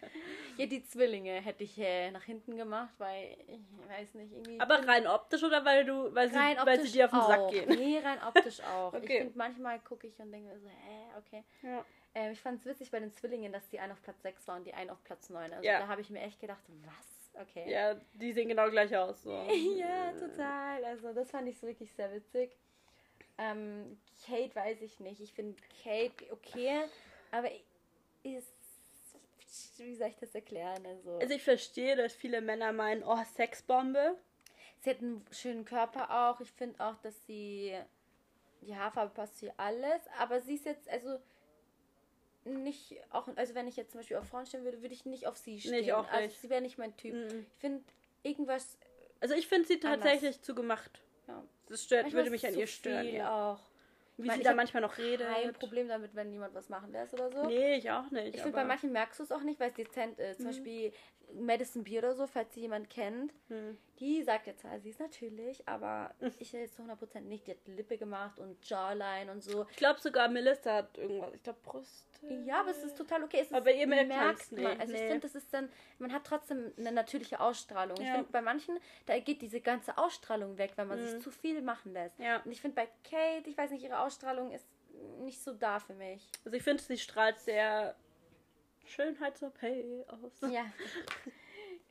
Ja, 0.58 0.66
die 0.66 0.84
Zwillinge 0.84 1.40
hätte 1.40 1.64
ich 1.64 1.78
äh, 1.78 2.10
nach 2.10 2.24
hinten 2.24 2.56
gemacht, 2.56 2.92
weil 2.98 3.38
ich 3.46 3.62
weiß 3.88 4.12
nicht, 4.14 4.32
irgendwie. 4.32 4.60
Aber 4.60 4.86
rein 4.86 5.06
optisch 5.06 5.42
oder 5.42 5.64
weil 5.64 5.86
du, 5.86 6.14
weil 6.14 6.28
sie, 6.28 6.36
weil 6.36 6.78
sie 6.80 6.92
dir 6.92 7.06
auf 7.06 7.10
den 7.10 7.20
auch. 7.20 7.26
Sack 7.26 7.48
gehen? 7.48 7.68
Nee, 7.70 7.98
rein 8.00 8.18
optisch 8.22 8.60
auch. 8.64 8.92
Ich 8.92 9.02
Okay. 9.02 9.18
finde, 9.22 9.38
manchmal 9.38 9.80
gucke 9.80 10.06
ich 10.06 10.18
und 10.20 10.30
denke 10.30 10.50
mir 10.52 10.60
so, 10.60 10.68
hä, 10.68 11.04
okay. 11.18 11.44
Ja. 11.62 11.82
Ähm, 12.14 12.32
ich 12.32 12.40
fand 12.40 12.60
es 12.60 12.66
witzig 12.66 12.90
bei 12.90 13.00
den 13.00 13.10
Zwillingen, 13.12 13.50
dass 13.50 13.66
die 13.70 13.80
eine 13.80 13.94
auf 13.94 14.02
Platz 14.02 14.20
6 14.22 14.46
war 14.46 14.56
und 14.56 14.64
die 14.66 14.74
eine 14.74 14.92
auf 14.92 15.02
Platz 15.04 15.30
9. 15.30 15.52
Also 15.54 15.64
Ja. 15.66 15.78
da 15.78 15.88
habe 15.88 16.02
ich 16.02 16.10
mir 16.10 16.20
echt 16.20 16.38
gedacht, 16.38 16.62
was? 16.84 17.42
Okay. 17.42 17.70
ja, 17.70 17.94
die 18.12 18.32
sehen 18.34 18.48
genau 18.50 18.68
gleich 18.68 18.94
aus. 18.94 19.22
So. 19.22 19.30
ja, 19.76 20.12
total. 20.12 20.84
Also 20.84 21.14
das 21.14 21.30
fand 21.30 21.48
ich 21.48 21.58
so 21.58 21.66
wirklich 21.66 21.90
sehr 21.94 22.12
witzig. 22.12 22.54
Ähm, 23.38 23.98
Kate 24.26 24.54
weiß 24.54 24.82
ich 24.82 25.00
nicht. 25.00 25.22
Ich 25.22 25.32
finde 25.32 25.56
Kate 25.82 26.30
okay, 26.30 26.82
aber 27.30 27.48
ist. 28.22 28.52
Wie 29.78 29.94
soll 29.94 30.08
ich 30.08 30.16
das 30.16 30.34
erklären? 30.34 30.84
Also, 30.86 31.18
Also 31.18 31.34
ich 31.34 31.42
verstehe, 31.42 31.96
dass 31.96 32.12
viele 32.14 32.40
Männer 32.40 32.72
meinen, 32.72 33.02
oh, 33.02 33.22
Sexbombe. 33.36 34.16
sie 34.80 34.90
hat 34.90 35.00
einen 35.00 35.24
schönen 35.30 35.64
Körper 35.64 36.10
auch. 36.30 36.40
Ich 36.40 36.50
finde 36.52 36.84
auch, 36.84 36.96
dass 37.02 37.26
sie. 37.26 37.76
Die 38.62 38.76
Haarfarbe 38.76 39.12
passt 39.12 39.38
für 39.40 39.52
alles. 39.58 40.00
Aber 40.18 40.40
sie 40.40 40.54
ist 40.54 40.64
jetzt, 40.66 40.88
also. 40.88 41.18
Nicht 42.44 42.96
auch, 43.10 43.28
also 43.36 43.54
wenn 43.54 43.68
ich 43.68 43.76
jetzt 43.76 43.92
zum 43.92 44.00
Beispiel 44.00 44.16
auf 44.16 44.26
Frauen 44.26 44.46
stehen 44.46 44.64
würde, 44.64 44.82
würde 44.82 44.94
ich 44.94 45.04
nicht 45.06 45.28
auf 45.28 45.36
sie 45.36 45.60
stehen. 45.60 45.74
ich 45.74 45.92
auch 45.92 46.08
Also 46.08 46.26
nicht. 46.26 46.40
sie 46.40 46.50
wäre 46.50 46.60
nicht 46.60 46.76
mein 46.76 46.96
Typ. 46.96 47.14
Mhm. 47.14 47.46
Ich 47.54 47.58
finde 47.60 47.84
irgendwas. 48.24 48.78
Also 49.20 49.34
ich 49.34 49.46
finde 49.46 49.68
sie 49.68 49.74
Anders. 49.74 50.00
tatsächlich 50.00 50.42
zu 50.42 50.52
gemacht. 50.56 50.90
Ja, 51.28 51.44
Das 51.66 51.84
stört, 51.84 52.02
manchmal 52.02 52.22
würde 52.24 52.30
mich 52.32 52.44
an 52.44 52.54
zu 52.54 52.58
ihr 52.58 52.66
stören. 52.66 53.06
Ja. 53.14 53.52
auch. 53.52 53.60
Wie 54.22 54.28
meine, 54.28 54.38
sie 54.38 54.44
da 54.44 54.54
manchmal 54.54 54.82
noch 54.82 54.98
redet. 54.98 55.26
Kein 55.26 55.52
Problem 55.52 55.88
damit, 55.88 56.14
wenn 56.14 56.32
jemand 56.32 56.54
was 56.54 56.68
machen 56.68 56.92
lässt 56.92 57.14
oder 57.14 57.30
so. 57.30 57.46
Nee, 57.46 57.76
ich 57.76 57.90
auch 57.90 58.10
nicht. 58.10 58.34
Ich 58.34 58.42
finde, 58.42 58.56
bei 58.56 58.64
manchen 58.64 58.92
merkst 58.92 59.18
du 59.20 59.24
es 59.24 59.32
auch 59.32 59.42
nicht, 59.42 59.58
weil 59.60 59.70
es 59.70 59.74
dezent 59.74 60.18
ist. 60.18 60.36
Zum 60.38 60.46
Mhm. 60.46 60.50
Beispiel 60.50 60.92
Madison 61.34 61.84
Beer 61.84 62.00
oder 62.00 62.14
so, 62.14 62.26
falls 62.26 62.52
sie 62.54 62.60
jemand 62.60 62.90
kennt. 62.90 63.32
Hm. 63.48 63.78
Die 63.98 64.22
sagt 64.22 64.46
jetzt, 64.46 64.64
ah, 64.64 64.78
sie 64.78 64.90
ist 64.90 65.00
natürlich, 65.00 65.66
aber 65.66 66.14
ich 66.38 66.52
jetzt 66.52 66.76
zu 66.76 66.82
100% 66.82 67.20
nicht. 67.20 67.46
Die 67.46 67.52
hat 67.52 67.66
Lippe 67.66 67.96
gemacht 67.96 68.38
und 68.38 68.62
Jawline 68.68 69.32
und 69.32 69.42
so. 69.42 69.66
Ich 69.70 69.76
glaube 69.76 70.00
sogar 70.00 70.28
Melissa 70.28 70.74
hat 70.74 70.98
irgendwas. 70.98 71.34
Ich 71.34 71.42
glaube 71.42 71.58
Brust. 71.62 72.11
Ja, 72.44 72.60
aber 72.60 72.70
es 72.70 72.82
ist 72.84 72.96
total 72.96 73.24
okay. 73.24 73.40
Ist, 73.40 73.52
Aber 73.52 73.72
ihr 73.72 73.86
merkt 73.86 74.08
merkt 74.08 74.24
man's 74.26 74.50
man. 74.52 74.60
nicht, 74.62 74.80
Also 74.80 74.94
ich 74.94 75.00
nee. 75.00 75.06
finde, 75.08 75.20
das 75.20 75.34
ist 75.34 75.52
dann, 75.52 75.68
man 75.98 76.12
hat 76.12 76.24
trotzdem 76.24 76.72
eine 76.78 76.92
natürliche 76.92 77.40
Ausstrahlung. 77.40 77.96
Ich 78.00 78.06
Ja. 78.06 78.14
finde, 78.14 78.28
bei 78.30 78.40
manchen, 78.42 78.78
da 79.06 79.18
geht 79.18 79.42
diese 79.42 79.60
ganze 79.60 79.98
Ausstrahlung 79.98 80.56
weg, 80.58 80.72
wenn 80.76 80.86
man 80.88 81.00
Mhm. 81.00 81.06
sich 81.08 81.20
zu 81.20 81.30
viel 81.30 81.60
machen 81.62 81.92
lässt. 81.92 82.18
Ja. 82.18 82.40
Und 82.44 82.52
ich 82.52 82.60
finde, 82.60 82.76
bei 82.76 82.88
Kate, 83.08 83.48
ich 83.50 83.56
weiß 83.58 83.70
nicht, 83.72 83.82
ihre 83.82 83.98
Ausstrahlung 84.00 84.52
ist 84.52 84.66
nicht 85.20 85.42
so 85.42 85.52
da 85.52 85.80
für 85.80 85.94
mich. 85.94 86.28
Also 86.44 86.56
ich 86.56 86.62
finde, 86.62 86.82
sie 86.82 86.96
strahlt 86.98 87.40
sehr 87.40 87.96
Schönheits-OP 88.86 89.62
aus. 90.08 90.50
Ja. 90.50 90.64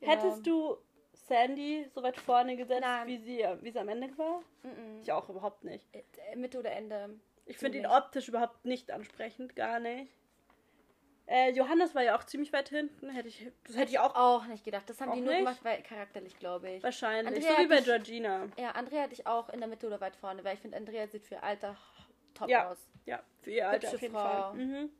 Hättest 0.00 0.46
du 0.46 0.76
Sandy 1.12 1.88
so 1.94 2.02
weit 2.02 2.16
vorne 2.16 2.56
gesetzt, 2.56 2.80
Nein. 2.82 3.06
wie 3.06 3.18
sie, 3.18 3.44
wie 3.60 3.70
sie 3.70 3.78
am 3.78 3.88
Ende 3.88 4.16
war? 4.18 4.40
Mhm. 4.62 5.00
Ich 5.02 5.12
auch 5.12 5.28
überhaupt 5.28 5.64
nicht. 5.64 5.86
Äh, 5.94 6.36
Mitte 6.36 6.58
oder 6.58 6.72
Ende. 6.72 7.18
Ich 7.46 7.58
finde 7.58 7.78
ihn 7.78 7.86
optisch 7.86 8.28
überhaupt 8.28 8.64
nicht 8.64 8.90
ansprechend, 8.90 9.56
gar 9.56 9.80
nicht. 9.80 10.12
Äh, 11.26 11.50
Johannes 11.52 11.94
war 11.94 12.02
ja 12.02 12.16
auch 12.18 12.24
ziemlich 12.24 12.52
weit 12.52 12.68
hinten. 12.68 13.08
Hätte 13.10 13.28
ich, 13.28 13.46
das 13.64 13.76
hätte 13.76 13.90
ich 13.92 13.98
auch 13.98 14.14
Auch 14.14 14.44
nicht 14.46 14.64
gedacht. 14.64 14.88
Das 14.90 15.00
haben 15.00 15.12
die 15.12 15.20
nur 15.20 15.30
nicht? 15.30 15.38
gemacht, 15.40 15.60
weil 15.62 15.82
charakterlich, 15.82 16.38
glaube 16.38 16.68
ich. 16.70 16.82
wahrscheinlich. 16.82 17.36
Andrea 17.36 17.56
so 17.56 17.62
wie 17.62 17.66
bei 17.68 17.76
dich- 17.76 17.84
Georgina. 17.86 18.48
Ja, 18.58 18.70
Andrea 18.72 19.02
hatte 19.02 19.12
ich 19.14 19.26
auch 19.26 19.48
in 19.50 19.60
der 19.60 19.68
Mitte 19.68 19.86
oder 19.86 20.00
weit 20.00 20.16
vorne, 20.16 20.42
weil 20.44 20.54
ich 20.54 20.60
finde, 20.60 20.76
Andrea 20.76 21.06
sieht 21.06 21.24
für 21.24 21.42
Alter 21.42 21.76
top 22.34 22.48
Ja. 22.48 22.70
aus. 22.70 22.78
Ja, 23.06 23.20
für 23.40 23.50
ihr 23.52 23.68
Alter 23.68 23.86
Hübsche 23.88 23.96
auf 23.96 24.02
jeden 24.02 24.14
Frau. 24.14 24.20
Fall. 24.50 24.54
Mhm. 24.54 24.90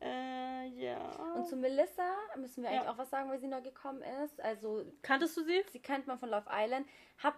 Äh, 0.00 0.66
ja. 0.68 0.98
Und 1.34 1.46
zu 1.46 1.56
Melissa 1.56 2.14
müssen 2.36 2.62
wir 2.62 2.70
Ja. 2.70 2.78
eigentlich 2.80 2.90
auch 2.90 2.98
was 2.98 3.10
sagen, 3.10 3.30
weil 3.30 3.38
sie 3.38 3.46
neu 3.46 3.60
gekommen 3.62 4.02
ist. 4.24 4.40
Also, 4.42 4.84
Kanntest 5.02 5.36
du 5.36 5.42
sie? 5.44 5.62
sie 5.70 5.80
kennt 5.80 6.06
man 6.06 6.18
von 6.18 6.28
Love 6.30 6.46
Island. 6.50 6.86
Hab, 7.22 7.34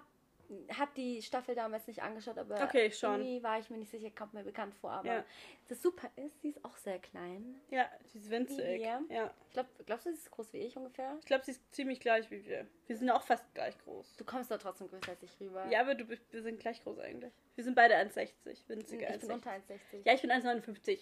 hab 0.78 0.94
die 0.94 1.22
Staffel 1.22 1.54
damals 1.54 1.86
nicht 1.86 2.02
angeschaut, 2.02 2.38
aber 2.38 2.62
Okay, 2.62 2.90
irgendwie 2.92 3.42
war 3.42 3.58
ich 3.58 3.70
mir 3.70 3.78
nicht 3.78 3.90
sicher, 3.90 4.10
kommt 4.10 4.34
mir 4.34 4.44
bekannt 4.44 4.74
vor. 4.74 4.90
Aber 4.92 5.06
Ja. 5.08 5.24
das 5.68 5.82
super 5.82 6.08
ist, 6.16 6.40
sie 6.42 6.50
ist 6.50 6.64
auch 6.64 6.76
sehr 6.76 6.98
klein. 6.98 7.60
Ja, 7.70 7.90
sie 8.12 8.18
ist 8.18 8.30
winzig. 8.30 8.80
Ja. 8.80 9.00
Ich 9.48 9.52
glaub, 9.52 9.66
glaubst 9.86 10.06
du, 10.06 10.10
sie 10.10 10.16
ist 10.18 10.30
groß 10.30 10.52
wie 10.52 10.58
ich 10.58 10.76
ungefähr? 10.76 11.16
Ich 11.20 11.26
glaube, 11.26 11.44
sie 11.44 11.52
ist 11.52 11.74
ziemlich 11.74 12.00
gleich 12.00 12.30
wie 12.30 12.44
wir. 12.44 12.66
Wir 12.86 12.96
sind 12.96 13.10
auch 13.10 13.22
fast 13.22 13.44
gleich 13.54 13.76
groß. 13.78 14.16
Du 14.16 14.24
kommst 14.24 14.50
doch 14.50 14.58
trotzdem 14.58 14.88
größer 14.88 15.10
als 15.10 15.22
ich 15.22 15.40
rüber. 15.40 15.66
Ja, 15.70 15.80
aber 15.80 15.94
du, 15.94 16.08
wir 16.08 16.42
sind 16.42 16.60
gleich 16.60 16.82
groß 16.82 16.98
eigentlich. 16.98 17.32
Wir 17.54 17.64
sind 17.64 17.74
beide 17.74 17.94
1,60. 17.96 18.28
Winzige 18.68 19.04
ich 19.06 19.20
bin 19.20 19.30
1,60. 19.30 19.32
unter 19.34 19.50
1,60. 19.50 19.58
Ja, 20.04 20.14
ich 20.14 20.22
bin 20.22 20.30
1,59. 20.30 20.98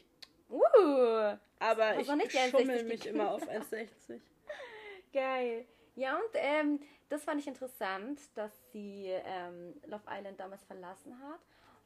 Uh, 0.51 1.37
Aber 1.59 1.99
ich 1.99 2.07
schummel 2.07 2.27
1,60 2.27 2.85
mich 2.85 3.07
immer 3.07 3.31
auf 3.33 3.43
1,60. 3.49 4.21
Geil. 5.13 5.65
Ja, 5.97 6.17
und 6.17 6.31
ähm, 6.35 6.81
das 7.09 7.25
fand 7.25 7.41
ich 7.41 7.47
interessant, 7.47 8.21
dass 8.35 8.53
sie 8.73 9.07
ähm, 9.09 9.75
Love 9.87 10.05
Island 10.09 10.39
damals 10.41 10.65
verlassen 10.65 11.19
hat. 11.21 11.41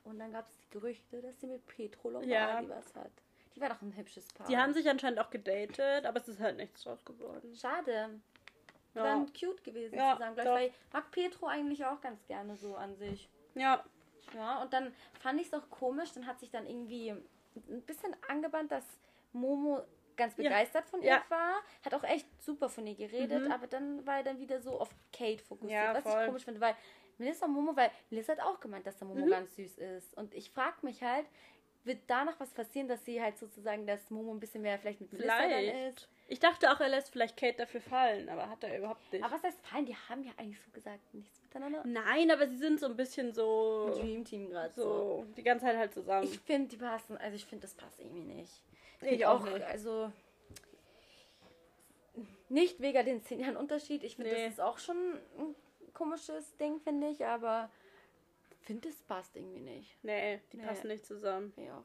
Und 0.05 0.19
dann 0.19 0.33
gab 0.33 0.47
es 0.47 0.57
die 0.61 0.71
Gerüchte, 0.71 1.21
dass 1.21 1.39
sie 1.41 1.47
mit 1.47 1.67
Petro 1.67 2.11
Lombardi 2.11 2.33
Ja. 2.33 2.63
was 2.69 2.95
hat. 2.95 3.11
Die 3.55 3.61
war 3.61 3.69
doch 3.71 3.83
ein 3.83 3.95
hübsches 3.97 4.27
Paar. 4.29 4.47
Die 4.47 4.57
haben 4.57 4.73
sich 4.73 4.89
anscheinend 4.89 5.19
auch 5.19 5.31
gedatet, 5.31 6.07
aber 6.07 6.21
es 6.21 6.29
ist 6.29 6.41
halt 6.41 6.57
nichts 6.57 6.83
draus 6.85 7.05
geworden. 7.05 7.55
Schade. 7.55 8.21
Ja. 8.95 9.03
Dann 9.03 9.33
cute 9.33 9.63
gewesen 9.65 9.97
Ja, 9.97 10.15
zusammen. 10.15 10.35
Gleich, 10.35 10.47
weil 10.49 10.67
ich 10.69 10.75
mag 10.93 11.11
Petro 11.11 11.47
eigentlich 11.47 11.85
auch 11.85 12.01
ganz 12.01 12.25
gerne 12.27 12.57
so 12.57 12.77
an 12.77 12.97
sich. 12.97 13.29
Ja, 13.55 13.85
Ja, 14.35 14.63
und 14.63 14.73
dann 14.73 14.95
fand 15.21 15.41
ich 15.41 15.49
es 15.49 15.55
auch 15.55 15.69
komisch, 15.71 16.13
dann 16.13 16.27
hat 16.27 16.39
sich 16.39 16.51
dann 16.51 16.67
irgendwie 16.67 17.11
ein 17.11 17.83
bisschen 17.83 18.15
angebannt, 18.29 18.71
dass 18.71 18.85
Momo 19.33 19.83
ganz 20.19 20.37
Ja. 20.37 20.43
begeistert 20.43 20.87
von 20.91 21.01
ihr 21.01 21.09
Ja. 21.09 21.23
war. 21.31 21.63
Hat 21.83 21.95
auch 21.95 22.05
echt 22.05 22.27
super 22.43 22.69
von 22.69 22.87
ihr 22.87 22.95
geredet, 22.97 23.45
Mhm. 23.47 23.53
aber 23.53 23.67
dann 23.67 24.07
war 24.07 24.19
er 24.19 24.23
dann 24.25 24.39
wieder 24.39 24.61
so 24.61 24.79
auf 24.79 24.91
Kate 25.13 25.43
fokussiert, 25.43 25.73
Ja, 25.81 25.95
was 25.95 26.03
voll. 26.03 26.21
ich 26.21 26.27
komisch 26.27 26.45
finde, 26.45 26.61
weil 26.61 26.77
Melissa 27.17 27.47
und 27.47 27.53
Momo, 27.55 27.75
weil 27.75 27.91
Melissa 28.11 28.33
hat 28.33 28.41
auch 28.43 28.61
gemeint, 28.61 28.87
dass 28.87 28.99
der 28.99 29.09
Momo 29.09 29.25
Mhm. 29.25 29.31
ganz 29.31 29.57
süß 29.57 29.79
ist. 29.79 30.15
Und 30.19 30.35
ich 30.35 30.51
frage 30.51 30.77
mich 30.83 31.03
halt, 31.03 31.27
wird 31.85 32.01
da 32.09 32.25
noch 32.25 32.39
was 32.39 32.51
passieren, 32.53 32.87
dass 32.89 33.05
sie 33.05 33.23
halt 33.23 33.39
sozusagen, 33.39 33.87
dass 33.87 34.11
Momo 34.11 34.33
ein 34.33 34.41
bisschen 34.41 34.61
mehr 34.63 34.79
vielleicht 34.79 35.01
mit 35.01 35.13
Melissa 35.13 35.39
dann 35.39 35.49
vielleicht. 35.49 35.99
ist? 36.01 36.09
Ich 36.31 36.41
dachte 36.41 36.71
auch, 36.71 36.79
er 36.81 36.91
lässt 36.91 37.11
vielleicht 37.11 37.39
Kate 37.39 37.57
dafür 37.57 37.81
fallen, 37.81 38.29
aber 38.29 38.51
hat 38.51 38.63
er 38.63 38.77
überhaupt 38.79 39.11
nicht. 39.13 39.25
Aber 39.25 39.35
was 39.35 39.43
heißt 39.43 39.59
fein? 39.67 39.87
Die 39.87 39.97
haben 39.97 40.23
ja 40.23 40.33
eigentlich 40.37 40.61
so 40.61 40.71
gesagt 40.73 41.15
nichts 41.15 41.41
miteinander. 41.43 41.83
Nein, 41.87 42.31
aber 42.31 42.47
sie 42.47 42.59
sind 42.59 42.79
so 42.79 42.87
ein 42.87 42.97
bisschen 42.97 43.33
so. 43.33 43.91
Dream 43.99 44.25
Team 44.27 44.51
gerade 44.51 44.75
so. 44.75 44.83
So, 44.83 45.27
die 45.39 45.43
ganze 45.43 45.65
Zeit 45.65 45.79
halt 45.79 45.95
zusammen. 45.95 46.25
Ich 46.25 46.39
finde, 46.41 46.69
die 46.69 46.77
passen, 46.77 47.17
also 47.17 47.35
ich 47.35 47.47
finde, 47.47 47.63
das 47.63 47.75
passt 47.75 47.99
irgendwie 47.99 48.35
nicht. 48.35 48.63
Ich 49.01 49.09
Find 49.09 49.25
auch 49.25 49.43
nicht. 49.43 49.63
Also 49.65 50.13
nicht 52.51 52.81
wegen 52.81 53.05
den 53.07 53.23
10 53.23 53.41
Jahren 53.41 53.57
Unterschied. 53.57 54.05
Ich 54.05 54.17
finde, 54.17 54.31
Nee. 54.33 54.45
das 54.45 54.53
ist 54.55 54.61
auch 54.61 54.79
schon 54.79 54.97
ein 55.39 55.55
komisches 55.95 56.57
Ding, 56.59 56.79
finde 56.81 57.09
ich, 57.09 57.25
aber 57.25 57.71
finde, 58.61 58.89
es 58.89 59.01
passt 59.03 59.35
irgendwie 59.35 59.61
nicht. 59.61 59.97
Nee, 60.03 60.41
die 60.53 60.59
Nee. 60.59 60.67
passen 60.67 60.89
nicht 60.89 61.07
zusammen. 61.07 61.55
Ja. 61.57 61.83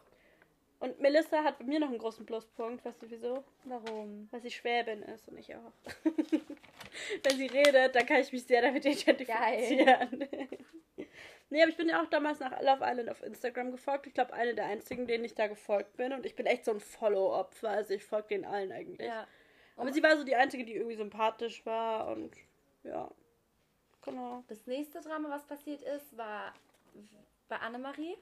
Und 0.83 0.99
Melissa 0.99 1.45
hat 1.45 1.59
bei 1.59 1.63
mir 1.63 1.79
noch 1.79 1.87
einen 1.87 1.97
großen 1.97 2.25
Pluspunkt. 2.25 2.83
Weißt 2.83 3.01
du 3.01 3.09
wieso? 3.09 3.45
Warum? 3.63 4.27
Weil 4.31 4.41
sie 4.41 4.51
Schwäbin 4.51 5.01
ist 5.03 5.29
und 5.29 5.37
ich 5.37 5.55
auch. 5.55 5.71
Wenn 7.23 7.37
sie 7.37 7.45
redet, 7.45 7.95
dann 7.95 8.05
kann 8.05 8.19
ich 8.19 8.33
mich 8.33 8.43
sehr 8.43 8.61
damit 8.61 8.83
identifizieren. 8.83 10.27
nee, 11.49 11.61
aber 11.61 11.71
ich 11.71 11.77
bin 11.77 11.87
ja 11.87 12.03
auch 12.03 12.09
damals 12.09 12.41
nach 12.41 12.61
Love 12.61 12.81
Island 12.81 13.09
auf 13.09 13.23
Instagram 13.23 13.71
gefolgt. 13.71 14.07
Ich 14.07 14.13
glaube, 14.13 14.33
eine 14.33 14.55
der 14.55 14.65
einzigen, 14.65 15.07
denen 15.07 15.23
ich 15.23 15.35
da 15.35 15.47
gefolgt 15.47 15.95
bin. 15.95 16.11
Und 16.11 16.25
ich 16.25 16.35
bin 16.35 16.45
echt 16.47 16.65
so 16.65 16.71
ein 16.71 16.81
Follow-Opfer. 16.81 17.69
Also 17.69 17.93
ich 17.93 18.03
folge 18.03 18.27
den 18.27 18.43
allen 18.43 18.73
eigentlich. 18.73 19.07
Ja. 19.07 19.25
Aber 19.77 19.93
sie 19.93 20.03
war 20.03 20.17
so 20.17 20.25
die 20.25 20.35
einzige, 20.35 20.65
die 20.65 20.75
irgendwie 20.75 20.97
sympathisch 20.97 21.65
war. 21.65 22.09
Und 22.09 22.35
ja, 22.83 23.09
genau. 24.01 24.43
Das 24.49 24.67
nächste 24.67 24.99
Drama, 24.99 25.29
was 25.29 25.45
passiert 25.45 25.81
ist, 25.81 26.17
war 26.17 26.53
bei 27.47 27.55
Annemarie. 27.55 28.17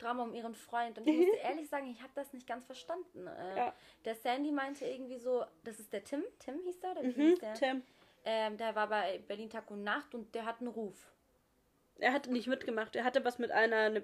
Drama 0.00 0.22
um 0.22 0.34
ihren 0.34 0.54
Freund. 0.54 0.98
Und 0.98 1.06
ich 1.06 1.16
muss 1.16 1.36
ehrlich 1.42 1.68
sagen, 1.68 1.88
ich 1.90 2.00
habe 2.02 2.12
das 2.14 2.32
nicht 2.32 2.46
ganz 2.46 2.64
verstanden. 2.64 3.26
Äh, 3.26 3.56
Ja. 3.56 3.74
Der 4.04 4.14
Sandy 4.14 4.50
meinte 4.52 4.84
irgendwie 4.86 5.18
so, 5.18 5.44
das 5.64 5.78
ist 5.80 5.92
der 5.92 6.04
Tim. 6.04 6.24
Tim 6.38 6.58
hieß 6.64 6.80
der? 6.80 6.90
Oder 6.92 7.02
wie 7.02 7.08
Mhm, 7.08 7.28
hieß 7.30 7.38
der? 7.40 7.54
Tim. 7.54 7.82
Ähm, 8.24 8.56
der 8.56 8.74
war 8.74 8.88
bei 8.88 9.18
Berlin 9.28 9.48
Tag 9.50 9.70
und 9.70 9.82
Nacht 9.82 10.14
und 10.14 10.34
der 10.34 10.44
hat 10.44 10.60
einen 10.60 10.68
Ruf. 10.68 11.10
Er 11.98 12.12
hatte 12.12 12.32
nicht 12.32 12.46
mitgemacht. 12.48 12.94
Er 12.96 13.04
hatte 13.04 13.24
was 13.24 13.38
mit 13.38 13.50
einer 13.50 13.76
eine 13.76 14.02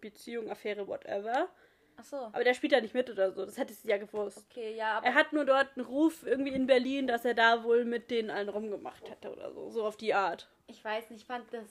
Beziehung, 0.00 0.50
Affäre, 0.50 0.86
whatever. 0.88 1.48
Ach 1.96 2.04
so. 2.04 2.16
Aber 2.16 2.42
der 2.42 2.54
spielt 2.54 2.72
da 2.72 2.80
nicht 2.80 2.94
mit 2.94 3.08
oder 3.08 3.30
so. 3.32 3.44
Das 3.44 3.56
hätte 3.56 3.72
sie 3.72 3.88
ja 3.88 3.98
gewusst. 3.98 4.44
Okay, 4.50 4.74
ja, 4.74 4.98
aber 4.98 5.06
Er 5.06 5.14
hat 5.14 5.32
nur 5.32 5.44
dort 5.44 5.76
einen 5.76 5.86
Ruf 5.86 6.24
irgendwie 6.26 6.52
in 6.52 6.66
Berlin, 6.66 7.06
dass 7.06 7.24
er 7.24 7.34
da 7.34 7.62
wohl 7.62 7.84
mit 7.84 8.10
denen 8.10 8.30
allen 8.30 8.48
rumgemacht 8.48 9.08
hätte 9.08 9.30
oder 9.32 9.52
so. 9.52 9.70
So 9.70 9.84
auf 9.86 9.96
die 9.96 10.12
Art. 10.14 10.48
ich 10.66 10.84
weiß 10.84 11.10
nicht, 11.10 11.20
ich 11.20 11.26
fand 11.26 11.52
das. 11.54 11.68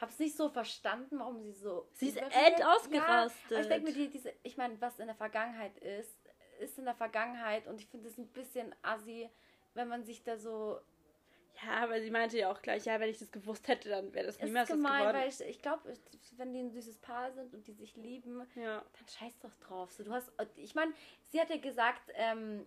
Hab's 0.00 0.18
nicht 0.18 0.36
so 0.36 0.48
verstanden, 0.48 1.18
warum 1.18 1.40
sie 1.40 1.52
so. 1.52 1.88
Sie 1.92 2.08
ist 2.08 2.16
echt 2.16 2.64
ausgerastet. 2.64 3.50
Ja, 3.50 3.60
ich 3.60 3.68
denke 3.68 3.90
mir, 3.90 3.94
die, 3.94 4.10
diese, 4.10 4.32
ich 4.42 4.56
meine, 4.56 4.80
was 4.80 4.98
in 4.98 5.06
der 5.06 5.14
Vergangenheit 5.14 5.78
ist, 5.78 6.18
ist 6.60 6.78
in 6.78 6.84
der 6.84 6.94
Vergangenheit 6.94 7.66
und 7.66 7.80
ich 7.80 7.86
finde 7.86 8.08
es 8.08 8.18
ein 8.18 8.26
bisschen 8.28 8.74
assi, 8.82 9.30
wenn 9.74 9.88
man 9.88 10.04
sich 10.04 10.22
da 10.22 10.36
so. 10.36 10.80
Ja, 11.64 11.84
aber 11.84 12.00
sie 12.00 12.10
meinte 12.10 12.36
ja 12.36 12.50
auch 12.50 12.60
gleich, 12.62 12.84
ja, 12.84 12.98
wenn 12.98 13.08
ich 13.08 13.18
das 13.18 13.30
gewusst 13.30 13.68
hätte, 13.68 13.88
dann 13.88 14.12
wäre 14.12 14.26
das 14.26 14.40
niemals 14.40 14.68
ist 14.68 14.74
gemein, 14.74 15.00
geworden. 15.00 15.16
weil 15.18 15.28
ich, 15.28 15.40
ich 15.40 15.62
glaube, 15.62 15.94
wenn 16.36 16.52
die 16.52 16.58
ein 16.58 16.70
süßes 16.70 16.98
Paar 16.98 17.30
sind 17.30 17.54
und 17.54 17.64
die 17.68 17.72
sich 17.72 17.94
lieben, 17.94 18.44
ja. 18.56 18.78
dann 18.78 19.08
scheiß 19.08 19.38
doch 19.38 19.54
drauf. 19.56 19.92
So, 19.92 20.02
du 20.02 20.12
hast, 20.12 20.32
ich 20.56 20.74
meine, 20.74 20.92
sie 21.30 21.40
hat 21.40 21.50
ja 21.50 21.58
gesagt, 21.58 22.10
ähm, 22.14 22.66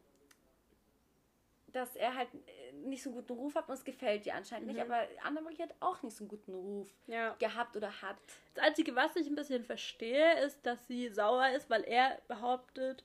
dass 1.78 1.96
er 1.96 2.16
halt 2.16 2.30
äh, 2.34 2.74
nicht 2.74 3.02
so 3.04 3.10
einen 3.10 3.18
guten 3.18 3.34
Ruf 3.34 3.56
hat 3.56 3.68
und 3.68 3.74
es 3.74 3.84
gefällt 3.84 4.26
ihr 4.26 4.36
anscheinend 4.36 4.68
nicht, 4.68 4.78
Mhm. 4.84 4.92
aber 4.92 5.08
Annemarie 5.24 5.62
hat 5.62 5.74
auch 5.80 6.02
nicht 6.04 6.16
so 6.16 6.24
einen 6.24 6.30
guten 6.30 6.54
Ruf 6.54 6.90
ja. 7.08 7.36
gehabt 7.40 7.76
oder 7.76 8.02
hat. 8.02 8.18
Das 8.56 8.64
Einzige, 8.66 8.96
was 8.96 9.16
ich 9.16 9.28
ein 9.28 9.36
bisschen 9.36 9.64
verstehe, 9.64 10.40
ist, 10.46 10.66
dass 10.66 10.86
sie 10.88 11.10
sauer 11.10 11.50
ist, 11.50 11.70
weil 11.70 11.84
er 11.84 12.20
behauptet, 12.28 13.04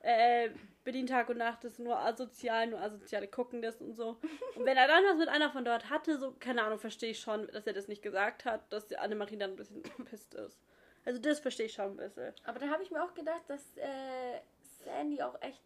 äh, 0.00 0.50
Berlin 0.84 1.06
Tag 1.06 1.28
und 1.28 1.38
Nacht 1.38 1.62
ist 1.64 1.78
nur 1.78 1.96
asozial, 1.98 2.66
nur 2.66 2.80
asoziale 2.80 3.28
gucken 3.28 3.62
das 3.62 3.80
und 3.80 3.94
so. 3.94 4.16
Und 4.56 4.64
wenn 4.64 4.76
er 4.76 4.88
dann 4.88 5.04
was 5.04 5.16
mit 5.16 5.28
einer 5.28 5.50
von 5.50 5.64
dort 5.64 5.90
hatte, 5.90 6.18
so, 6.18 6.32
keine 6.40 6.62
Ahnung, 6.64 6.78
verstehe 6.80 7.10
ich 7.10 7.20
schon, 7.20 7.46
dass 7.52 7.66
er 7.68 7.72
das 7.72 7.86
nicht 7.86 8.02
gesagt 8.02 8.44
hat, 8.44 8.72
dass 8.72 8.92
Annemarie 8.92 9.36
dann 9.36 9.50
ein 9.50 9.56
bisschen 9.56 9.82
pisst 10.10 10.34
ist. 10.34 10.58
Also 11.04 11.20
das 11.20 11.38
verstehe 11.40 11.66
ich 11.66 11.72
schon 11.72 11.90
ein 11.92 11.96
bisschen. 11.96 12.32
Aber 12.44 12.58
da 12.58 12.66
habe 12.68 12.82
ich 12.82 12.90
mir 12.90 13.02
auch 13.02 13.14
gedacht, 13.14 13.42
dass 13.48 13.76
äh, 13.76 14.40
Sandy 14.84 15.22
auch 15.22 15.40
echt 15.40 15.60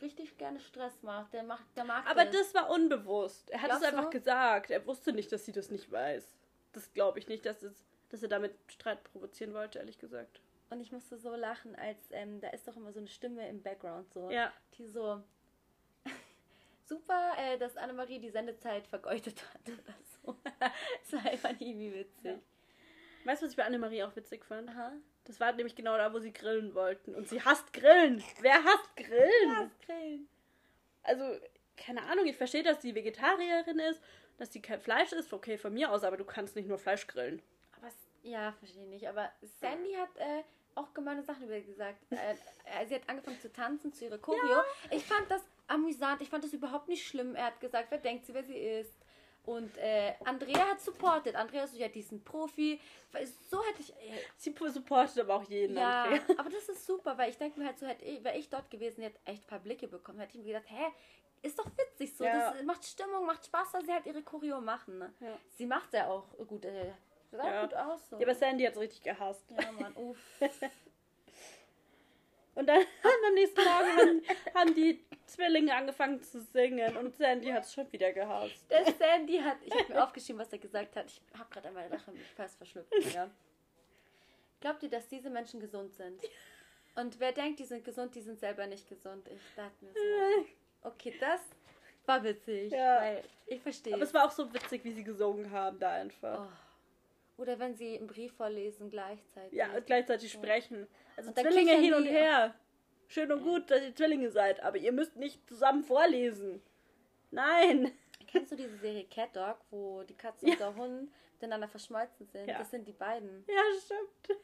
richtig 0.00 0.36
gerne 0.38 0.60
Stress 0.60 1.02
macht. 1.02 1.32
Der 1.32 1.42
macht, 1.42 1.64
der 1.76 1.84
mag 1.84 2.06
Aber 2.08 2.24
das 2.24 2.54
war 2.54 2.70
unbewusst. 2.70 3.50
Er 3.50 3.62
hat 3.62 3.72
es 3.72 3.82
einfach 3.82 4.04
du? 4.04 4.10
gesagt. 4.10 4.70
Er 4.70 4.86
wusste 4.86 5.12
nicht, 5.12 5.30
dass 5.32 5.44
sie 5.44 5.52
das 5.52 5.70
nicht 5.70 5.90
weiß. 5.90 6.36
Das 6.72 6.92
glaube 6.92 7.18
ich 7.18 7.28
nicht, 7.28 7.44
dass, 7.46 7.62
es, 7.62 7.84
dass 8.10 8.22
er 8.22 8.28
damit 8.28 8.54
Streit 8.68 9.02
provozieren 9.04 9.54
wollte, 9.54 9.78
ehrlich 9.78 9.98
gesagt. 9.98 10.40
Und 10.70 10.80
ich 10.80 10.92
musste 10.92 11.18
so 11.18 11.34
lachen, 11.34 11.74
als 11.74 11.98
ähm, 12.12 12.40
da 12.40 12.48
ist 12.50 12.68
doch 12.68 12.76
immer 12.76 12.92
so 12.92 13.00
eine 13.00 13.08
Stimme 13.08 13.48
im 13.48 13.60
Background 13.62 14.12
so, 14.12 14.30
Ja. 14.30 14.52
die 14.78 14.86
so 14.86 15.20
super, 16.84 17.32
äh, 17.38 17.58
dass 17.58 17.76
Annemarie 17.76 18.20
die 18.20 18.30
Sendezeit 18.30 18.86
vergeudet 18.86 19.42
hat 19.52 19.60
oder 19.68 19.94
so. 20.22 20.36
das 20.60 21.12
war 21.12 21.30
einfach 21.32 21.50
irgendwie 21.58 21.92
witzig. 21.94 22.38
Weißt 23.24 23.42
du, 23.42 23.46
was 23.46 23.52
ich 23.52 23.56
bei 23.56 23.64
Annemarie 23.64 24.02
auch 24.04 24.14
witzig 24.16 24.44
fand? 24.44 24.70
Aha. 24.70 24.92
Das 25.24 25.38
war 25.38 25.52
nämlich 25.52 25.74
genau 25.74 25.96
da, 25.96 26.12
wo 26.12 26.18
sie 26.18 26.32
grillen 26.32 26.74
wollten. 26.74 27.14
Und 27.14 27.28
sie 27.28 27.42
hasst 27.42 27.72
Grillen. 27.72 28.22
Wer 28.40 28.64
hasst 28.64 28.96
Grillen? 28.96 29.70
Grillen. 29.84 30.28
Also, 31.02 31.38
keine 31.76 32.02
Ahnung, 32.02 32.26
ich 32.26 32.36
verstehe, 32.36 32.62
dass 32.62 32.82
sie 32.82 32.94
Vegetarierin 32.94 33.78
ist, 33.78 34.00
dass 34.38 34.52
sie 34.52 34.62
kein 34.62 34.80
Fleisch 34.80 35.12
isst. 35.12 35.32
Okay, 35.32 35.58
von 35.58 35.72
mir 35.72 35.90
aus, 35.90 36.04
aber 36.04 36.16
du 36.16 36.24
kannst 36.24 36.56
nicht 36.56 36.68
nur 36.68 36.78
Fleisch 36.78 37.06
grillen. 37.06 37.42
Aber 37.76 37.88
ja, 38.22 38.52
verstehe 38.52 38.86
nicht. 38.86 39.08
Aber 39.08 39.30
Sandy 39.60 39.92
hat 39.94 40.16
äh, 40.16 40.42
auch 40.74 40.92
gemeine 40.94 41.22
Sachen 41.22 41.44
über 41.44 41.56
ihr 41.56 41.64
gesagt. 41.64 41.98
Äh, 42.10 42.34
äh, 42.64 42.86
sie 42.86 42.94
hat 42.94 43.08
angefangen 43.08 43.40
zu 43.40 43.52
tanzen 43.52 43.92
zu 43.92 44.06
ihrer 44.06 44.18
Choreo. 44.18 44.62
Ich 44.90 45.04
fand 45.04 45.30
das 45.30 45.42
amüsant. 45.66 46.22
Ich 46.22 46.28
fand 46.28 46.44
das 46.44 46.52
überhaupt 46.52 46.88
nicht 46.88 47.06
schlimm. 47.06 47.34
Er 47.34 47.46
hat 47.46 47.60
gesagt, 47.60 47.90
wer 47.90 47.98
denkt 47.98 48.26
sie, 48.26 48.34
wer 48.34 48.44
sie 48.44 48.58
ist. 48.58 48.94
Und 49.46 49.76
äh, 49.78 50.14
Andrea 50.24 50.68
hat 50.68 50.80
supportet. 50.80 51.34
Andrea 51.34 51.66
so, 51.66 51.76
ja, 51.76 51.88
die 51.88 52.00
ist 52.00 52.12
ein 52.12 52.22
Profi. 52.22 52.80
So 53.50 53.64
hätte 53.64 53.80
ich. 53.80 53.90
Äh, 53.90 54.18
Sie 54.36 54.54
supportet 54.68 55.18
aber 55.20 55.36
auch 55.36 55.44
jeden, 55.44 55.76
ja, 55.76 56.04
Andrea. 56.04 56.20
aber 56.38 56.50
das 56.50 56.68
ist 56.68 56.86
super, 56.86 57.16
weil 57.16 57.30
ich 57.30 57.38
denke 57.38 57.58
mir 57.58 57.66
halt 57.66 57.78
so, 57.78 57.86
hätte 57.86 58.04
ich, 58.04 58.22
wäre 58.22 58.36
ich 58.36 58.48
dort 58.48 58.70
gewesen, 58.70 59.02
hätte 59.02 59.18
echt 59.24 59.44
ein 59.44 59.46
paar 59.48 59.58
Blicke 59.60 59.88
bekommen. 59.88 60.20
Hätte 60.20 60.36
ich 60.38 60.44
mir 60.44 60.52
gedacht, 60.52 60.70
hä, 60.70 60.86
ist 61.42 61.58
doch 61.58 61.66
witzig 61.76 62.16
so. 62.16 62.24
Ja. 62.24 62.52
Das 62.52 62.62
macht 62.64 62.84
Stimmung, 62.84 63.24
macht 63.26 63.46
Spaß, 63.46 63.72
dass 63.72 63.84
sie 63.84 63.92
halt 63.92 64.06
ihre 64.06 64.22
Choreo 64.22 64.60
machen. 64.60 64.98
Ne? 64.98 65.12
Ja. 65.20 65.38
Sie 65.56 65.66
macht 65.66 65.92
ja 65.94 66.08
auch 66.08 66.28
gut. 66.46 66.64
Äh, 66.64 66.92
sah 67.30 67.50
Ja. 67.50 67.62
gut 67.62 67.74
aus. 67.74 68.08
So. 68.10 68.16
Ja, 68.16 68.22
aber 68.22 68.34
Sandy 68.34 68.64
hat 68.64 68.74
es 68.74 68.80
richtig 68.80 69.02
gehasst. 69.02 69.44
Ja, 69.50 69.72
Mann, 69.72 69.94
uff. 69.96 70.18
Und 72.54 72.66
dann 72.66 72.78
am 73.28 73.34
nächsten 73.34 73.62
Morgen 73.62 73.96
haben, 73.96 74.22
haben 74.54 74.74
die 74.74 75.04
Zwillinge 75.26 75.74
angefangen 75.74 76.22
zu 76.22 76.40
singen 76.40 76.96
und 76.96 77.14
Sandy 77.14 77.48
hat 77.48 77.64
es 77.64 77.72
schon 77.72 77.90
wieder 77.92 78.12
gehasst. 78.12 78.68
Der 78.70 78.84
Sandy 78.92 79.38
hat, 79.38 79.58
ich 79.64 79.72
habe 79.72 79.92
mir 79.92 80.04
aufgeschrieben, 80.04 80.40
was 80.40 80.52
er 80.52 80.58
gesagt 80.58 80.96
hat. 80.96 81.06
Ich 81.06 81.22
habe 81.38 81.48
gerade 81.50 81.68
einmal 81.68 81.88
Lache 81.88 82.10
mich 82.10 82.26
fast 82.36 82.56
verschluckt. 82.56 82.92
Ja. 83.14 83.30
Glaubt 84.60 84.82
ihr, 84.82 84.90
dass 84.90 85.08
diese 85.08 85.30
Menschen 85.30 85.58
gesund 85.58 85.94
sind? 85.94 86.20
Und 86.94 87.18
wer 87.18 87.32
denkt, 87.32 87.60
die 87.60 87.64
sind 87.64 87.82
gesund, 87.82 88.14
die 88.14 88.20
sind 88.20 88.38
selber 88.38 88.66
nicht 88.66 88.86
gesund? 88.88 89.26
Ich 89.28 89.40
dachte 89.56 89.84
mir 89.84 89.92
so, 89.92 90.88
okay, 90.88 91.14
das 91.18 91.40
war 92.04 92.22
witzig. 92.22 92.72
Ja. 92.72 93.00
Weil 93.00 93.24
ich 93.46 93.60
verstehe. 93.62 93.94
Aber 93.94 94.02
es 94.02 94.12
war 94.12 94.26
auch 94.26 94.30
so 94.30 94.52
witzig, 94.52 94.84
wie 94.84 94.92
sie 94.92 95.04
gesungen 95.04 95.50
haben 95.50 95.78
da 95.78 95.92
einfach. 95.92 96.46
Oh. 96.46 96.69
Oder 97.40 97.58
wenn 97.58 97.74
sie 97.74 97.96
einen 97.96 98.06
Brief 98.06 98.32
vorlesen 98.34 98.90
gleichzeitig. 98.90 99.52
Ja, 99.56 99.72
und 99.74 99.86
gleichzeitig 99.86 100.30
sprechen. 100.30 100.86
Also 101.16 101.30
Und 101.30 101.38
Zwillinge 101.38 101.72
hin 101.78 101.94
und 101.94 102.04
her. 102.04 102.54
Schön 103.08 103.32
und 103.32 103.42
gut, 103.42 103.70
dass 103.70 103.82
ihr 103.82 103.94
Zwillinge 103.94 104.30
seid, 104.30 104.60
aber 104.62 104.76
ihr 104.76 104.92
müsst 104.92 105.16
nicht 105.16 105.48
zusammen 105.48 105.82
vorlesen. 105.82 106.62
Nein. 107.30 107.92
Kennst 108.26 108.52
du 108.52 108.56
diese 108.56 108.76
Serie 108.76 109.04
Cat 109.06 109.34
Dog, 109.34 109.56
wo 109.70 110.02
die 110.02 110.14
Katze 110.14 110.46
Ja. 110.46 110.52
und 110.52 110.60
der 110.60 110.74
Hund 110.76 111.10
miteinander 111.32 111.66
verschmolzen 111.66 112.26
sind? 112.26 112.46
Ja. 112.46 112.58
Das 112.58 112.70
sind 112.70 112.86
die 112.86 112.92
beiden. 112.92 113.44
Ja, 113.48 113.62
stimmt. 113.82 114.38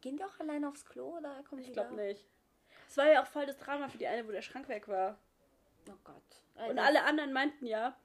Gehen 0.00 0.16
die 0.16 0.24
auch 0.24 0.40
alleine 0.40 0.68
aufs 0.68 0.84
Klo 0.84 1.16
oder 1.18 1.42
kommen 1.48 1.60
Ich 1.60 1.68
die 1.68 1.72
glaube 1.72 1.94
nicht. 1.94 2.26
Es 2.88 2.96
war 2.96 3.06
ja 3.10 3.22
auch 3.22 3.26
voll 3.26 3.46
das 3.46 3.56
Drama 3.58 3.88
für 3.88 3.96
die 3.98 4.08
eine, 4.08 4.26
wo 4.26 4.32
der 4.32 4.42
Schrank 4.42 4.68
weg 4.68 4.88
war. 4.88 5.16
Oh 5.88 5.94
Gott. 6.04 6.68
Und 6.68 6.76
Das- 6.76 6.86
alle 6.86 7.04
anderen 7.04 7.32
meinten 7.32 7.64
ja. 7.66 7.96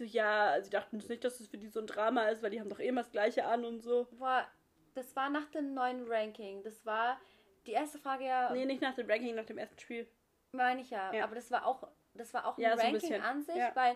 So, 0.00 0.06
ja, 0.06 0.58
sie 0.62 0.70
dachten 0.70 0.96
nicht, 0.96 1.24
dass 1.24 1.40
es 1.40 1.48
für 1.48 1.58
die 1.58 1.68
so 1.68 1.78
ein 1.78 1.86
Drama 1.86 2.28
ist, 2.28 2.42
weil 2.42 2.48
die 2.48 2.58
haben 2.58 2.70
doch 2.70 2.78
eh 2.78 2.88
immer 2.88 3.02
das 3.02 3.10
Gleiche 3.10 3.44
an 3.44 3.66
und 3.66 3.82
so. 3.82 4.08
Boah, 4.12 4.46
das 4.94 5.14
war 5.14 5.28
nach 5.28 5.50
dem 5.50 5.74
neuen 5.74 6.10
Ranking. 6.10 6.62
Das 6.62 6.86
war 6.86 7.20
die 7.66 7.72
erste 7.72 7.98
Frage 7.98 8.24
ja, 8.24 8.50
Nee, 8.50 8.64
nicht 8.64 8.80
nach 8.80 8.94
dem 8.94 9.10
Ranking, 9.10 9.34
nach 9.34 9.44
dem 9.44 9.58
ersten 9.58 9.78
Spiel. 9.78 10.08
meine 10.52 10.80
ich 10.80 10.88
ja. 10.88 11.12
Ja. 11.12 11.24
Aber 11.24 11.34
das 11.34 11.50
war 11.50 11.66
auch, 11.66 11.86
das 12.14 12.32
war 12.32 12.46
auch 12.46 12.56
ein 12.56 12.62
Ja, 12.62 12.78
so 12.78 12.82
ein 12.82 12.94
Ranking 12.94 13.20
an 13.20 13.42
sich, 13.42 13.56
Ja. 13.56 13.76
weil 13.76 13.94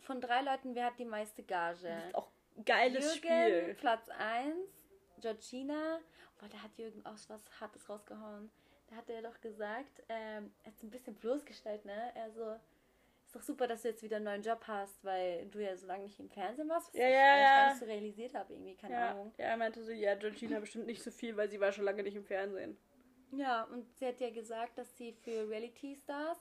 von 0.00 0.20
drei 0.20 0.42
Leuten, 0.42 0.74
wer 0.74 0.84
hat 0.84 0.98
die 0.98 1.06
meiste 1.06 1.42
Gage? 1.42 1.88
Das 1.88 2.04
ist 2.08 2.14
auch 2.14 2.30
ein 2.54 2.66
geiles 2.66 3.02
Jürgen, 3.02 3.16
Spiel. 3.16 3.74
Platz 3.80 4.10
1, 4.10 4.54
Georgina. 5.22 5.98
Boah, 6.38 6.48
da 6.50 6.62
hat 6.62 6.76
Jürgen 6.76 7.06
auch 7.06 7.16
was 7.28 7.40
Hartes 7.58 7.88
rausgehauen. 7.88 8.50
Da 8.88 8.96
hat 8.96 9.08
er 9.08 9.22
doch 9.22 9.40
gesagt, 9.40 10.02
ähm, 10.10 10.52
er 10.62 10.66
hat 10.66 10.76
es 10.76 10.82
ein 10.82 10.90
bisschen 10.90 11.14
bloßgestellt, 11.14 11.86
ne? 11.86 12.12
Er 12.14 12.30
so, 12.32 12.60
ist 13.28 13.36
doch 13.36 13.42
super, 13.42 13.66
dass 13.66 13.82
du 13.82 13.88
jetzt 13.88 14.02
wieder 14.02 14.16
einen 14.16 14.24
neuen 14.24 14.42
Job 14.42 14.62
hast, 14.66 15.04
weil 15.04 15.46
du 15.46 15.58
ja 15.62 15.76
so 15.76 15.86
lange 15.86 16.04
nicht 16.04 16.18
im 16.18 16.30
Fernsehen 16.30 16.68
warst, 16.68 16.88
was 16.88 16.94
Ja, 16.98 17.06
ich 17.06 17.12
ja, 17.14 17.36
ja. 17.38 17.56
gar 17.56 17.68
nicht 17.68 17.78
so 17.80 17.84
realisiert 17.84 18.34
habe, 18.34 18.54
irgendwie, 18.54 18.74
keine 18.74 18.94
Ja, 18.94 19.10
Ahnung. 19.10 19.32
ja, 19.36 19.44
er 19.46 19.56
meinte 19.58 19.84
so, 19.84 19.92
ja, 19.92 20.14
Georgina 20.14 20.58
bestimmt 20.60 20.86
nicht 20.86 21.02
so 21.02 21.10
viel, 21.10 21.36
weil 21.36 21.50
sie 21.50 21.60
war 21.60 21.70
schon 21.70 21.84
lange 21.84 22.02
nicht 22.02 22.16
im 22.16 22.24
Fernsehen. 22.24 22.78
Ja, 23.32 23.64
und 23.64 23.86
sie 23.98 24.06
hat 24.06 24.18
ja 24.20 24.30
gesagt, 24.30 24.78
dass 24.78 24.96
sie 24.96 25.12
für 25.12 25.46
Reality 25.50 25.94
Stars 25.94 26.38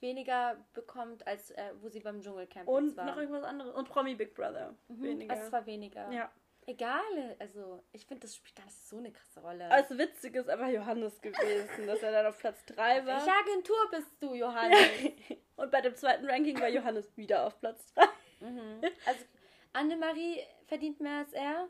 weniger 0.00 0.56
bekommt, 0.72 1.24
als 1.26 1.52
äh, 1.52 1.70
wo 1.80 1.88
sie 1.88 2.00
beim 2.00 2.20
Dschungelcamp 2.20 2.66
Und 2.68 2.96
war. 2.96 3.04
noch 3.06 3.16
irgendwas 3.16 3.44
anderes. 3.44 3.72
Und 3.72 3.88
Promi 3.88 4.16
Big 4.16 4.34
Brother. 4.34 4.74
Mhm, 4.88 5.02
Weniger. 5.04 5.34
Es 5.34 5.52
war 5.52 5.64
weniger. 5.66 6.10
ja. 6.10 6.32
Egal, 6.66 7.36
also 7.38 7.82
ich 7.92 8.06
finde, 8.06 8.22
das 8.22 8.36
spielt 8.36 8.56
gar 8.56 8.64
nicht 8.64 8.76
so 8.88 8.96
eine 8.96 9.12
krasse 9.12 9.40
Rolle. 9.40 9.66
Aber 9.66 9.76
das 9.82 9.90
Witzige 9.98 10.40
ist 10.40 10.48
einfach 10.48 10.68
Johannes 10.68 11.20
gewesen, 11.20 11.86
dass 11.86 12.02
er 12.02 12.12
dann 12.12 12.26
auf 12.26 12.38
Platz 12.38 12.64
3 12.66 13.04
war. 13.04 13.16
Welche 13.16 13.32
Agentur 13.32 13.76
bist 13.90 14.10
du, 14.20 14.34
Johannes? 14.34 14.88
Und 15.56 15.70
bei 15.70 15.80
dem 15.82 15.94
zweiten 15.94 16.24
Ranking 16.28 16.58
war 16.60 16.68
Johannes 16.68 17.14
wieder 17.16 17.46
auf 17.46 17.58
Platz 17.60 17.92
3. 17.94 18.04
mhm. 18.40 18.80
Also 19.06 19.24
Annemarie 19.74 20.40
verdient 20.66 21.00
mehr 21.00 21.18
als 21.18 21.32
er. 21.32 21.68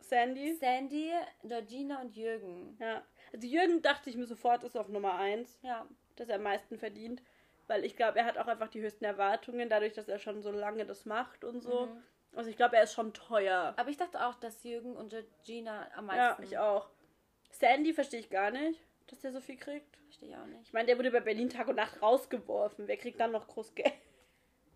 Sandy. 0.00 0.54
Sandy, 0.54 1.12
Georgina 1.44 2.00
und 2.00 2.14
Jürgen. 2.16 2.76
Ja. 2.80 3.02
Also 3.32 3.46
Jürgen 3.46 3.82
dachte 3.82 4.10
ich 4.10 4.16
mir 4.16 4.26
sofort, 4.26 4.62
ist 4.64 4.76
auf 4.76 4.88
Nummer 4.88 5.14
1, 5.14 5.58
Ja. 5.62 5.86
dass 6.16 6.28
er 6.28 6.36
am 6.36 6.42
meisten 6.42 6.78
verdient. 6.78 7.22
Weil 7.66 7.84
ich 7.84 7.96
glaube, 7.96 8.18
er 8.18 8.24
hat 8.24 8.38
auch 8.38 8.46
einfach 8.46 8.68
die 8.68 8.80
höchsten 8.80 9.04
Erwartungen, 9.04 9.68
dadurch, 9.68 9.92
dass 9.92 10.08
er 10.08 10.18
schon 10.18 10.40
so 10.42 10.50
lange 10.50 10.86
das 10.86 11.04
macht 11.04 11.44
und 11.44 11.60
so. 11.62 11.86
Mhm. 11.86 12.02
Also 12.34 12.50
ich 12.50 12.56
glaube, 12.56 12.76
er 12.76 12.84
ist 12.84 12.92
schon 12.94 13.12
teuer. 13.14 13.74
Aber 13.76 13.88
ich 13.90 13.96
dachte 13.96 14.24
auch, 14.24 14.34
dass 14.36 14.62
Jürgen 14.62 14.96
und 14.96 15.10
Georgina 15.10 15.88
am 15.96 16.08
Ja, 16.08 16.28
meisten. 16.30 16.42
ich 16.44 16.58
auch. 16.58 16.88
Sandy 17.50 17.92
verstehe 17.92 18.20
ich 18.20 18.30
gar 18.30 18.50
nicht, 18.50 18.80
dass 19.08 19.20
der 19.20 19.32
so 19.32 19.40
viel 19.40 19.56
kriegt. 19.56 19.96
Verstehe 20.04 20.28
ich 20.30 20.36
auch 20.36 20.46
nicht. 20.46 20.62
Ich 20.66 20.72
meine, 20.72 20.86
der 20.86 20.98
wurde 20.98 21.10
bei 21.10 21.20
Berlin 21.20 21.48
Tag 21.48 21.68
und 21.68 21.76
Nacht 21.76 22.00
rausgeworfen. 22.02 22.86
Wer 22.86 22.96
kriegt 22.96 23.18
dann 23.20 23.32
noch 23.32 23.46
groß 23.48 23.74
Geld? 23.74 23.92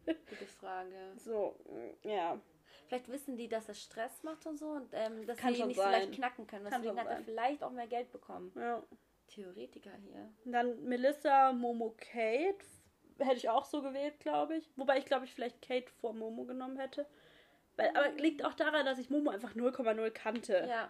Gute 0.04 0.46
Frage. 0.58 0.96
So, 1.16 1.54
mm, 1.68 2.08
ja. 2.08 2.40
Vielleicht 2.88 3.08
wissen 3.08 3.36
die, 3.36 3.48
dass 3.48 3.68
er 3.68 3.74
Stress 3.74 4.22
macht 4.22 4.44
und 4.46 4.58
so 4.58 4.66
und 4.70 4.88
ähm, 4.92 5.24
dass 5.26 5.38
Kann 5.38 5.54
schon 5.54 5.68
nicht 5.68 5.76
so 5.76 5.82
sein. 5.82 5.92
leicht 5.92 6.12
knacken 6.12 6.46
können. 6.46 6.64
Kann 6.68 6.82
Deswegen 6.82 6.98
hat 7.00 7.06
er 7.06 7.16
sein. 7.16 7.24
vielleicht 7.24 7.62
auch 7.62 7.70
mehr 7.70 7.86
Geld 7.86 8.10
bekommen. 8.10 8.52
ja. 8.56 8.82
Theoretiker 9.28 9.92
hier. 10.04 10.30
Und 10.44 10.52
dann 10.52 10.84
Melissa, 10.84 11.52
Momo, 11.52 11.94
Kate. 11.96 12.58
Hätte 13.18 13.36
ich 13.36 13.48
auch 13.48 13.64
so 13.64 13.80
gewählt, 13.80 14.18
glaube 14.20 14.56
ich. 14.56 14.68
Wobei 14.76 14.98
ich, 14.98 15.06
glaube 15.06 15.24
ich, 15.24 15.32
vielleicht 15.32 15.62
Kate 15.62 15.90
vor 16.00 16.12
Momo 16.12 16.44
genommen 16.44 16.76
hätte. 16.78 17.06
Weil, 17.76 17.90
aber 17.96 18.10
liegt 18.12 18.44
auch 18.44 18.54
daran, 18.54 18.84
dass 18.84 18.98
ich 18.98 19.10
Momo 19.10 19.30
einfach 19.30 19.54
0,0 19.54 20.10
kannte. 20.10 20.66
Ja. 20.68 20.88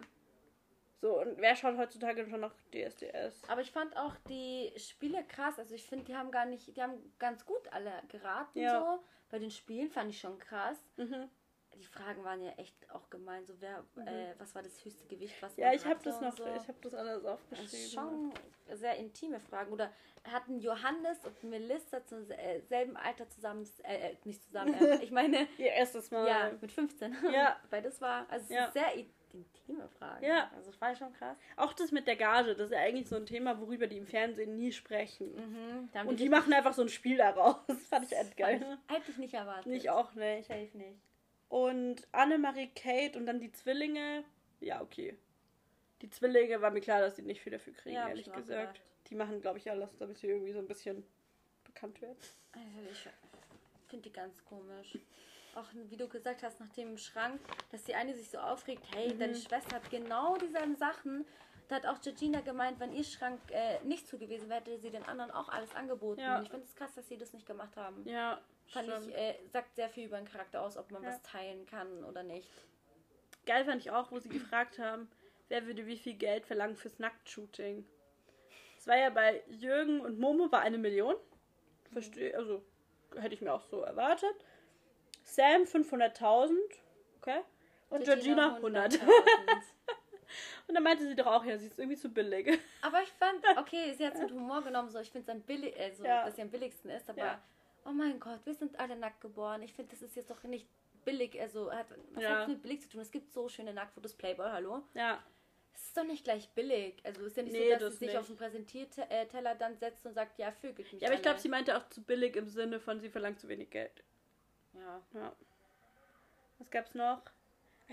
So, 1.01 1.21
und 1.21 1.39
wer 1.39 1.57
schaut 1.57 1.77
heutzutage 1.77 2.29
schon 2.29 2.41
noch 2.41 2.55
DSDS? 2.73 3.43
Aber 3.49 3.61
ich 3.61 3.73
fand 3.73 3.97
auch 3.97 4.15
die 4.29 4.73
Spiele 4.77 5.25
krass. 5.25 5.59
Also 5.59 5.75
ich 5.75 5.87
finde, 5.87 6.05
die 6.05 6.15
haben 6.15 6.31
gar 6.31 6.47
nicht, 6.47 6.77
die 6.77 6.83
haben 6.83 7.13
ganz 7.19 7.45
gut 7.45 7.73
alle 7.73 7.93
geraten 8.09 8.61
Ja. 8.61 8.81
so. 8.81 9.05
Bei 9.29 9.39
den 9.39 9.51
Spielen 9.51 9.91
fand 9.91 10.11
ich 10.11 10.21
schon 10.21 10.39
krass. 10.39 10.79
Mhm. 10.97 11.29
Die 11.75 11.85
Fragen 11.85 12.23
waren 12.25 12.41
ja 12.43 12.53
echt 12.59 12.75
auch 12.91 13.09
gemein. 13.11 13.45
So 13.47 13.55
wer, 13.61 13.85
äh, 14.07 14.35
was 14.39 14.55
war 14.55 14.63
das 14.63 14.85
höchste 14.85 15.07
Gewicht, 15.07 15.35
was 15.41 15.57
Ja, 15.57 15.73
ich 15.73 15.85
habe 15.85 16.01
das 16.05 16.21
noch, 16.21 16.37
So. 16.37 16.45
ich 16.45 16.69
habe 16.69 16.79
das 16.83 16.95
alles 16.95 17.25
aufgeschrieben. 17.25 17.73
ist 17.73 17.93
schon 17.93 18.33
sehr 18.75 18.97
intime 18.97 19.41
Fragen. 19.41 19.73
Oder 19.73 19.91
hatten 20.31 20.61
Johannes 20.61 21.25
und 21.25 21.43
Melissa 21.45 22.05
zum 22.07 22.31
äh, 22.31 22.61
selben 22.61 22.97
Alter 22.97 23.29
zusammen, 23.29 23.69
äh, 23.85 24.11
äh, 24.13 24.17
nicht 24.25 24.43
zusammen, 24.45 24.75
äh, 24.81 25.03
ich 25.03 25.11
meine, 25.11 25.49
Ihr 25.59 25.73
erstes 25.73 26.11
Mal. 26.11 26.29
ja, 26.29 26.51
mit 26.61 26.71
15. 26.71 27.17
Ja. 27.33 27.57
Weil 27.71 27.83
das 27.83 28.01
war, 28.01 28.27
also 28.31 28.53
Ja. 28.53 28.71
sehr 28.71 28.93
intime 28.95 29.89
Fragen. 29.99 30.25
Ja. 30.25 30.51
Also 30.55 30.71
das 30.71 30.81
war 30.81 30.95
schon 30.95 31.13
krass. 31.15 31.37
Auch 31.57 31.73
das 31.73 31.91
mit 31.91 32.07
der 32.07 32.17
Gage, 32.17 32.55
das 32.55 32.67
ist 32.67 32.73
ja 32.73 32.81
eigentlich 32.81 33.09
so 33.09 33.17
ein 33.17 33.27
Thema, 33.27 33.59
worüber 33.61 33.87
die 33.87 33.97
im 33.97 34.07
Fernsehen 34.07 34.55
nie 34.57 34.73
sprechen. 34.73 35.35
Mhm. 35.35 36.07
Und 36.09 36.21
die 36.21 36.29
machen 36.29 36.53
einfach 36.53 36.75
so 36.75 36.83
ein 36.83 36.89
Spiel 36.91 37.17
daraus. 37.17 37.57
Das 37.67 37.79
fand 37.87 38.05
ich 38.05 38.17
echt 38.17 38.37
geil. 38.37 38.79
Hätte 38.89 39.11
ich 39.11 39.17
nicht 39.19 39.35
erwartet. 39.35 39.73
Ich 39.73 39.89
auch 39.91 40.13
nicht. 40.15 40.47
Safe 40.47 40.69
nicht. 40.77 41.01
Und 41.53 42.09
Annemarie, 42.13 42.71
Kate 42.75 43.19
und 43.19 43.27
dann 43.27 43.39
die 43.39 43.53
Zwillinge. 43.53 44.25
Ja, 44.61 44.81
okay. 44.81 45.19
Die 46.01 46.09
Zwillinge 46.09 46.63
war 46.63 46.71
mir 46.71 46.81
klar, 46.81 47.03
dass 47.03 47.17
sie 47.17 47.23
nicht 47.23 47.43
viel 47.43 47.53
dafür 47.53 47.75
kriegen, 47.75 47.95
Ja, 47.95 48.09
ehrlich 48.09 48.33
gesagt. 48.33 48.73
gedacht. 48.75 48.81
Die 49.11 49.15
machen, 49.15 49.39
glaube 49.43 49.59
ich, 49.59 49.71
alles, 49.71 49.95
damit 49.99 50.17
sie 50.17 50.29
irgendwie 50.29 50.53
so 50.53 50.61
ein 50.61 50.67
bisschen 50.67 51.05
bekannt 51.65 52.01
werden. 52.01 52.17
Also 52.53 52.91
ich 52.91 53.07
finde 53.91 54.09
die 54.09 54.13
ganz 54.15 54.43
komisch. 54.47 54.97
Auch 55.55 55.67
wie 55.91 55.97
du 55.99 56.09
gesagt 56.09 56.43
hast, 56.43 56.59
nach 56.59 56.71
dem 56.71 56.97
Schrank, 56.97 57.39
dass 57.71 57.85
die 57.85 57.95
eine 57.95 58.15
sich 58.15 58.31
so 58.31 58.39
aufregt, 58.39 58.85
hey, 58.95 59.13
Mhm. 59.13 59.19
deine 59.19 59.35
Schwester 59.35 59.77
hat 59.77 59.91
genau 59.91 60.39
dieselben 60.39 60.77
Sachen. 60.77 61.27
Da 61.73 61.77
hat 61.77 61.87
auch 61.87 62.03
Georgina 62.03 62.43
gemeint, 62.43 62.79
wenn 62.81 62.93
ihr 62.93 63.03
Schrank 63.03 63.41
äh, 63.51 63.83
nicht 63.83 64.07
zu 64.07 64.19
gewesen 64.19 64.51
wäre, 64.51 64.61
hätte 64.61 64.79
sie 64.79 64.91
den 64.91 65.05
anderen 65.05 65.31
auch 65.31 65.49
alles 65.49 65.75
angeboten. 65.75 66.21
Ja. 66.21 66.37
Und 66.37 66.43
ich 66.43 66.51
finde 66.51 66.67
es 66.67 66.75
krass, 66.77 66.93
dass 66.95 67.09
sie 67.09 67.17
das 67.17 67.33
nicht 67.33 67.47
gemacht 67.47 67.75
haben. 67.79 68.07
Ja, 68.07 68.43
Fand 68.67 68.91
stimmt. 68.91 69.07
ich, 69.09 69.17
äh, 69.17 69.39
sagt 69.51 69.75
sehr 69.75 69.89
viel 69.89 70.05
über 70.05 70.19
den 70.19 70.27
Charakter 70.27 70.61
aus, 70.61 70.77
ob 70.77 70.91
man 70.91 71.03
Ja. 71.03 71.09
was 71.09 71.23
teilen 71.23 71.65
kann 71.65 72.05
oder 72.05 72.25
nicht. 72.25 72.47
Geil 73.47 73.65
fand 73.65 73.81
ich 73.81 73.91
auch, 73.91 74.13
wo 74.13 74.19
sie 74.19 74.29
gefragt 74.29 74.79
haben, 74.79 75.09
wer 75.49 75.65
würde 75.65 75.87
wie 75.87 75.97
viel 75.97 76.13
Geld 76.13 76.45
verlangen 76.45 76.77
fürs 76.77 76.99
Nacktshooting. 76.99 77.87
Es 78.77 78.87
war 78.87 78.99
ja 78.99 79.09
bei 79.09 79.43
Jürgen 79.49 80.03
und 80.03 80.19
Momo 80.21 80.53
war 80.53 80.61
eine 80.61 80.77
Million. 80.77 81.17
Verstehe, 81.91 82.37
also 82.37 82.63
hätte 83.17 83.35
ich 83.35 83.41
mir 83.41 83.51
auch 83.55 83.63
so 83.65 83.81
erwartet. 83.81 84.45
Sam 85.23 85.63
500.000, 85.63 86.51
okay. 87.23 87.41
Und 87.89 88.05
Georgina 88.05 88.57
100. 88.57 88.93
100.000. 88.93 89.01
Und 90.69 90.75
dann 90.75 90.83
meinte 90.83 91.07
sie 91.07 91.15
doch 91.15 91.27
auch, 91.27 91.45
ja, 91.45 91.57
sie 91.59 91.67
ist 91.67 91.79
irgendwie 91.79 91.97
zu 91.99 92.09
billig. 92.09 92.47
Aber 92.83 93.03
ich 93.03 93.09
fand, 93.11 93.45
okay, 93.59 93.93
sie 93.95 94.07
hat 94.07 94.15
es 94.15 94.21
mit 94.21 94.33
Humor 94.33 94.63
genommen, 94.63 94.91
so 94.91 94.99
ich 95.01 95.11
finde 95.11 95.31
es 95.31 95.35
am 95.37 95.43
billig, 95.43 95.79
also, 95.79 96.05
Ja. 96.05 96.25
dass 96.25 96.37
sie 96.37 96.43
am 96.43 96.51
billigsten 96.51 96.91
ist, 96.91 97.09
aber 97.09 97.19
Ja. 97.19 97.43
oh 97.87 97.91
mein 97.91 98.19
Gott, 98.21 98.41
wir 98.45 98.55
sind 98.55 98.79
alle 98.79 98.97
nackt 98.97 99.21
geboren. 99.21 99.63
Ich 99.63 99.73
finde, 99.73 99.91
das 99.93 100.03
ist 100.03 100.17
jetzt 100.17 100.31
doch 100.31 100.43
nicht 100.45 100.67
billig, 101.05 101.41
also 101.41 101.73
hat 101.73 101.87
was 102.15 102.23
Ja. 102.23 102.41
hat 102.41 102.49
mit 102.49 102.63
billig 102.63 102.81
zu 102.83 102.89
tun? 102.89 103.01
Es 103.01 103.11
gibt 103.11 103.33
so 103.33 103.49
schöne 103.49 103.73
Nacktfotos, 103.75 104.15
Playboy, 104.15 104.49
hallo. 104.51 104.83
Ja, 104.95 105.23
Es 105.75 105.87
ist 105.87 105.97
doch 105.97 106.05
nicht 106.05 106.23
gleich 106.25 106.49
billig. 106.51 107.01
Also 107.03 107.25
ist 107.25 107.37
ja 107.37 107.43
nicht 107.43 107.55
Nee, 107.55 107.65
so, 107.65 107.71
dass 107.73 107.81
das 107.81 107.93
sie 107.95 107.99
sich 108.01 108.09
nicht. 108.09 108.17
auf 108.19 108.27
den 108.27 108.37
Präsentierteller 108.37 109.55
dann 109.57 109.77
setzt 109.79 110.05
und 110.07 110.13
sagt, 110.15 110.39
ja, 110.39 110.53
vögelt 110.53 110.93
mich. 110.93 111.01
ja 111.03 111.09
aber 111.09 111.17
ich 111.17 111.23
glaube, 111.23 111.41
sie 111.41 111.49
meinte 111.49 111.77
auch 111.77 111.89
zu 111.89 112.03
billig 112.03 112.37
im 112.37 112.47
Sinne 112.49 112.79
von, 112.79 113.01
sie 113.01 113.09
verlangt 113.09 113.41
zu 113.41 113.49
wenig 113.49 113.71
Geld. 113.71 114.05
Ja. 114.75 115.01
Ja. 115.15 115.33
Was 116.59 116.71
gab's 116.71 116.95
noch? 116.95 117.23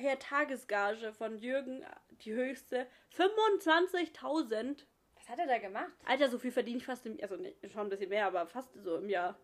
Ja, 0.01 0.15
Tagesgage 0.15 1.13
von 1.13 1.37
Jürgen, 1.39 1.85
die 2.21 2.33
höchste. 2.33 2.87
25.000. 3.15 4.85
Was 5.15 5.29
hat 5.29 5.39
er 5.39 5.47
da 5.47 5.57
gemacht? 5.57 5.91
Alter, 6.05 6.29
so 6.29 6.39
viel 6.39 6.51
verdiene 6.51 6.77
ich 6.77 6.85
fast 6.85 7.05
im 7.05 7.17
Also 7.21 7.35
nicht, 7.35 7.57
schon 7.71 7.81
ein 7.81 7.89
bisschen 7.89 8.09
mehr, 8.09 8.25
aber 8.27 8.47
fast 8.47 8.69
so 8.75 8.97
im 8.97 9.09
Jahr. 9.09 9.37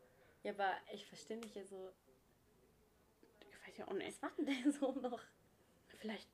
Ja, 0.43 0.51
aber 0.51 0.71
ich 0.93 1.05
verstehe 1.05 1.37
nicht, 1.37 1.57
also, 1.57 1.91
Ich 3.49 3.67
weiß 3.67 3.77
ja 3.77 3.87
auch 3.87 3.93
nicht. 3.93 4.07
was 4.07 4.21
macht 4.21 4.37
denn 4.37 4.45
der 4.45 4.71
so 4.79 4.91
noch? 4.93 5.21
Vielleicht. 5.99 6.29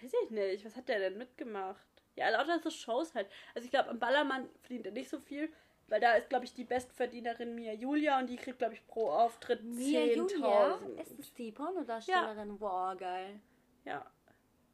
Weiß 0.00 0.12
ich 0.24 0.30
nicht. 0.30 0.64
Was 0.64 0.76
hat 0.76 0.88
der 0.88 0.98
denn 0.98 1.18
mitgemacht? 1.18 1.86
Ja, 2.16 2.28
lauter 2.30 2.58
so 2.60 2.70
Shows 2.70 3.14
halt. 3.14 3.30
Also 3.54 3.64
ich 3.64 3.70
glaube, 3.70 3.88
am 3.90 3.98
Ballermann 3.98 4.48
verdient 4.60 4.86
er 4.86 4.92
nicht 4.92 5.08
so 5.08 5.18
viel, 5.20 5.52
weil 5.88 6.00
da 6.00 6.14
ist, 6.14 6.28
glaube 6.28 6.44
ich, 6.44 6.54
die 6.54 6.64
Bestverdienerin 6.64 7.54
Mia 7.54 7.72
Julia 7.72 8.18
und 8.18 8.28
die 8.28 8.36
kriegt, 8.36 8.58
glaube 8.58 8.74
ich, 8.74 8.86
pro 8.86 9.10
Auftritt 9.10 9.60
10.000. 9.62 11.00
Ist 11.00 11.18
das 11.18 11.34
die 11.34 11.52
Pornodarstellerin? 11.52 12.60
Wow, 12.60 12.96
geil. 12.96 13.40
Ja. 13.84 14.04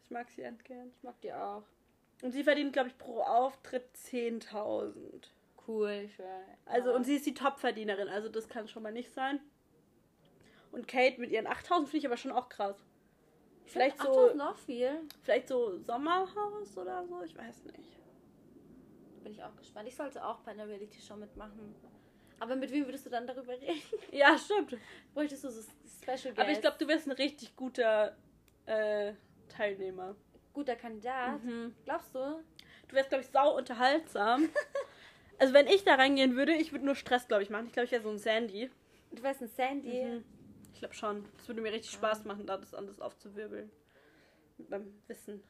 Ich 0.03 0.11
mag 0.11 0.29
sie 0.31 0.43
end 0.43 0.65
gern. 0.65 0.91
Ich 0.97 1.03
mag 1.03 1.21
die 1.21 1.33
auch. 1.33 1.63
Und 2.23 2.33
sie 2.33 2.45
verdient, 2.45 2.73
glaube 2.73 2.89
ich, 2.89 2.99
pro 2.99 3.21
Auftritt 3.21 3.85
10.000. 3.97 5.29
Cool, 5.67 6.09
schön. 6.15 6.27
Also, 6.67 6.95
und 6.95 7.05
sie 7.05 7.17
ist 7.17 7.27
die 7.27 7.35
Topverdienerin, 7.35 8.09
also 8.09 8.29
das 8.29 8.49
kann 8.49 8.69
schon 8.69 8.83
mal 8.83 8.93
nicht 8.93 9.13
sein. 9.13 9.41
Und 10.73 10.89
Kate 10.89 11.21
mit 11.21 11.31
ihren 11.31 11.47
8000 11.47 11.89
finde 11.89 11.99
ich 11.99 12.07
aber 12.07 12.17
schon 12.17 12.33
auch 12.33 12.49
kraus. 12.49 12.77
Vielleicht 13.67 13.99
so, 13.99 14.09
8000 14.09 14.43
auch 14.43 14.57
viel. 14.59 15.01
vielleicht 15.23 15.49
so 15.49 15.79
Sommerhaus 15.79 16.77
oder 16.77 17.07
so, 17.07 17.23
ich 17.23 17.37
weiß 17.37 17.65
nicht. 17.65 17.99
Bin 19.25 19.33
ich 19.33 19.43
auch 19.43 19.57
gespannt. 19.57 19.89
Ich 19.89 19.97
sollte 19.97 20.23
auch 20.25 20.41
bei 20.41 20.51
einer 20.51 20.69
Reality-Show 20.69 21.17
mitmachen. 21.17 21.75
Aber 22.41 22.57
mit 22.57 22.71
wem 22.71 22.85
würdest 22.85 23.07
du 23.07 23.11
dann 23.11 23.27
darüber 23.27 23.53
reden? 23.53 23.81
Ja, 24.13 24.37
stimmt. 24.39 24.77
Bräuchtest 25.15 25.45
du 25.45 25.51
so 25.51 25.63
Special 25.63 26.35
Guest? 26.35 26.39
Aber 26.39 26.51
ich 26.51 26.61
glaube, 26.61 26.77
du 26.79 26.87
wärst 26.87 27.07
ein 27.07 27.13
richtig 27.13 27.57
guter 27.57 28.17
äh, 28.67 29.15
Teilnehmer. 29.49 30.15
Guter 30.53 30.77
Kandidat. 30.77 31.43
Mhm. 31.43 31.75
Glaubst 31.85 32.15
du? 32.15 32.43
Du 32.89 32.95
wärst, 32.95 33.09
glaube 33.09 33.25
ich, 33.25 33.31
sau 33.31 33.57
unterhaltsam. 33.57 34.49
also 35.39 35.55
wenn 35.55 35.67
ich 35.69 35.85
da 35.85 35.95
reingehen 35.95 36.37
würde, 36.37 36.53
ich 36.53 36.73
würde 36.73 36.85
nur 36.85 36.95
Stress, 36.95 37.27
glaube 37.27 37.43
ich, 37.43 37.51
machen. 37.51 37.67
Ich 37.67 37.73
glaube, 37.73 37.87
ich 37.87 37.93
wäre 37.93 38.03
so 38.03 38.11
ein 38.11 38.19
Sandy. 38.19 38.71
Du 39.11 39.23
wärst 39.23 39.41
ein 39.41 39.49
Sandy. 39.49 40.05
Mhm. 40.05 40.25
Ich 40.75 40.81
glaube 40.81 40.95
schon. 40.95 41.25
Es 41.39 41.49
würde 41.49 41.63
mir 41.63 41.73
richtig 41.73 41.93
Spaß 41.93 42.25
machen, 42.25 42.47
da 42.47 42.59
das 42.59 42.75
alles 42.75 43.01
aufzuwirbeln. 43.01 43.71
Mit 44.59 44.69
meinem 44.69 45.03
Wissen. 45.09 45.43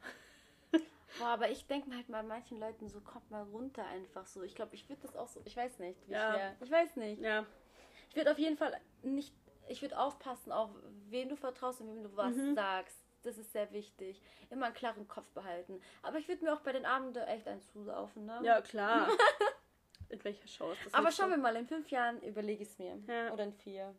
Boah, 1.18 1.28
aber 1.28 1.50
ich 1.50 1.66
denke 1.66 1.88
mir 1.88 1.96
halt 1.96 2.08
bei 2.08 2.22
manchen 2.22 2.58
Leuten 2.58 2.88
so, 2.88 3.00
kommt 3.00 3.30
mal 3.30 3.42
runter 3.44 3.84
einfach 3.86 4.26
so. 4.26 4.42
Ich 4.42 4.54
glaube, 4.54 4.74
ich 4.74 4.88
würde 4.88 5.02
das 5.02 5.16
auch 5.16 5.28
so. 5.28 5.40
Ich 5.44 5.56
weiß 5.56 5.78
nicht, 5.78 5.98
wie 6.08 6.12
Ja. 6.12 6.32
schwer. 6.32 6.56
Ich 6.60 6.70
weiß 6.70 6.96
nicht. 6.96 7.22
Ja. 7.22 7.46
Ich 8.10 8.16
würde 8.16 8.30
auf 8.32 8.38
jeden 8.38 8.56
Fall 8.56 8.78
nicht. 9.02 9.34
Ich 9.68 9.80
würde 9.80 9.98
aufpassen, 9.98 10.52
auch 10.52 10.70
wem 11.08 11.28
du 11.28 11.36
vertraust 11.36 11.80
und 11.80 11.88
wem 11.88 12.02
du 12.02 12.16
was 12.16 12.34
Mhm. 12.36 12.54
sagst. 12.54 12.98
Das 13.22 13.38
ist 13.38 13.52
sehr 13.52 13.72
wichtig. 13.72 14.20
Immer 14.50 14.66
einen 14.66 14.74
klaren 14.74 15.08
Kopf 15.08 15.30
behalten. 15.30 15.80
Aber 16.02 16.18
ich 16.18 16.28
würde 16.28 16.44
mir 16.44 16.52
auch 16.52 16.60
bei 16.60 16.72
den 16.72 16.84
Abenden 16.84 17.22
echt 17.22 17.48
einen 17.48 17.62
zulaufen, 17.62 18.26
ne? 18.26 18.40
Ja, 18.42 18.60
klar. 18.60 19.08
in 20.10 20.22
welcher 20.22 20.46
Show 20.46 20.72
ist 20.72 20.84
das? 20.84 20.92
Aber 20.94 21.10
schauen 21.10 21.30
wir 21.30 21.38
mal, 21.38 21.56
in 21.56 21.66
fünf 21.66 21.90
Jahren 21.90 22.20
überlege 22.22 22.62
ich 22.62 22.68
es 22.68 22.78
mir. 22.78 22.98
Ja. 23.06 23.32
Oder 23.32 23.44
in 23.44 23.54
vier. 23.54 23.94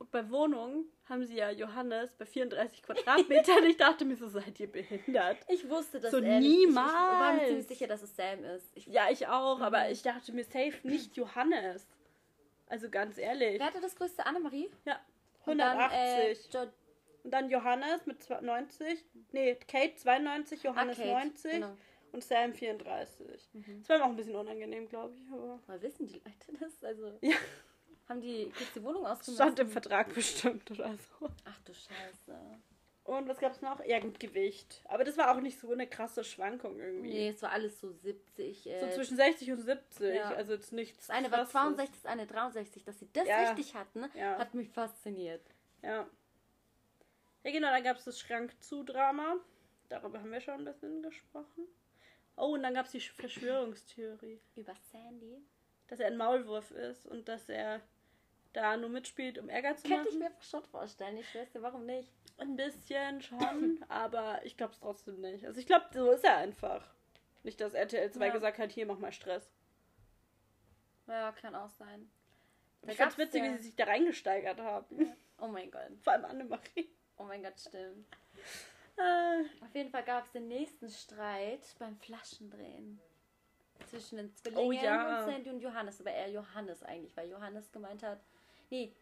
Und 0.00 0.10
bei 0.12 0.30
Wohnungen 0.30 0.86
haben 1.10 1.24
sie 1.26 1.36
ja 1.36 1.50
Johannes 1.50 2.10
bei 2.14 2.24
34 2.24 2.82
Quadratmetern. 2.82 3.64
ich 3.66 3.76
dachte 3.76 4.06
mir 4.06 4.16
so, 4.16 4.28
seid 4.28 4.58
ihr 4.58 4.66
behindert? 4.72 5.36
Ich 5.48 5.68
wusste 5.68 6.00
das 6.00 6.10
So 6.10 6.18
ehrlich. 6.18 6.48
Ich, 6.50 6.68
ich 6.68 6.74
war 6.74 7.32
mir 7.32 7.32
niemals. 7.34 7.46
ziemlich 7.48 7.66
sicher, 7.68 7.86
dass 7.86 8.02
es 8.02 8.16
Sam 8.16 8.42
ist. 8.44 8.74
Ich, 8.74 8.86
Ja, 8.86 9.10
ich 9.10 9.26
auch, 9.26 9.58
Mhm. 9.58 9.62
aber 9.64 9.90
ich 9.90 10.00
dachte 10.02 10.32
mir 10.32 10.44
safe 10.44 10.74
nicht 10.84 11.16
Johannes. 11.18 11.86
Also 12.66 12.88
ganz 12.88 13.18
ehrlich. 13.18 13.58
Wer 13.58 13.66
hatte 13.66 13.80
das 13.82 13.94
größte? 13.94 14.24
Annemarie? 14.24 14.70
Ja, 14.86 14.98
Und 15.44 15.58
dann, 15.58 15.76
180. 15.78 16.54
äh, 16.54 16.58
Und 17.24 17.30
dann 17.32 17.50
Johannes 17.50 18.06
mit 18.06 18.26
90. 18.30 19.04
Nee, 19.32 19.56
Kate 19.68 19.96
92, 19.96 20.62
Johannes 20.62 20.98
Ah, 20.98 21.02
Kate, 21.02 21.12
90 21.12 21.52
genau. 21.52 21.76
und 22.12 22.24
Sam 22.24 22.54
34. 22.54 23.48
Mhm. 23.52 23.80
Das 23.80 23.88
war 23.90 23.98
mir 23.98 24.04
auch 24.04 24.08
ein 24.08 24.16
bisschen 24.16 24.36
unangenehm, 24.36 24.88
glaube 24.88 25.14
ich. 25.14 25.30
Aber 25.30 25.60
Mal 25.66 25.82
wissen 25.82 26.06
die 26.06 26.14
Leute 26.14 26.58
das? 26.58 26.82
Also, 26.82 27.12
Ja. 27.20 27.36
Haben 28.10 28.20
die 28.20 28.42
jetzt 28.58 28.74
die 28.74 28.82
Wohnung 28.82 29.06
ausgemessen? 29.06 29.34
Stand 29.36 29.58
im 29.60 29.68
Vertrag 29.70 30.12
bestimmt 30.14 30.70
oder 30.72 30.90
so. 30.96 31.28
Ach 31.44 31.60
du 31.64 31.72
Scheiße. 31.72 32.36
Und 33.04 33.28
was 33.28 33.38
gab's 33.38 33.60
noch? 33.62 33.84
Ja, 33.86 33.98
gut, 34.00 34.20
Gewicht. 34.20 34.82
Aber 34.84 35.04
das 35.04 35.16
war 35.16 35.34
auch 35.34 35.40
nicht 35.40 35.58
so 35.58 35.70
eine 35.72 35.86
krasse 35.86 36.22
Schwankung 36.22 36.78
irgendwie. 36.78 37.08
Nee, 37.08 37.28
es 37.30 37.40
war 37.42 37.50
alles 37.52 37.80
so 37.80 37.90
70. 37.90 38.66
Äh, 38.68 38.80
So 38.80 38.88
zwischen 38.96 39.16
60 39.16 39.52
und 39.52 39.60
70. 39.62 40.14
Ja. 40.14 40.30
Also 40.30 40.52
jetzt 40.52 40.72
nichts. 40.72 41.06
das 41.06 41.10
eine 41.16 41.30
war 41.30 41.38
Krasses. 41.38 41.52
62, 41.52 42.02
das 42.02 42.10
eine 42.12 42.26
63. 42.26 42.84
Dass 42.84 42.98
sie 42.98 43.08
das 43.12 43.26
Ja. 43.26 43.48
richtig 43.50 43.74
hatten, 43.74 44.04
Ja. 44.14 44.38
hat 44.38 44.54
mich 44.54 44.68
fasziniert. 44.68 45.42
Ja. 45.82 46.06
Ja, 47.42 47.50
genau, 47.52 47.68
dann 47.70 47.82
gab 47.82 47.96
es 47.96 48.04
das 48.04 48.18
Schrank-zu-Drama. 48.20 49.36
Darüber 49.88 50.18
haben 50.20 50.30
wir 50.30 50.40
schon 50.40 50.54
ein 50.58 50.64
bisschen 50.64 51.02
gesprochen. 51.02 51.66
Oh, 52.36 52.52
und 52.54 52.62
dann 52.62 52.74
gab 52.74 52.86
es 52.86 52.92
die 52.92 53.00
Verschwörungstheorie, 53.00 54.40
Über 54.56 54.74
Sandy. 54.92 55.38
dass 55.88 56.00
er 56.00 56.08
ein 56.08 56.16
Maulwurf 56.16 56.70
ist 56.70 57.06
und 57.06 57.28
dass 57.28 57.48
er 57.48 57.80
da 58.52 58.76
nur 58.76 58.88
mitspielt, 58.90 59.38
um 59.38 59.48
Ärger 59.48 59.76
zu 59.76 59.88
Könnte 59.88 60.08
ich 60.08 60.18
machen. 60.18 60.32
mir 60.32 60.42
schon 60.42 60.64
vorstellen. 60.64 61.16
Ich 61.18 61.28
schwör's 61.30 61.50
dir, 61.52 61.62
warum 61.62 61.86
nicht? 61.86 62.12
Ein 62.38 62.56
bisschen 62.56 63.20
schon, 63.22 63.84
aber 63.88 64.44
ich 64.44 64.56
glaube 64.56 64.72
es 64.72 64.80
trotzdem 64.80 65.20
nicht. 65.20 65.44
Also 65.46 65.60
ich 65.60 65.66
glaube, 65.66 65.86
so 65.92 66.10
ist 66.10 66.24
er 66.24 66.36
einfach. 66.38 66.84
Nicht, 67.42 67.60
dass 67.60 67.74
RTL 67.74 68.10
2 68.10 68.26
Ja. 68.26 68.32
gesagt 68.32 68.58
hat, 68.58 68.70
hier, 68.72 68.86
mach 68.86 68.98
mal 68.98 69.12
Stress. 69.12 69.50
Ja, 71.06 71.32
kann 71.32 71.54
auch 71.54 71.70
sein. 71.70 72.10
Da 72.82 72.92
ich 72.92 72.96
fand's 72.98 73.18
witzig, 73.18 73.42
ja- 73.42 73.50
wie 73.52 73.56
sie 73.56 73.62
sich 73.64 73.76
da 73.76 73.84
reingesteigert 73.84 74.60
haben. 74.60 75.12
Oh 75.38 75.48
mein 75.48 75.70
Gott. 75.70 75.90
Vor 76.02 76.12
allem 76.12 76.24
Annemarie. 76.24 76.90
Oh 77.16 77.24
mein 77.24 77.42
Gott, 77.42 77.58
stimmt. 77.58 78.06
Äh, 78.96 79.40
Auf 79.64 79.74
jeden 79.74 79.90
Fall 79.90 80.04
gab 80.04 80.24
es 80.26 80.32
den 80.32 80.48
nächsten 80.48 80.90
Streit 80.90 81.60
beim 81.78 81.96
Flaschendrehen. 81.98 83.00
Zwischen 83.88 84.18
den 84.18 84.26
Oh 84.28 84.32
Zwillingen 84.34 84.84
ja. 84.84 85.20
und 85.24 85.30
Sandy 85.30 85.50
und 85.50 85.60
Johannes. 85.60 86.00
Aber 86.00 86.10
eher 86.12 86.30
Johannes 86.30 86.82
eigentlich, 86.82 87.16
weil 87.16 87.28
Johannes 87.30 87.72
gemeint 87.72 88.02
hat. 88.02 88.20
Nee, 88.70 88.92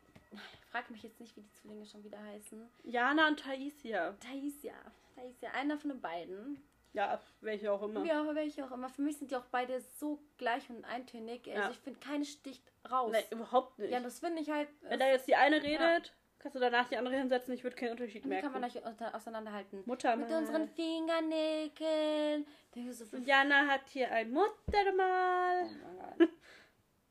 frag 0.71 0.91
mich 0.91 1.03
jetzt 1.03 1.21
nicht, 1.21 1.37
wie 1.37 1.43
die 1.43 1.53
Zwillinge 1.53 1.87
schon 1.87 2.03
wieder 2.05 2.23
heißen. 2.23 2.69
Jana 2.85 3.29
und 3.29 3.41
Taisia. 3.41 4.13
Taisia. 4.21 4.75
Taisia, 5.15 5.51
einer 5.53 5.79
von 5.79 5.91
den 5.91 6.01
beiden. 6.01 6.63
Ja, 6.95 7.21
welche 7.43 7.71
auch 7.71 7.83
immer. 7.83 8.05
Ja, 8.05 8.35
welche 8.35 8.65
auch 8.65 8.73
immer. 8.73 8.89
Für 8.89 9.03
mich 9.03 9.19
sind 9.19 9.31
die 9.31 9.37
auch 9.37 9.45
beide 9.51 9.81
so 9.81 10.19
gleich 10.39 10.69
und 10.71 10.85
eintönig. 10.87 11.47
Also 11.49 11.61
Ja. 11.61 11.71
ich 11.71 11.79
finde, 11.79 12.01
keine 12.01 12.25
sticht 12.25 12.63
raus. 12.91 13.13
Nee, 13.13 13.25
überhaupt 13.31 13.79
nicht. 13.79 13.91
ja, 13.93 14.01
das 14.01 14.21
finde 14.21 14.41
ich 14.43 14.51
halt. 14.51 14.69
Wenn 14.81 14.99
da 14.99 15.07
jetzt 15.07 15.29
die 15.29 15.37
eine 15.37 15.63
redet, 15.63 16.15
kannst 16.39 16.57
du 16.57 16.61
danach 16.61 16.89
die 16.89 16.97
andere 16.97 17.15
hinsetzen. 17.17 17.53
Ich 17.55 17.63
würde 17.63 17.77
keinen 17.77 17.91
Unterschied 17.93 18.25
merken. 18.25 18.51
kann 18.51 18.61
man 18.61 18.65
euch 18.71 18.83
auseinanderhalten? 19.15 19.83
Mutter 19.85 20.17
Mit 20.17 20.31
unseren 20.31 20.67
Fingernägeln. 20.69 22.47
So, 22.93 23.17
Jana 23.19 23.67
hat 23.67 23.89
hier 23.89 24.11
ein 24.13 24.31
Muttermal 24.31 25.67
Oh 25.67 25.69
mein 25.85 26.19
Gott. 26.19 26.29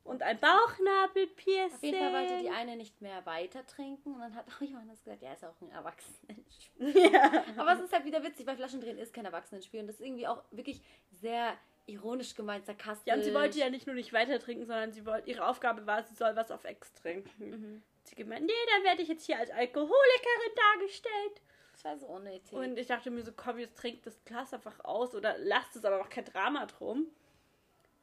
und 0.07 0.23
ein 0.23 0.39
Bauchnabelpiercing. 0.39 1.75
Auf 1.75 1.83
jeden 1.83 1.99
Fall 1.99 2.13
wollte 2.13 2.39
die 2.41 2.49
eine 2.49 2.75
nicht 2.75 3.01
mehr 3.01 3.25
weiter 3.25 3.65
trinken 3.65 4.13
und 4.13 4.21
dann 4.21 4.35
hat 4.35 4.45
auch 4.47 4.61
Johannes 4.61 5.03
gesagt, 5.03 5.21
ja, 5.21 5.33
ist 5.33 5.43
auch 5.43 5.59
ein 5.61 5.71
Erwachsenenspiel. 5.71 7.11
ja. 7.13 7.43
Aber 7.57 7.73
es 7.73 7.81
ist 7.81 7.93
halt 7.93 8.05
wieder 8.05 8.23
witzig, 8.23 8.47
weil 8.47 8.55
Flaschendrehen 8.55 8.97
ist 8.97 9.13
kein 9.13 9.25
Erwachsenenspiel 9.25 9.81
und 9.81 9.87
das 9.87 9.97
ist 9.97 10.05
irgendwie 10.05 10.27
auch 10.27 10.43
wirklich 10.51 10.81
sehr 11.11 11.57
ironisch 11.87 12.35
gemeint, 12.35 12.65
sarkastisch. 12.65 13.07
ja, 13.07 13.15
und 13.15 13.23
sie 13.23 13.33
wollte 13.33 13.59
ja 13.59 13.69
nicht 13.69 13.87
nur 13.87 13.95
nicht 13.95 14.13
weiter 14.13 14.39
trinken, 14.39 14.65
sondern 14.65 14.91
sie 14.91 15.05
wollte, 15.05 15.29
ihre 15.29 15.47
Aufgabe 15.47 15.85
war, 15.85 16.03
sie 16.03 16.15
soll 16.15 16.35
was 16.35 16.51
auf 16.51 16.63
Ex 16.65 16.93
trinken. 16.93 17.49
Mhm. 17.49 17.83
Sie 18.03 18.15
gemeint, 18.15 18.45
nee, 18.45 18.53
dann 18.73 18.83
werde 18.83 19.01
ich 19.01 19.07
jetzt 19.07 19.25
hier 19.25 19.37
als 19.37 19.51
Alkoholikerin 19.51 20.55
dargestellt. 20.55 21.41
Das 21.73 21.83
war 21.83 21.97
so 21.97 22.07
unnötig. 22.07 22.53
Und 22.53 22.77
ich 22.77 22.87
dachte 22.87 23.11
mir 23.11 23.21
so, 23.23 23.31
komm, 23.35 23.59
jetzt 23.59 23.77
trinkt 23.77 24.05
das 24.05 24.23
Glas 24.25 24.53
einfach 24.53 24.83
aus 24.83 25.13
oder 25.13 25.37
lasst 25.37 25.75
es 25.75 25.85
aber 25.85 26.01
auch 26.01 26.09
kein 26.09 26.25
Drama 26.25 26.65
drum. 26.65 27.07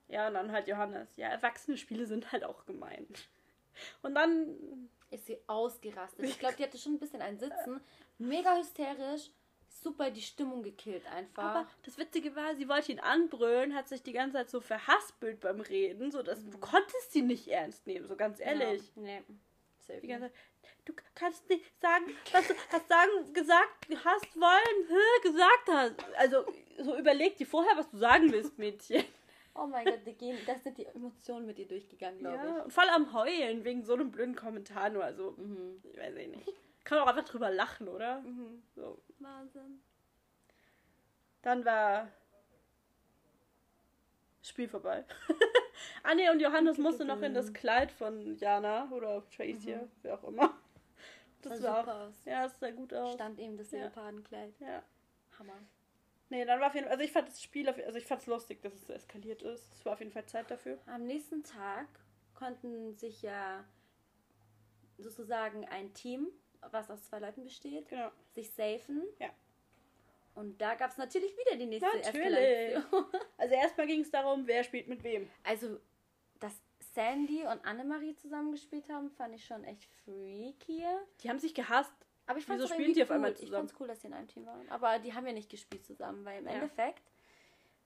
Ja, 0.08 0.28
und 0.28 0.34
dann 0.34 0.52
halt 0.52 0.68
Johannes. 0.68 1.16
Ja, 1.16 1.28
erwachsene 1.28 1.76
Spiele 1.76 2.06
sind 2.06 2.32
halt 2.32 2.44
auch 2.44 2.66
gemein. 2.66 3.06
Und 4.02 4.14
dann, 4.14 4.88
ist 5.14 5.26
sie 5.26 5.38
ausgerastet. 5.46 6.24
Ich 6.24 6.38
glaube, 6.40 6.56
die 6.56 6.64
hatte 6.64 6.78
schon 6.78 6.94
ein 6.94 6.98
bisschen 6.98 7.22
ein 7.22 7.38
Sitzen. 7.38 7.80
Mega 8.18 8.56
hysterisch. 8.56 9.30
Super 9.68 10.10
die 10.10 10.22
Stimmung 10.22 10.62
gekillt 10.62 11.04
einfach. 11.08 11.42
aber 11.42 11.68
das 11.82 11.98
Witzige 11.98 12.36
war, 12.36 12.54
sie 12.54 12.68
wollte 12.68 12.92
ihn 12.92 13.00
anbrüllen, 13.00 13.74
hat 13.74 13.88
sich 13.88 14.02
die 14.02 14.12
ganze 14.12 14.36
Zeit 14.36 14.48
so 14.48 14.60
verhaspelt 14.60 15.40
beim 15.40 15.60
Reden, 15.60 16.12
so 16.12 16.22
dass 16.22 16.44
du 16.44 16.56
konntest 16.58 17.12
sie 17.12 17.22
nicht 17.22 17.48
ernst 17.48 17.84
nehmen, 17.86 18.06
so 18.06 18.14
ganz 18.14 18.38
ehrlich. 18.38 18.82
Ja, 18.94 19.02
nee. 19.02 19.22
Safe 19.80 20.00
Die 20.00 20.06
ganze. 20.06 20.28
Zeit, 20.28 20.36
du 20.84 20.94
kannst 21.16 21.48
nicht 21.50 21.64
sagen, 21.80 22.04
was 22.30 22.46
du 22.46 22.54
hast 22.70 22.88
sagen, 22.88 23.32
gesagt 23.32 23.88
hast 24.04 24.36
wollen, 24.40 25.22
gesagt 25.22 25.68
hast. 25.68 26.18
Also, 26.18 26.46
so 26.78 26.96
überleg 26.96 27.36
dir 27.36 27.46
vorher, 27.46 27.76
was 27.76 27.90
du 27.90 27.98
sagen 27.98 28.30
willst, 28.30 28.56
Mädchen. 28.56 29.04
Oh 29.54 29.66
mein 29.66 29.84
Gott, 29.84 30.00
die 30.04 30.14
gehen, 30.14 30.36
das 30.46 30.62
sind 30.64 30.78
die 30.78 30.86
Emotionen 30.86 31.46
mit 31.46 31.58
ihr 31.58 31.68
durchgegangen, 31.68 32.18
glaube 32.18 32.36
Ja, 32.36 32.62
und 32.62 32.72
voll 32.72 32.88
am 32.88 33.12
Heulen 33.12 33.64
wegen 33.64 33.84
so 33.84 33.94
einem 33.94 34.10
blöden 34.10 34.34
Kommentar 34.34 34.90
nur. 34.90 35.04
Also, 35.04 35.34
ich. 35.38 35.44
Mhm. 35.44 35.80
ich 35.84 35.98
weiß 35.98 36.14
eh 36.16 36.26
nicht. 36.26 36.48
Kann 36.84 36.98
man 36.98 37.06
auch 37.06 37.16
einfach 37.16 37.30
drüber 37.30 37.50
lachen, 37.50 37.88
oder? 37.88 38.20
Mhm. 38.20 38.62
So. 38.74 39.00
Wahnsinn. 39.20 39.80
Dann 41.42 41.64
war 41.64 42.08
Spiel 44.44 44.68
vorbei. 44.68 45.04
ah 46.02 46.14
nee, 46.14 46.28
und 46.28 46.40
Johannes 46.40 46.76
musste 46.76 47.04
noch 47.06 47.22
in 47.22 47.32
das 47.32 47.52
Kleid 47.54 47.90
von 47.90 48.36
Jana 48.36 48.90
oder 48.90 49.22
Tracy, 49.30 49.78
wer 50.02 50.14
auch 50.14 50.24
immer. 50.24 50.54
Das 51.40 51.60
Sah 51.60 51.68
war 51.68 51.80
super 51.80 51.94
auch, 51.94 52.08
aus. 52.08 52.24
ja, 52.24 52.42
das 52.42 52.58
sah 52.58 52.70
gut 52.70 52.92
aus. 52.92 53.14
Stand 53.14 53.38
eben 53.38 53.56
das 53.56 53.70
Ja. 53.70 53.80
Leopardenkleid. 53.80 54.54
Ja. 54.60 54.82
Hammer. 55.38 55.58
Nee, 56.34 56.44
dann 56.44 56.58
war 56.58 56.66
auf 56.66 56.74
jeden 56.74 56.86
Fall, 56.86 56.94
also 56.94 57.04
ich 57.04 57.12
fand 57.12 57.28
das 57.28 57.40
Spiel, 57.40 57.68
auf, 57.68 57.76
also 57.78 57.96
ich 57.96 58.06
fand 58.06 58.20
es 58.22 58.26
lustig, 58.26 58.60
dass 58.60 58.74
es 58.74 58.88
so 58.88 58.92
eskaliert 58.92 59.42
ist. 59.42 59.72
Es 59.72 59.84
war 59.84 59.92
auf 59.92 60.00
jeden 60.00 60.10
Fall 60.10 60.26
Zeit 60.26 60.50
dafür. 60.50 60.78
Am 60.86 61.04
nächsten 61.06 61.44
Tag 61.44 61.86
konnten 62.34 62.92
sich 62.96 63.22
ja 63.22 63.64
sozusagen 64.98 65.64
ein 65.68 65.94
Team, 65.94 66.26
was 66.72 66.90
aus 66.90 67.04
zwei 67.04 67.20
Leuten 67.20 67.44
besteht, 67.44 67.88
Genau. 67.88 68.10
sich 68.32 68.50
safen. 68.50 69.04
Ja. 69.20 69.30
Und 70.34 70.60
da 70.60 70.74
gab 70.74 70.90
es 70.90 70.96
natürlich 70.96 71.30
wieder 71.38 71.56
die 71.56 71.66
nächste 71.66 71.86
Natürlich. 71.98 72.36
Eskalation. 72.36 73.04
Also 73.38 73.54
erstmal 73.54 73.86
ging 73.86 74.00
es 74.00 74.10
darum, 74.10 74.44
wer 74.48 74.64
spielt 74.64 74.88
mit 74.88 75.04
wem. 75.04 75.30
Also, 75.44 75.78
dass 76.40 76.60
Sandy 76.80 77.44
und 77.44 77.64
Annemarie 77.64 78.16
zusammengespielt 78.16 78.88
haben, 78.88 79.08
fand 79.12 79.36
ich 79.36 79.44
schon 79.44 79.62
echt 79.62 79.84
freaky. 80.04 80.84
Die 81.20 81.30
haben 81.30 81.38
sich 81.38 81.54
gehasst. 81.54 81.94
Aber 82.26 82.38
ich 82.38 82.46
fand 82.46 82.58
Wieso 82.62 82.72
es 82.72 82.94
die 82.94 83.02
auf 83.02 83.10
cool. 83.10 83.14
einmal 83.16 83.32
Ich 83.32 83.38
zusammen? 83.38 83.68
fand's 83.68 83.74
cool, 83.80 83.86
dass 83.88 84.00
sie 84.00 84.06
in 84.06 84.14
einem 84.14 84.28
Team 84.28 84.46
waren. 84.46 84.68
Aber 84.70 84.98
die 84.98 85.12
haben 85.12 85.26
ja 85.26 85.32
nicht 85.32 85.50
gespielt 85.50 85.84
zusammen, 85.84 86.24
weil 86.24 86.38
im 86.38 86.46
Ja. 86.46 86.52
Endeffekt 86.54 87.02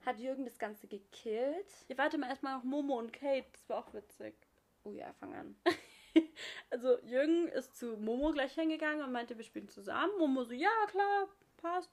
hat 0.07 0.19
Jürgen 0.21 0.45
das 0.45 0.59
Ganze 0.59 0.87
gekillt. 0.87 1.67
Ja, 1.89 1.99
warte 1.99 2.19
mal 2.19 2.29
erstmal 2.29 2.57
noch 2.57 2.65
Momo 2.65 2.99
und 2.99 3.13
Kate. 3.13 3.47
Das 3.53 3.69
war 3.69 3.79
auch 3.79 3.93
witzig. 3.95 4.35
Oh 4.85 4.93
ja, 4.93 5.13
fang 5.15 5.35
an. 5.35 5.57
Also 6.71 6.99
Jürgen 7.03 7.47
ist 7.49 7.77
zu 7.77 7.97
Momo 7.97 8.33
gleich 8.33 8.53
hingegangen 8.55 9.05
und 9.05 9.13
meinte, 9.13 9.37
wir 9.37 9.45
spielen 9.45 9.69
zusammen. 9.69 10.11
Momo 10.19 10.43
so, 10.45 10.53
ja, 10.53 10.71
klar, 10.89 11.29
passt. 11.59 11.91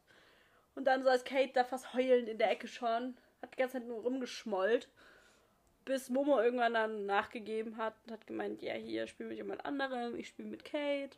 Und 0.74 0.86
dann 0.86 1.04
saß 1.04 1.26
Kate 1.26 1.52
da 1.54 1.64
fast 1.64 1.94
heulend 1.94 2.28
in 2.30 2.38
der 2.40 2.50
Ecke 2.50 2.68
schon. 2.68 3.18
Hat 3.42 3.54
die 3.54 3.58
ganze 3.58 3.74
Zeit 3.78 3.88
nur 3.88 4.02
rumgeschmollt. 4.02 4.90
Bis 5.84 6.10
Momo 6.10 6.40
irgendwann 6.40 6.74
dann 6.74 7.06
nachgegeben 7.06 7.78
hat 7.78 7.96
und 8.06 8.14
hat 8.14 8.26
gemeint, 8.26 8.62
ja, 8.64 8.74
hier, 8.74 9.06
spiel 9.06 9.28
mit 9.28 9.38
jemand 9.38 9.64
anderem, 9.66 10.16
ich 10.16 10.30
spiele 10.30 10.48
mit 10.50 10.66
Kate. 10.66 11.18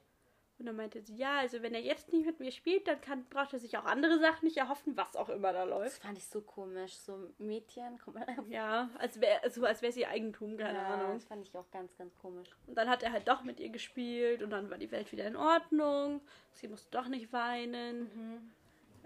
Und 0.60 0.66
dann 0.66 0.76
meinte 0.76 1.02
sie, 1.02 1.16
ja, 1.16 1.38
also 1.38 1.62
wenn 1.62 1.76
er 1.76 1.82
jetzt 1.82 2.12
nicht 2.12 2.26
mit 2.26 2.40
mir 2.40 2.52
spielt, 2.52 2.88
dann 2.88 3.00
kann, 3.00 3.26
braucht 3.26 3.54
er 3.54 3.60
sich 3.60 3.78
auch 3.78 3.86
andere 3.86 4.18
Sachen 4.18 4.46
nicht 4.46 4.58
erhoffen, 4.58 4.98
was 4.98 5.16
auch 5.16 5.30
immer 5.30 5.54
da 5.54 5.66
Das 5.66 5.70
läuft. 5.70 6.02
fand 6.02 6.18
ich 6.18 6.26
so 6.26 6.42
komisch. 6.42 6.96
So 6.98 7.32
Mädchen, 7.38 8.00
guck 8.04 8.16
mal. 8.16 8.26
Ja, 8.50 8.90
als 8.98 9.22
wäre 9.22 9.44
also 9.44 9.64
als 9.66 9.84
wär 9.84 9.92
sie 9.92 10.08
Eigentum, 10.08 10.58
keine 10.58 10.80
ja, 10.80 10.88
Ahnung. 10.96 11.14
Das 11.14 11.26
fand 11.26 11.46
ich 11.46 11.56
auch 11.56 11.70
ganz, 11.70 11.96
ganz 11.96 12.18
komisch. 12.18 12.50
Und 12.66 12.76
dann 12.76 12.90
hat 12.90 13.04
er 13.04 13.12
halt 13.12 13.28
doch 13.28 13.44
mit 13.44 13.60
ihr 13.60 13.70
gespielt 13.70 14.42
und 14.42 14.50
dann 14.50 14.70
war 14.72 14.80
die 14.80 14.90
Welt 14.92 15.12
wieder 15.12 15.26
in 15.26 15.36
Ordnung. 15.36 16.22
Sie 16.54 16.68
musste 16.68 16.90
doch 16.90 17.08
nicht 17.08 17.32
weinen. 17.32 18.00
Mhm. 18.16 18.52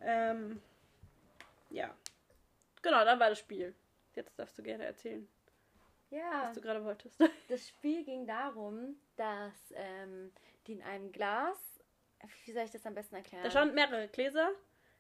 Ähm, 0.04 0.62
ja. 1.70 1.94
Genau, 2.82 3.04
dann 3.04 3.20
war 3.20 3.30
das 3.30 3.40
Spiel. 3.40 3.76
Jetzt 4.16 4.40
darfst 4.40 4.58
du 4.58 4.64
gerne 4.64 4.86
erzählen, 4.86 5.28
Ja, 6.10 6.44
was 6.46 6.54
du 6.54 6.62
gerade 6.62 6.84
wolltest. 6.84 7.20
das 7.50 7.68
Spiel 7.68 8.04
ging 8.04 8.26
darum, 8.26 8.96
dass 9.18 9.74
ähm, 9.76 10.32
die 10.68 10.74
in 10.74 10.82
einem 10.84 11.12
Glas. 11.12 11.58
Wie 12.46 12.52
soll 12.52 12.64
ich 12.64 12.72
das 12.72 12.86
am 12.86 12.94
besten 12.94 13.16
erklären? 13.16 13.44
Da 13.44 13.50
standen 13.50 13.76
mehrere 13.76 14.08
Gläser. 14.08 14.52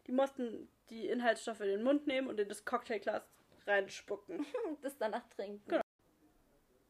Die 0.08 0.12
mussten 0.12 0.68
die 0.90 1.08
Inhaltsstoffe 1.08 1.62
in 1.62 1.68
den 1.68 1.84
Mund 1.84 2.08
nehmen 2.08 2.28
und 2.28 2.40
in 2.40 2.50
das 2.50 2.66
Cocktailglas 2.66 3.24
reinspucken. 3.68 4.46
das 4.82 4.98
danach 4.98 5.28
trinken. 5.30 5.70
Genau. 5.70 5.82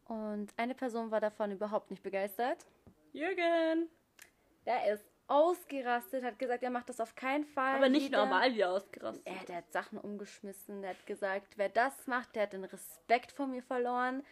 Und 0.05 0.53
eine 0.57 0.75
Person 0.75 1.11
war 1.11 1.21
davon 1.21 1.51
überhaupt 1.51 1.91
nicht 1.91 2.03
begeistert. 2.03 2.65
Jürgen! 3.13 3.89
Der 4.65 4.93
ist 4.93 5.05
ausgerastet, 5.27 6.23
hat 6.23 6.37
gesagt, 6.37 6.63
er 6.63 6.69
macht 6.69 6.89
das 6.89 6.99
auf 6.99 7.15
keinen 7.15 7.45
Fall. 7.45 7.75
Aber 7.75 7.87
nicht 7.87 8.07
wieder. 8.07 8.25
normal 8.25 8.53
wie 8.53 8.65
ausgerastet. 8.65 9.25
Er, 9.25 9.45
der 9.45 9.55
hat 9.57 9.71
Sachen 9.71 9.97
umgeschmissen, 9.97 10.81
der 10.81 10.91
hat 10.91 11.05
gesagt, 11.05 11.57
wer 11.57 11.69
das 11.69 12.05
macht, 12.07 12.35
der 12.35 12.43
hat 12.43 12.53
den 12.53 12.65
Respekt 12.65 13.31
vor 13.31 13.47
mir 13.47 13.63
verloren. 13.63 14.23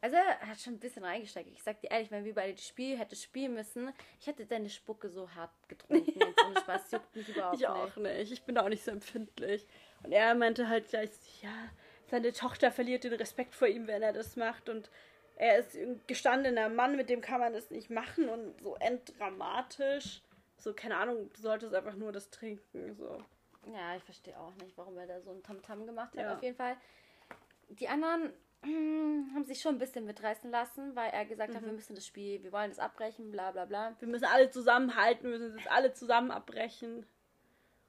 Also 0.00 0.16
er 0.16 0.40
hat 0.46 0.60
schon 0.60 0.74
ein 0.74 0.78
bisschen 0.78 1.04
reingesteckt. 1.04 1.50
Ich 1.50 1.62
sag 1.62 1.80
dir 1.80 1.90
ehrlich, 1.90 2.10
wenn 2.10 2.24
wir 2.24 2.34
beide 2.34 2.54
das 2.54 2.66
Spiel 2.66 2.96
hätte 2.96 3.16
spielen 3.16 3.54
müssen, 3.54 3.92
ich 4.20 4.28
hätte 4.28 4.46
deine 4.46 4.70
Spucke 4.70 5.08
so 5.08 5.28
hart 5.34 5.50
getrunken. 5.68 6.04
Jetzt 6.20 6.44
ohne 6.44 6.60
Spaß, 6.60 6.92
juckt 6.92 7.16
mich 7.16 7.28
überhaupt 7.28 7.56
Ich 7.56 7.66
auch 7.66 7.96
nicht. 7.96 8.18
nicht. 8.18 8.32
Ich 8.32 8.42
bin 8.44 8.54
da 8.54 8.62
auch 8.64 8.68
nicht 8.68 8.84
so 8.84 8.92
empfindlich. 8.92 9.66
Und 10.04 10.12
er 10.12 10.34
meinte 10.36 10.68
halt 10.68 10.88
gleich, 10.88 11.10
ja, 11.42 11.50
seine 12.06 12.32
Tochter 12.32 12.70
verliert 12.70 13.02
den 13.04 13.14
Respekt 13.14 13.54
vor 13.54 13.66
ihm, 13.66 13.88
wenn 13.88 14.02
er 14.02 14.12
das 14.12 14.36
macht. 14.36 14.68
Und 14.68 14.88
er 15.34 15.58
ist 15.58 15.74
ein 15.74 16.00
gestandener 16.06 16.68
Mann, 16.68 16.94
mit 16.94 17.10
dem 17.10 17.20
kann 17.20 17.40
man 17.40 17.52
das 17.52 17.70
nicht 17.70 17.90
machen 17.90 18.28
und 18.28 18.60
so 18.60 18.76
enddramatisch. 18.76 20.22
So, 20.58 20.74
keine 20.74 20.96
Ahnung, 20.96 21.30
du 21.34 21.40
solltest 21.40 21.74
einfach 21.74 21.94
nur 21.94 22.12
das 22.12 22.30
trinken. 22.30 22.94
So. 22.94 23.22
Ja, 23.72 23.96
ich 23.96 24.02
verstehe 24.04 24.38
auch 24.38 24.54
nicht, 24.56 24.76
warum 24.76 24.96
er 24.98 25.06
da 25.06 25.20
so 25.20 25.30
ein 25.30 25.42
Tamtam 25.42 25.86
gemacht 25.86 26.16
hat. 26.16 26.20
Ja. 26.22 26.34
Auf 26.34 26.42
jeden 26.42 26.56
Fall. 26.56 26.76
Die 27.68 27.88
anderen 27.88 28.32
haben 28.62 29.44
sich 29.44 29.60
schon 29.60 29.76
ein 29.76 29.78
bisschen 29.78 30.04
mitreißen 30.04 30.50
lassen, 30.50 30.94
weil 30.96 31.10
er 31.10 31.24
gesagt 31.24 31.54
hat, 31.54 31.64
wir 31.64 31.72
müssen 31.72 31.94
das 31.94 32.06
Spiel, 32.06 32.42
wir 32.42 32.52
wollen 32.52 32.70
das 32.70 32.78
abbrechen, 32.78 33.30
bla 33.30 33.52
bla 33.52 33.64
bla. 33.64 33.96
Wir 34.00 34.08
müssen 34.08 34.24
alle 34.24 34.50
zusammenhalten, 34.50 35.30
wir 35.30 35.38
müssen 35.38 35.56
das 35.56 35.66
alle 35.68 35.92
zusammen 35.92 36.30
abbrechen. 36.30 37.06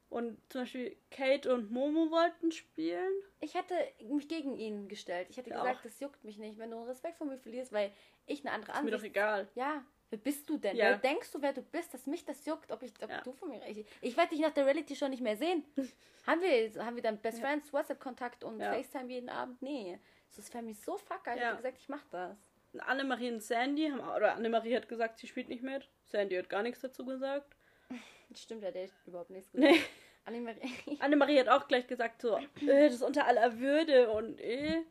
Und 0.10 0.40
zum 0.52 0.62
Beispiel 0.62 0.98
Kate 1.12 1.54
und 1.54 1.70
Momo 1.72 2.10
wollten 2.10 2.52
spielen. 2.52 3.12
Ich 3.42 3.54
hätte 3.54 3.76
mich 4.04 4.28
gegen 4.28 4.56
ihn 4.56 4.88
gestellt. 4.88 5.28
Ich 5.30 5.38
hätte 5.38 5.52
Ja, 5.52 5.58
gesagt, 5.58 5.80
auch. 5.80 5.84
das 5.84 6.00
juckt 6.00 6.24
mich 6.24 6.40
nicht, 6.40 6.58
wenn 6.58 6.72
du 6.72 6.78
Respekt 6.84 7.18
vor 7.18 7.28
mir 7.28 7.38
verlierst, 7.38 7.72
weil 7.72 7.92
ich 8.26 8.44
eine 8.46 8.52
andere 8.56 8.72
Ist 8.72 8.84
mir 8.84 8.90
doch 8.92 8.98
Ansicht. 8.98 9.16
egal. 9.16 9.48
Ja, 9.54 9.84
wer 10.10 10.18
bist 10.18 10.50
du 10.50 10.58
denn? 10.58 10.76
Ja. 10.76 10.86
Wer 10.86 10.98
denkst 10.98 11.32
du, 11.32 11.42
wer 11.44 11.54
du 11.54 11.62
bist, 11.62 11.94
dass 11.94 12.08
mich 12.08 12.26
das 12.26 12.44
juckt, 12.48 12.72
ob 12.72 12.82
ich 12.82 12.92
ob 13.04 13.10
Ja. 13.10 13.22
du 13.22 13.34
von 13.34 13.50
mir 13.50 13.62
ich, 13.68 13.86
ich 14.02 14.18
werde 14.18 14.32
dich 14.32 14.40
nach 14.40 14.50
der 14.54 14.66
Reality 14.66 14.96
schon 14.96 15.12
nicht 15.12 15.22
mehr 15.22 15.38
sehen. 15.38 15.64
haben 16.26 16.42
wir 16.42 16.84
haben 16.86 16.96
wir 16.96 17.04
dann 17.04 17.20
Best 17.20 17.40
Friends, 17.40 17.72
WhatsApp 17.72 18.00
Kontakt 18.00 18.44
und. 18.44 18.60
FaceTime 18.60 19.12
jeden 19.12 19.30
Abend? 19.30 19.62
Nee. 19.62 20.00
Das 20.36 20.54
wäre 20.54 20.64
mir 20.64 20.74
so 20.76 20.98
fuck, 20.98 21.22
ich 21.28 21.42
Ja. 21.42 21.48
hätte 21.50 21.58
gesagt, 21.58 21.78
ich 21.80 21.90
mach 21.90 22.04
das. 22.12 22.38
Annemarie 22.80 23.32
und 23.32 23.42
Sandy 23.44 23.90
haben, 23.90 24.00
oder 24.00 24.36
Annemarie 24.36 24.76
hat 24.76 24.88
gesagt, 24.88 25.18
sie 25.20 25.28
spielt 25.28 25.50
nicht 25.50 25.64
mit. 25.64 25.90
Sandy 26.06 26.36
hat 26.36 26.50
gar 26.50 26.64
nichts 26.64 26.82
dazu 26.82 27.06
gesagt. 27.06 27.56
Das 28.32 28.44
stimmt 28.44 28.62
ja, 28.62 28.70
der 28.70 28.84
ist 28.84 28.94
überhaupt 29.08 29.32
nichts 29.32 29.52
Nee. 29.54 29.82
Annemarie. 30.26 30.72
Annemarie 31.00 31.40
hat 31.40 31.50
auch 31.50 31.68
gleich 31.68 31.88
gesagt, 31.88 32.22
so, 32.22 32.38
äh, 32.38 32.48
das 32.86 32.94
ist 32.94 33.02
unter 33.02 33.26
aller 33.26 33.58
Würde 33.60 34.12
und 34.12 34.40
äh. 34.40 34.84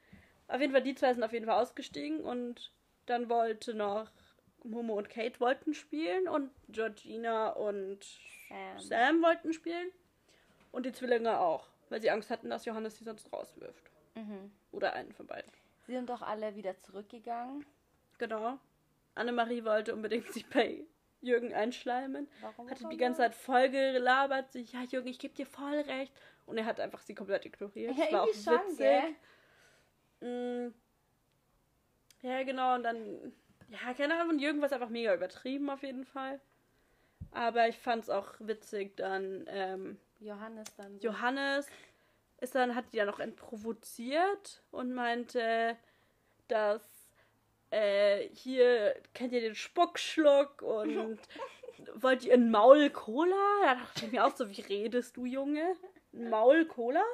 Auf 0.49 0.61
jeden 0.61 0.73
Fall, 0.73 0.83
die 0.83 0.97
zwei 0.97 1.13
sind 1.15 1.23
auf 1.23 1.33
jeden 1.33 1.47
Fall 1.47 1.61
ausgestiegen 1.63 2.21
und 2.23 2.73
dann 3.07 3.29
wollte 3.29 3.75
noch 3.75 4.11
Momo 4.65 4.95
und 4.99 5.09
Kate 5.09 5.39
wollten 5.39 5.73
spielen 5.73 6.27
und 6.27 6.51
Georgina 6.69 7.51
und 7.51 8.01
Ähm, 8.51 8.79
Sam 8.81 9.23
wollten 9.23 9.53
spielen. 9.53 9.93
Und 10.73 10.85
die 10.85 10.93
Zwillinge 10.93 11.39
auch, 11.39 11.69
weil 11.91 12.01
sie 12.01 12.11
Angst 12.11 12.31
hatten, 12.31 12.51
dass 12.51 12.65
Johannes 12.65 12.97
sie 12.99 13.05
sonst 13.05 13.33
rauswirft. 13.33 13.89
mhm. 14.17 14.51
Oder 14.73 14.93
einen 14.95 15.13
von 15.13 15.27
beiden. 15.27 15.51
Sie 15.87 15.93
sind 15.93 16.09
doch 16.11 16.23
alle 16.23 16.55
wieder 16.55 16.79
zurückgegangen. 16.81 17.65
Genau. 18.19 18.59
Annemarie 19.15 19.65
wollte 19.65 19.95
unbedingt 19.95 20.33
sich 20.33 20.47
bei 20.49 20.85
Jürgen 21.21 21.53
einschleimen. 21.55 22.29
Warum? 22.41 22.71
Hatte 22.71 22.89
die 22.89 22.97
ganze 22.97 23.19
Zeit 23.19 23.35
voll 23.35 23.69
gelabert, 23.71 24.53
sich, 24.53 24.73
ja 24.73 24.83
Jürgen, 24.83 25.09
ich 25.09 25.19
gebe 25.19 25.35
dir 25.35 25.47
voll 25.47 25.75
recht. 25.81 26.13
Und 26.47 26.59
er 26.59 26.65
hat 26.67 26.81
einfach 26.81 27.01
sie 27.01 27.15
komplett 27.15 27.45
ignoriert. 27.47 27.97
Ja, 27.97 28.05
Das 28.05 28.13
war 28.13 28.23
auch 28.23 28.35
schon, 28.35 28.71
witzig. 28.71 28.79
gell? 30.21 30.69
Mm. 30.69 30.75
Ja, 32.23 32.43
genau, 32.43 32.75
und 32.75 32.83
dann, 32.83 33.33
ja, 33.69 33.95
keine 33.95 34.21
Ahnung, 34.21 34.39
Jürgen 34.39 34.61
war 34.61 34.67
es 34.67 34.73
einfach 34.73 34.89
mega 34.89 35.15
übertrieben 35.15 35.71
auf 35.71 35.83
jeden 35.83 36.05
Fall. 36.05 36.41
Aber 37.33 37.69
ich 37.69 37.79
fand 37.79 38.05
es 38.05 38.11
auch 38.11 38.35
witzig, 38.41 38.97
dann, 38.97 39.45
ähm, 39.49 39.99
Johannes 40.21 40.75
dann. 40.77 40.99
so. 40.99 41.07
Johannes 41.09 41.67
ist 42.41 42.55
dann, 42.55 42.75
hat 42.75 42.93
die 42.93 42.99
dann 42.99 43.07
noch 43.07 43.21
entprovoziert 43.21 44.63
und 44.71 44.93
meinte, 44.93 45.77
dass 46.49 46.83
äh, 47.71 48.29
hier 48.33 48.95
kennt 49.15 49.33
ihr 49.33 49.41
den 49.41 49.55
Spuckschluck 49.55 50.63
und 50.63 51.19
wollt 51.95 52.25
ihr 52.25 52.35
ein 52.35 52.51
Maul 52.51 52.91
Cola? 52.91 53.37
Da 53.65 53.75
dachte 53.75 54.07
ich 54.07 54.13
mir 54.13 54.25
auch 54.25 54.35
so, 54.35 54.49
wie 54.51 54.61
redest 54.61 55.17
du, 55.17 55.27
Junge? 55.27 55.75
Ein 56.13 56.31
Maul 56.31 56.65
Cola? 56.67 57.05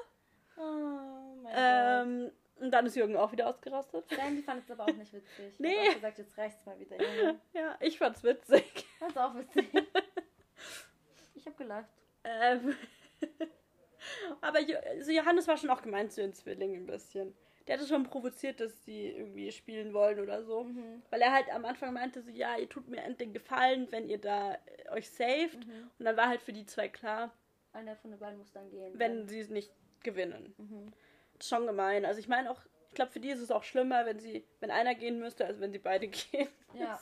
Oh 0.57 1.35
mein 1.43 1.43
Gott. 1.43 1.53
Ähm, 1.57 2.31
und 2.57 2.71
dann 2.71 2.87
ist 2.87 2.95
Jürgen 2.95 3.17
auch 3.17 3.33
wieder 3.33 3.49
ausgerastet. 3.49 4.09
Sandy 4.09 4.43
fand 4.43 4.63
es 4.65 4.71
aber 4.71 4.85
auch 4.85 4.95
nicht 4.95 5.13
witzig. 5.13 5.55
Nee. 5.59 5.77
Hat 5.77 5.89
auch 5.89 5.95
gesagt, 5.95 6.19
jetzt 6.19 6.39
reicht's 6.39 6.65
mal 6.65 6.79
wieder. 6.79 6.97
Junge. 6.97 7.41
Ja, 7.53 7.77
ich 7.81 7.99
fand's 7.99 8.23
witzig. 8.23 8.87
Fand's 8.99 9.17
auch 9.17 9.35
witzig. 9.35 9.69
Ich 11.35 11.47
habe 11.47 11.57
gelacht. 11.57 11.89
Ähm, 12.23 12.75
aber 14.41 14.59
also 14.59 15.11
Johannes 15.11 15.49
war 15.49 15.57
schon 15.57 15.71
auch 15.71 15.83
gemeint 15.83 16.13
zu 16.13 16.21
den 16.23 16.33
Zwillingen 16.33 16.83
ein 16.83 16.87
bisschen. 16.87 17.35
Der 17.67 17.79
hatte 17.79 17.87
schon 17.87 18.05
provoziert, 18.05 18.61
dass 18.61 18.83
die 18.83 19.07
irgendwie 19.07 19.51
spielen 19.51 19.95
wollen 19.95 20.21
oder 20.21 20.43
so. 20.45 20.65
Mhm. 20.65 21.03
Weil 21.11 21.23
er 21.23 21.33
halt 21.33 21.49
am 21.51 21.65
Anfang 21.65 21.95
meinte 21.95 22.21
so, 22.21 22.31
ja, 22.31 22.57
ihr 22.59 22.69
tut 22.69 22.89
mir 22.89 23.01
endlich 23.03 23.33
Gefallen, 23.33 23.91
wenn 23.91 24.07
ihr 24.09 24.19
da 24.19 24.55
äh, 24.55 24.91
euch 24.91 25.09
saved. 25.09 25.67
Mhm. 25.67 25.91
Und 25.99 26.05
dann 26.05 26.17
war 26.17 26.29
halt 26.29 26.43
für 26.43 26.53
die 26.53 26.67
zwei 26.67 26.89
klar, 26.89 27.33
Einer 27.73 27.97
von 27.97 28.11
den 28.11 28.21
beiden 28.21 28.39
muss 28.39 28.53
dann 28.53 28.71
gehen. 28.71 28.93
wenn 28.99 29.27
sie 29.29 29.41
es 29.41 29.49
nicht 29.49 29.73
gewinnen. 30.03 30.55
Mhm. 30.59 30.93
Das 31.39 31.47
ist 31.47 31.49
schon 31.49 31.67
gemein. 31.67 32.05
Also 32.05 32.21
ich 32.21 32.29
meine 32.29 32.51
auch, 32.51 32.61
ich 32.95 32.97
glaube 32.97 33.11
für 33.11 33.19
die 33.19 33.31
ist 33.31 33.41
es 33.41 33.51
auch 33.51 33.65
schlimmer, 33.65 34.07
wenn 34.07 34.21
sie, 34.21 34.45
wenn 34.61 34.71
einer 34.71 34.95
gehen 34.95 35.19
müsste, 35.19 35.45
als 35.45 35.59
wenn 35.59 35.73
sie 35.73 35.81
beide 35.81 36.07
gehen. 36.09 36.47
Ja. 36.75 37.01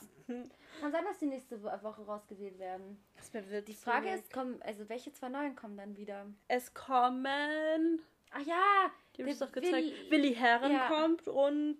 Kann 0.79 0.91
sein, 0.91 1.05
dass 1.05 1.19
die 1.19 1.27
nächste 1.27 1.61
Wo- 1.61 1.67
Woche 1.83 2.01
rausgewählt 2.03 2.57
werden. 2.57 2.97
Das 3.15 3.31
witzig. 3.31 3.65
Die 3.65 3.73
Frage 3.75 4.09
ist, 4.09 4.33
kommen, 4.33 4.59
also 4.63 4.89
welche 4.89 5.13
zwei 5.13 5.29
neuen 5.29 5.55
kommen 5.55 5.77
dann 5.77 5.95
wieder? 5.95 6.25
es 6.47 6.73
kommen, 6.73 8.01
Ach 8.31 8.39
ja! 8.39 8.91
die 9.15 9.21
habe 9.21 9.31
ich 9.31 9.37
der 9.37 9.47
doch 9.47 9.53
gezeigt, 9.53 9.75
Willi- 9.75 10.09
Willi 10.11 10.33
Herren 10.35 10.71
Ja. 10.71 10.87
kommt 10.87 11.27
und 11.27 11.77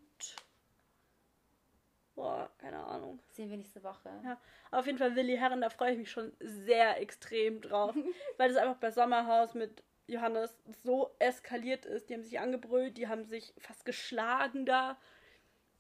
boah, 2.13 2.49
keine 2.59 2.83
Ahnung. 2.85 3.19
Sehen 3.31 3.49
wir 3.49 3.57
nächste 3.57 3.83
Woche. 3.83 4.11
Ja, 4.23 4.39
auf 4.71 4.85
jeden 4.85 4.99
Fall 4.99 5.15
Willi 5.15 5.35
Herren, 5.37 5.61
da 5.61 5.69
freue 5.71 5.93
ich 5.93 5.97
mich 5.97 6.11
schon 6.11 6.31
sehr 6.39 7.01
extrem 7.01 7.61
drauf, 7.61 7.95
weil 8.37 8.49
das 8.53 8.57
einfach 8.61 8.77
bei 8.77 8.91
Sommerhaus 8.91 9.55
mit 9.55 9.81
Johannes 10.07 10.55
so 10.83 11.15
eskaliert 11.19 11.85
ist. 11.85 12.09
Die 12.09 12.13
haben 12.13 12.23
sich 12.23 12.39
angebrüllt, 12.39 12.97
die 12.97 13.07
haben 13.07 13.23
sich 13.25 13.53
fast 13.57 13.85
geschlagen 13.85 14.65
da. 14.65 14.97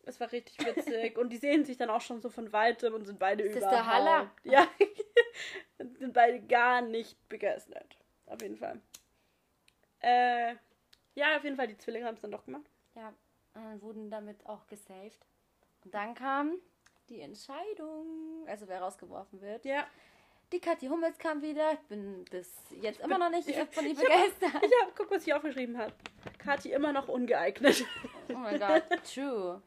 Es 0.05 0.19
war 0.19 0.31
richtig 0.31 0.65
witzig 0.65 1.17
und 1.17 1.29
die 1.29 1.37
sehen 1.37 1.63
sich 1.63 1.77
dann 1.77 1.89
auch 1.89 2.01
schon 2.01 2.21
so 2.21 2.29
von 2.29 2.51
weitem 2.51 2.93
und 2.93 3.05
sind 3.05 3.19
beide 3.19 3.43
Ist 3.43 3.55
das 3.55 3.63
überhaupt. 3.63 3.77
der 3.77 3.85
Haller? 3.93 4.31
Ja, 4.43 4.67
sind 5.97 6.13
beide 6.13 6.41
gar 6.41 6.81
nicht 6.81 7.17
begeistert. 7.29 7.97
Auf 8.25 8.41
jeden 8.41 8.57
Fall. 8.57 8.81
Äh, 10.01 10.55
ja, 11.15 11.37
auf 11.37 11.43
jeden 11.43 11.55
Fall, 11.55 11.67
die 11.67 11.77
Zwillinge 11.77 12.05
haben 12.05 12.15
es 12.15 12.21
dann 12.21 12.31
doch 12.31 12.43
gemacht. 12.45 12.69
Ja, 12.95 13.13
äh, 13.53 13.81
wurden 13.81 14.09
damit 14.09 14.45
auch 14.45 14.67
gesaved. 14.67 15.25
Und 15.85 15.93
dann 15.93 16.15
kam 16.15 16.57
die 17.09 17.21
Entscheidung, 17.21 18.45
also 18.47 18.67
wer 18.67 18.81
rausgeworfen 18.81 19.41
wird. 19.41 19.65
Ja. 19.65 19.85
Die 20.53 20.59
Kathi 20.59 20.87
Hummels 20.87 21.17
kam 21.17 21.41
wieder. 21.41 21.73
Ich 21.73 21.79
bin 21.89 22.23
bis 22.29 22.49
jetzt 22.79 22.99
immer 23.01 23.17
noch 23.17 23.29
nicht 23.31 23.47
ich- 23.49 23.55
von 23.71 23.85
ihr 23.85 23.95
hab- 23.95 24.01
begeistert. 24.01 24.63
Ich 24.63 24.71
hab, 24.81 24.95
guck, 24.95 25.09
was 25.11 25.25
ich 25.27 25.33
aufgeschrieben 25.33 25.77
habe. 25.77 25.91
Kathi 26.37 26.71
immer 26.71 26.93
noch 26.93 27.07
ungeeignet. 27.09 27.83
Oh 28.29 28.33
mein 28.37 28.59
Gott, 28.59 28.83
true. 29.13 29.61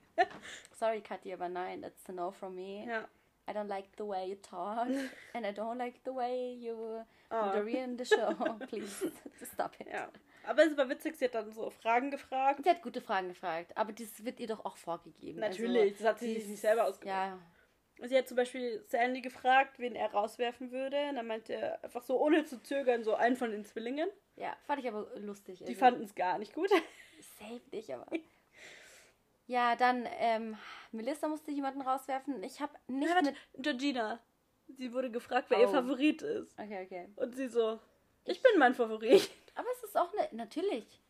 Sorry, 0.79 1.01
Kathi, 1.01 1.33
aber 1.35 1.49
nein, 1.49 1.83
that's 1.83 2.09
a 2.09 2.13
no 2.13 2.31
from 2.31 2.55
me. 2.55 2.87
ja. 2.87 3.07
I 3.49 3.53
don't 3.53 3.69
like 3.69 3.87
the 3.97 4.05
way 4.05 4.27
you 4.31 4.35
talk, 4.43 4.89
and 5.33 5.47
I 5.47 5.51
don't 5.53 5.77
like 5.77 6.01
the 6.05 6.13
way 6.13 6.53
you 6.55 7.01
Oh. 7.31 7.47
moderieren 7.47 7.97
the 7.97 8.05
show. 8.05 8.35
Please, 8.69 9.13
stop 9.53 9.79
it. 9.81 9.87
Ja. 9.89 10.09
Aber 10.49 10.65
es 10.65 10.77
war 10.77 10.89
witzig, 10.89 11.15
sie 11.17 11.27
hat 11.27 11.35
dann 11.37 11.53
so 11.53 11.71
Fragen 11.71 12.11
gefragt. 12.11 12.61
Sie 12.65 12.71
hat 12.71 12.83
gute 12.83 13.01
Fragen 13.01 13.29
gefragt, 13.29 13.71
aber 13.77 13.93
das 13.93 14.25
wird 14.25 14.41
ihr 14.41 14.49
doch 14.49 14.65
auch 14.65 14.77
vorgegeben. 14.77 15.39
Natürlich, 15.41 15.93
also, 15.93 16.05
das 16.05 16.07
hat 16.15 16.19
sie 16.21 16.35
sich 16.35 16.49
nicht 16.49 16.61
selber 16.61 16.87
ausgedacht. 16.87 17.17
Ja, 17.33 17.39
Sie 18.03 18.17
hat 18.17 18.29
zum 18.29 18.37
Beispiel 18.37 18.85
Sandy 18.89 19.23
gefragt, 19.23 19.79
wen 19.79 19.95
er 19.97 20.11
rauswerfen 20.13 20.71
würde. 20.71 21.09
Und 21.09 21.17
dann 21.17 21.27
meinte 21.27 21.55
er 21.55 21.83
einfach 21.83 22.03
so, 22.03 22.21
ohne 22.21 22.45
zu 22.45 22.63
zögern, 22.63 23.03
so 23.05 23.15
einen 23.15 23.37
von 23.37 23.51
den 23.51 23.65
Zwillingen. 23.65 24.09
ja, 24.37 24.55
fand 24.67 24.81
ich 24.81 24.89
aber 24.89 25.09
lustig. 25.19 25.59
Die 25.61 25.65
also. 25.69 25.79
fanden 25.79 26.03
es 26.05 26.15
gar 26.15 26.39
nicht 26.39 26.53
gut. 26.55 26.69
Safe 27.39 27.61
dich, 27.73 27.93
aber. 27.95 28.07
Ja, 29.47 29.77
dann, 29.77 30.07
ähm, 30.19 30.59
Melissa 30.93 31.29
musste 31.29 31.51
jemanden 31.53 31.81
rauswerfen. 31.81 32.43
Ich 32.43 32.61
habe 32.61 32.73
nicht 32.89 33.09
Ja, 33.09 33.23
mit. 33.23 33.35
Georgina. 33.55 34.21
Sie 34.69 34.93
wurde 34.93 35.11
gefragt, 35.11 35.47
wer 35.51 35.61
ihr 35.61 35.69
Oh. 35.69 35.73
Favorit 35.73 36.21
ist. 36.23 36.59
Okay, 36.59 36.85
okay. 36.85 37.09
Und 37.17 37.35
sie 37.37 37.47
so, 37.49 37.79
ich 38.25 38.43
bin 38.43 38.59
mein 38.59 38.75
Favorit. 38.75 39.31
Aber 39.55 39.69
es 39.73 39.85
ist 39.85 39.97
auch 39.97 40.13
ne, 40.15 40.29
natürlich. 40.33 41.01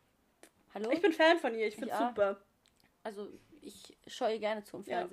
Hallo? 0.73 0.91
Ich 0.91 1.01
bin 1.01 1.11
Fan 1.11 1.39
von 1.39 1.53
ihr, 1.55 1.67
ich 1.67 1.77
Ich 1.81 1.91
auch. 1.91 2.09
super. 2.09 2.39
also, 3.03 3.27
ich 3.61 3.97
schaue 4.05 4.33
ihr 4.33 4.39
gerne 4.39 4.63
zu 4.63 4.77
im 4.77 4.83
Ja. 4.85 5.07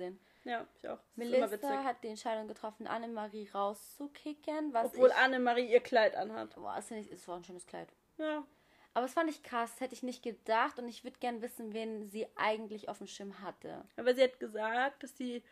Ja, 0.45 0.65
ich 0.77 0.87
auch. 0.87 0.99
Das. 1.15 1.29
Melissa 1.29 1.83
hat 1.83 2.03
die 2.03 2.09
Entscheidung 2.09 2.47
getroffen, 2.47 2.87
Annemarie 2.87 3.49
rauszukicken, 3.49 4.73
was 4.73 4.93
Obwohl 4.93 5.09
ich... 5.09 5.15
Annemarie 5.15 5.71
ihr 5.71 5.81
Kleid 5.81 6.15
anhat. 6.15 6.55
Boah, 6.55 6.75
das, 6.75 6.89
das 6.89 7.27
war 7.27 7.37
ein 7.37 7.43
schönes 7.43 7.65
Kleid. 7.65 7.89
Ja. 8.17 8.45
Aber 8.93 9.05
das 9.05 9.13
fand 9.13 9.29
ich 9.29 9.43
krass, 9.43 9.81
hätte 9.81 9.93
ich 9.93 10.03
nicht 10.03 10.23
gedacht 10.23 10.79
und 10.79 10.87
ich 10.87 11.03
würde 11.03 11.19
gern 11.19 11.41
wissen, 11.41 11.73
wen 11.73 12.07
sie 12.07 12.27
eigentlich 12.37 12.87
auf 12.87 12.99
dem 12.99 13.07
Schirm 13.07 13.41
hatte. 13.41 13.83
Aber 13.97 14.15
sie 14.15 14.23
hat 14.23 14.39
gesagt, 14.39 15.03
dass 15.03 15.17
sie 15.17 15.43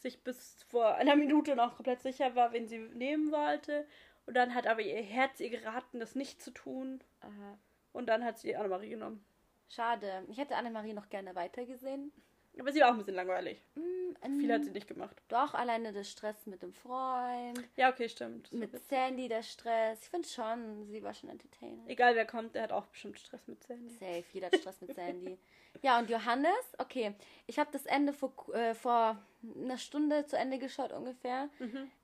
sich 0.00 0.22
bis 0.22 0.62
vor 0.64 0.96
einer 0.96 1.16
Minute 1.16 1.56
noch 1.56 1.76
komplett 1.76 2.02
sicher 2.02 2.34
war, 2.34 2.52
wen 2.52 2.68
sie 2.68 2.78
nehmen 2.78 3.30
wollte. 3.32 3.86
Und 4.26 4.34
dann 4.34 4.54
hat 4.54 4.66
aber 4.66 4.82
ihr 4.82 5.00
Herz 5.02 5.40
ihr 5.40 5.50
geraten, 5.50 6.00
das 6.00 6.14
nicht 6.14 6.42
zu 6.42 6.50
tun. 6.50 7.02
Aha. 7.20 7.58
Und 7.92 8.06
dann 8.06 8.24
hat 8.24 8.38
sie 8.38 8.56
Annemarie 8.56 8.90
genommen. 8.90 9.24
Schade. 9.68 10.24
Ich 10.28 10.36
hätte 10.36 10.56
Annemarie 10.56 10.92
noch 10.92 11.08
gerne 11.08 11.34
weitergesehen. 11.34 12.12
Aber 12.58 12.70
sie 12.72 12.80
war 12.80 12.88
auch 12.88 12.92
ein 12.92 12.98
bisschen 12.98 13.14
langweilig. 13.14 13.60
Mm, 13.74 14.38
Viel 14.38 14.52
hat 14.52 14.64
sie 14.64 14.70
nicht 14.70 14.86
gemacht. 14.86 15.16
Doch, 15.28 15.54
alleine 15.54 15.92
der 15.92 16.04
Stress 16.04 16.46
mit 16.46 16.62
dem 16.62 16.72
Freund. 16.74 17.66
Ja, 17.76 17.90
okay, 17.90 18.08
stimmt. 18.08 18.52
Mit. 18.52 18.78
Sandy 18.88 19.28
der 19.28 19.42
Stress. 19.42 20.00
Ich 20.02 20.08
finde 20.10 20.28
schon, 20.28 20.86
sie 20.86 21.02
war 21.02 21.14
schon 21.14 21.30
entertaining. 21.30 21.86
Egal 21.88 22.14
wer 22.14 22.26
kommt, 22.26 22.54
der 22.54 22.64
hat 22.64 22.72
auch 22.72 22.86
bestimmt 22.86 23.18
Stress 23.18 23.46
mit 23.48 23.62
Sandy. 23.64 23.88
Safe, 23.94 24.24
jeder 24.32 24.46
hat 24.48 24.56
Stress 24.56 24.80
mit 24.80 24.94
Sandy. 24.94 25.38
Ja, 25.80 25.98
und 25.98 26.10
Johannes, 26.10 26.52
okay. 26.76 27.14
Ich 27.46 27.58
habe 27.58 27.70
das 27.72 27.86
Ende 27.86 28.12
vor, 28.12 28.34
äh, 28.54 28.74
vor 28.74 29.16
einer 29.56 29.78
Stunde 29.78 30.26
zu 30.26 30.36
Ende 30.36 30.58
geschaut 30.58 30.92
ungefähr, 30.92 31.48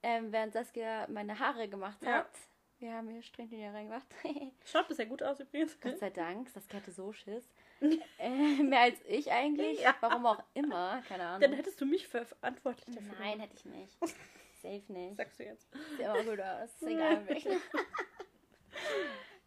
ähm, 0.03 0.33
während 0.33 0.55
Saskia 0.55 1.07
meine 1.11 1.39
Haare 1.39 1.69
gemacht 1.69 2.03
Ja. 2.03 2.13
hat. 2.21 2.31
Wir 2.79 2.95
haben 2.95 3.11
hier 3.11 3.23
Strähnchen 3.23 3.63
reingemacht. 3.75 4.07
Schaut 4.65 4.89
bisher 4.89 5.05
gut 5.05 5.23
aus 5.23 5.39
übrigens. 5.41 5.79
Gott 5.83 5.99
sei 5.99 6.09
Dank, 6.09 6.49
Saskia 6.49 6.79
hatte 6.81 6.91
so 6.93 7.13
Schiss. 7.13 7.45
äh, 8.19 8.63
mehr 8.63 8.81
als 8.81 8.99
ich 9.07 9.31
eigentlich. 9.33 9.81
Ja. 9.81 9.95
Warum 10.01 10.27
auch 10.27 10.43
immer, 10.55 11.03
keine 11.09 11.25
Ahnung. 11.27 11.41
Dann 11.41 11.53
hättest 11.53 11.81
du 11.81 11.87
mich 11.87 12.07
verantwortlich 12.09 12.95
dafür. 12.95 13.15
Nein, 13.21 13.41
hätte 13.41 13.55
ich 13.57 13.65
nicht. 13.65 13.97
Safe 14.63 14.83
nicht. 14.93 15.17
Sagst 15.17 15.39
du 15.39 15.45
jetzt. 15.45 15.69
Sieht 15.91 16.01
immer 16.01 16.23
gut 16.25 16.41
aus. 16.41 16.71
Ist 16.75 16.83
egal 16.83 17.25
welchen. 17.29 17.53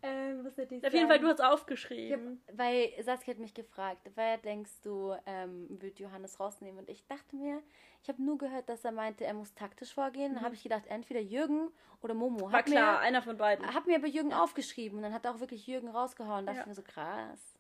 ähm, 0.04 0.44
was 0.46 0.58
hätte 0.58 0.76
ich 0.76 0.86
Auf 0.86 0.94
jeden 0.94 1.08
Fall, 1.08 1.20
du 1.20 1.28
hast 1.28 1.40
Ich 1.40 1.46
hab, 1.46 1.54
aufgeschrieben. 1.54 2.42
weil 2.54 2.92
Saskia 3.04 3.34
hat 3.34 3.40
mich 3.40 3.54
gefragt, 3.54 4.10
wer 4.16 4.38
denkst 4.38 4.82
du, 4.82 5.14
ähm, 5.26 5.68
wird 5.82 6.00
Johannes 6.00 6.40
rausnehmen? 6.40 6.80
Und 6.80 6.90
ich 6.90 7.06
dachte 7.08 7.36
mir, 7.36 7.62
ich 8.02 8.10
habe 8.10 8.24
nur 8.24 8.38
gehört, 8.38 8.68
dass 8.70 8.84
er 8.84 8.94
meinte, 8.94 9.26
er 9.26 9.34
muss 9.34 9.54
taktisch 9.54 9.94
vorgehen. 9.94 10.34
Dann 10.34 10.44
habe 10.44 10.56
ich 10.56 10.64
gedacht, 10.64 10.88
entweder 10.88 11.20
Jürgen 11.20 11.70
oder 12.02 12.14
Momo. 12.16 12.48
Mhm. 12.48 12.52
War 12.52 12.60
Hab 12.60 12.66
klar, 12.66 12.94
Mir, 12.94 13.00
einer 13.00 13.22
von 13.22 13.38
beiden. 13.38 13.74
hab 13.76 13.86
mir 13.86 13.98
aber 13.98 14.08
Jürgen 14.08 14.34
aufgeschrieben 14.34 14.98
und 14.98 15.04
dann 15.04 15.14
hat 15.14 15.26
er 15.26 15.36
auch 15.36 15.40
wirklich 15.40 15.68
Jürgen 15.68 15.90
rausgehauen. 15.90 16.46
Da 16.48 16.54
dachte 16.54 16.58
Ja. 16.58 16.62
ich 16.64 16.68
mir 16.68 16.74
so, 16.76 16.82
krass. 16.84 17.51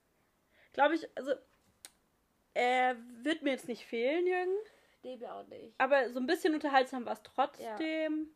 Glaube 0.73 0.95
ich, 0.95 1.07
also. 1.15 1.33
Er 2.53 2.97
wird 3.23 3.43
mir 3.43 3.51
jetzt 3.51 3.69
nicht 3.69 3.85
fehlen, 3.85 4.27
Jürgen. 4.27 4.51
Debi 5.05 5.25
auch 5.25 5.47
nicht. 5.47 5.73
Aber 5.77 6.09
so 6.09 6.19
ein 6.19 6.27
bisschen 6.27 6.53
unterhaltsam 6.53 7.05
war 7.05 7.13
es 7.13 7.23
trotzdem. 7.23 8.27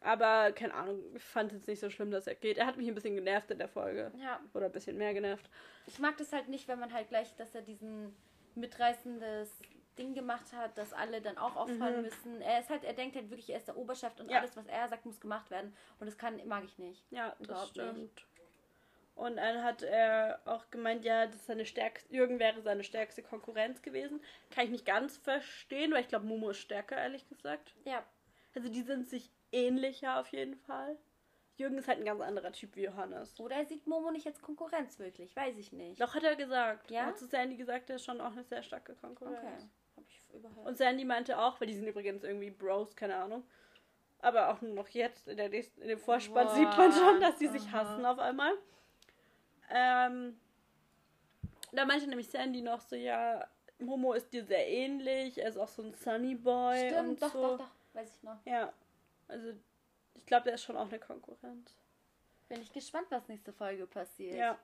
Aber 0.00 0.52
keine 0.52 0.74
Ahnung, 0.74 1.00
ich 1.16 1.22
fand 1.22 1.50
es 1.52 1.58
jetzt 1.58 1.68
nicht 1.68 1.80
so 1.80 1.88
schlimm, 1.88 2.10
dass 2.10 2.26
er 2.26 2.34
geht. 2.34 2.58
Er 2.58 2.66
hat 2.66 2.76
mich 2.76 2.88
ein 2.88 2.94
bisschen 2.94 3.14
genervt 3.14 3.50
in 3.50 3.58
der 3.58 3.68
Folge. 3.68 4.12
Ja, 4.18 4.38
Oder 4.52 4.66
ein 4.66 4.72
bisschen 4.72 4.98
mehr 4.98 5.14
genervt. 5.14 5.48
ich 5.86 5.98
mag 5.98 6.16
das 6.18 6.32
halt 6.32 6.48
nicht, 6.48 6.68
wenn 6.68 6.78
man 6.78 6.92
halt 6.92 7.08
gleich, 7.08 7.34
dass 7.36 7.54
er 7.54 7.62
diesen 7.62 8.14
mitreißendes 8.54 9.50
Ding 9.96 10.14
gemacht 10.14 10.52
hat, 10.54 10.76
dass 10.76 10.92
alle 10.92 11.20
dann 11.22 11.38
auch 11.38 11.56
auffahren 11.56 12.02
müssen. 12.02 12.40
Er 12.42 12.60
ist 12.60 12.68
halt, 12.70 12.82
er 12.84 12.94
denkt 12.94 13.14
halt 13.16 13.30
wirklich, 13.30 13.50
er 13.50 13.58
ist 13.58 13.68
der 13.68 13.76
Oberchef 13.76 14.12
und 14.18 14.26
Mhm. 14.26 14.32
Ja. 14.32 14.40
alles, 14.40 14.56
was 14.56 14.66
er 14.66 14.88
sagt, 14.88 15.06
muss 15.06 15.20
gemacht 15.20 15.50
werden. 15.50 15.74
Und 16.00 16.06
das 16.06 16.18
kann, 16.18 16.40
mag 16.48 16.64
ich 16.64 16.78
nicht. 16.78 17.04
Ja, 17.10 17.34
das 17.40 17.68
stimmt. 17.68 17.96
nicht. 17.98 18.26
Und 19.14 19.36
dann 19.36 19.62
hat 19.62 19.82
er 19.82 20.40
auch 20.46 20.70
gemeint, 20.70 21.04
ja, 21.04 21.26
dass 21.26 21.46
seine 21.46 21.66
stärkste, 21.66 22.12
Jürgen 22.14 22.38
wäre 22.38 22.62
seine 22.62 22.82
stärkste 22.82 23.22
Konkurrenz 23.22 23.82
gewesen. 23.82 24.22
Kann 24.50 24.64
ich 24.64 24.70
nicht 24.70 24.86
ganz 24.86 25.18
verstehen, 25.18 25.92
weil 25.92 26.00
ich 26.00 26.08
glaube, 26.08 26.26
Momo 26.26 26.50
ist 26.50 26.58
stärker, 26.58 26.96
ehrlich 26.96 27.28
gesagt. 27.28 27.74
Ja, 27.84 28.04
Also 28.54 28.68
die 28.68 28.82
sind 28.82 29.08
sich 29.08 29.30
ähnlicher 29.52 30.18
auf 30.18 30.28
jeden 30.28 30.56
Fall. 30.56 30.96
Jürgen 31.56 31.76
ist 31.76 31.86
halt 31.86 31.98
ein 31.98 32.06
ganz 32.06 32.20
anderer 32.22 32.52
Typ 32.52 32.74
wie 32.76 32.84
Johannes. 32.84 33.38
Oder 33.38 33.56
er 33.56 33.66
sieht 33.66 33.86
Momo 33.86 34.10
nicht 34.10 34.26
als 34.26 34.40
Konkurrenz 34.40 34.98
wirklich, 34.98 35.36
weiß 35.36 35.58
ich 35.58 35.72
nicht. 35.72 36.00
Doch 36.00 36.14
hat 36.14 36.24
er 36.24 36.34
gesagt. 36.34 36.90
Ja? 36.90 37.00
Er 37.00 37.06
hat 37.06 37.18
zu 37.18 37.26
Sandy 37.26 37.56
gesagt, 37.56 37.90
er 37.90 37.96
ist 37.96 38.04
schon 38.04 38.20
auch 38.20 38.32
eine 38.32 38.44
sehr 38.44 38.62
starke 38.62 38.94
Konkurrenz. 38.94 39.38
Okay, 39.38 39.68
hab 39.96 40.04
ich 40.08 40.34
überhört. 40.34 40.66
Und 40.66 40.78
Sandy 40.78 41.04
meinte 41.04 41.38
auch, 41.38 41.60
weil 41.60 41.68
die 41.68 41.74
sind 41.74 41.86
übrigens 41.86 42.24
irgendwie 42.24 42.50
Bros, 42.50 42.96
keine 42.96 43.16
Ahnung. 43.16 43.44
Aber 44.20 44.48
auch 44.50 44.62
nur 44.62 44.74
noch 44.74 44.88
jetzt, 44.88 45.28
in, 45.28 45.36
der 45.36 45.50
nächsten, 45.50 45.82
in 45.82 45.88
dem 45.88 45.98
Vorspann 45.98 46.46
Boah. 46.46 46.54
sieht 46.54 46.76
man 46.76 46.92
schon, 46.92 47.20
dass 47.20 47.36
die 47.36 47.48
sich 47.48 47.64
Aha. 47.68 47.72
hassen 47.72 48.06
auf 48.06 48.18
einmal. 48.18 48.56
Ähm, 49.74 50.38
da 51.72 51.84
meinte 51.86 52.06
nämlich 52.06 52.28
Sandy 52.28 52.60
noch 52.60 52.80
so, 52.80 52.94
ja, 52.96 53.46
Momo 53.78 54.12
ist 54.12 54.32
dir 54.32 54.44
sehr 54.44 54.68
ähnlich, 54.68 55.38
er 55.38 55.48
ist 55.48 55.56
auch 55.56 55.68
so 55.68 55.82
ein 55.82 55.94
Sunny 55.94 56.34
Boy 56.34 56.82
und 56.94 57.18
Stimmt, 57.18 57.22
doch, 57.22 57.32
so. 57.32 57.42
doch, 57.42 57.58
doch, 57.58 57.70
weiß 57.94 58.16
ich 58.16 58.22
noch. 58.22 58.38
Ja, 58.44 58.72
also 59.28 59.52
ich 60.14 60.26
glaube, 60.26 60.44
der 60.44 60.54
ist 60.54 60.62
schon 60.64 60.76
auch 60.76 60.88
eine 60.88 60.98
Konkurrenz. 60.98 61.74
Bin 62.48 62.60
ich 62.60 62.72
gespannt, 62.72 63.06
was 63.10 63.28
nächste 63.28 63.52
Folge 63.52 63.86
passiert. 63.86 64.36
Ja. 64.36 64.58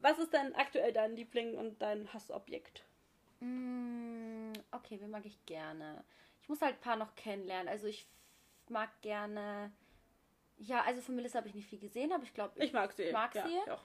Was 0.00 0.18
ist 0.18 0.32
denn 0.32 0.54
aktuell 0.54 0.92
dein 0.92 1.16
Liebling 1.16 1.56
und 1.56 1.80
dein 1.80 2.12
Hassobjekt? 2.12 2.84
Mm, 3.40 4.52
okay, 4.72 4.98
wen 5.00 5.10
mag 5.10 5.24
ich 5.24 5.44
gerne? 5.46 6.04
Ich 6.42 6.48
muss 6.48 6.60
halt 6.60 6.76
ein 6.76 6.80
paar 6.80 6.96
noch 6.96 7.14
kennenlernen. 7.14 7.68
Also 7.68 7.86
ich 7.86 8.06
mag 8.68 8.90
gerne. 9.02 9.72
Ja, 10.58 10.82
also 10.82 11.00
von 11.00 11.16
Melissa 11.16 11.38
habe 11.38 11.48
ich 11.48 11.54
nicht 11.54 11.68
viel 11.68 11.78
gesehen, 11.78 12.12
aber 12.12 12.22
ich 12.24 12.34
glaube, 12.34 12.62
Ich 12.62 12.72
mag 12.72 12.92
sie. 12.92 13.10
mag 13.12 13.34
ja, 13.34 13.46
sie. 13.46 13.56
ich 13.64 13.70
auch. 13.70 13.82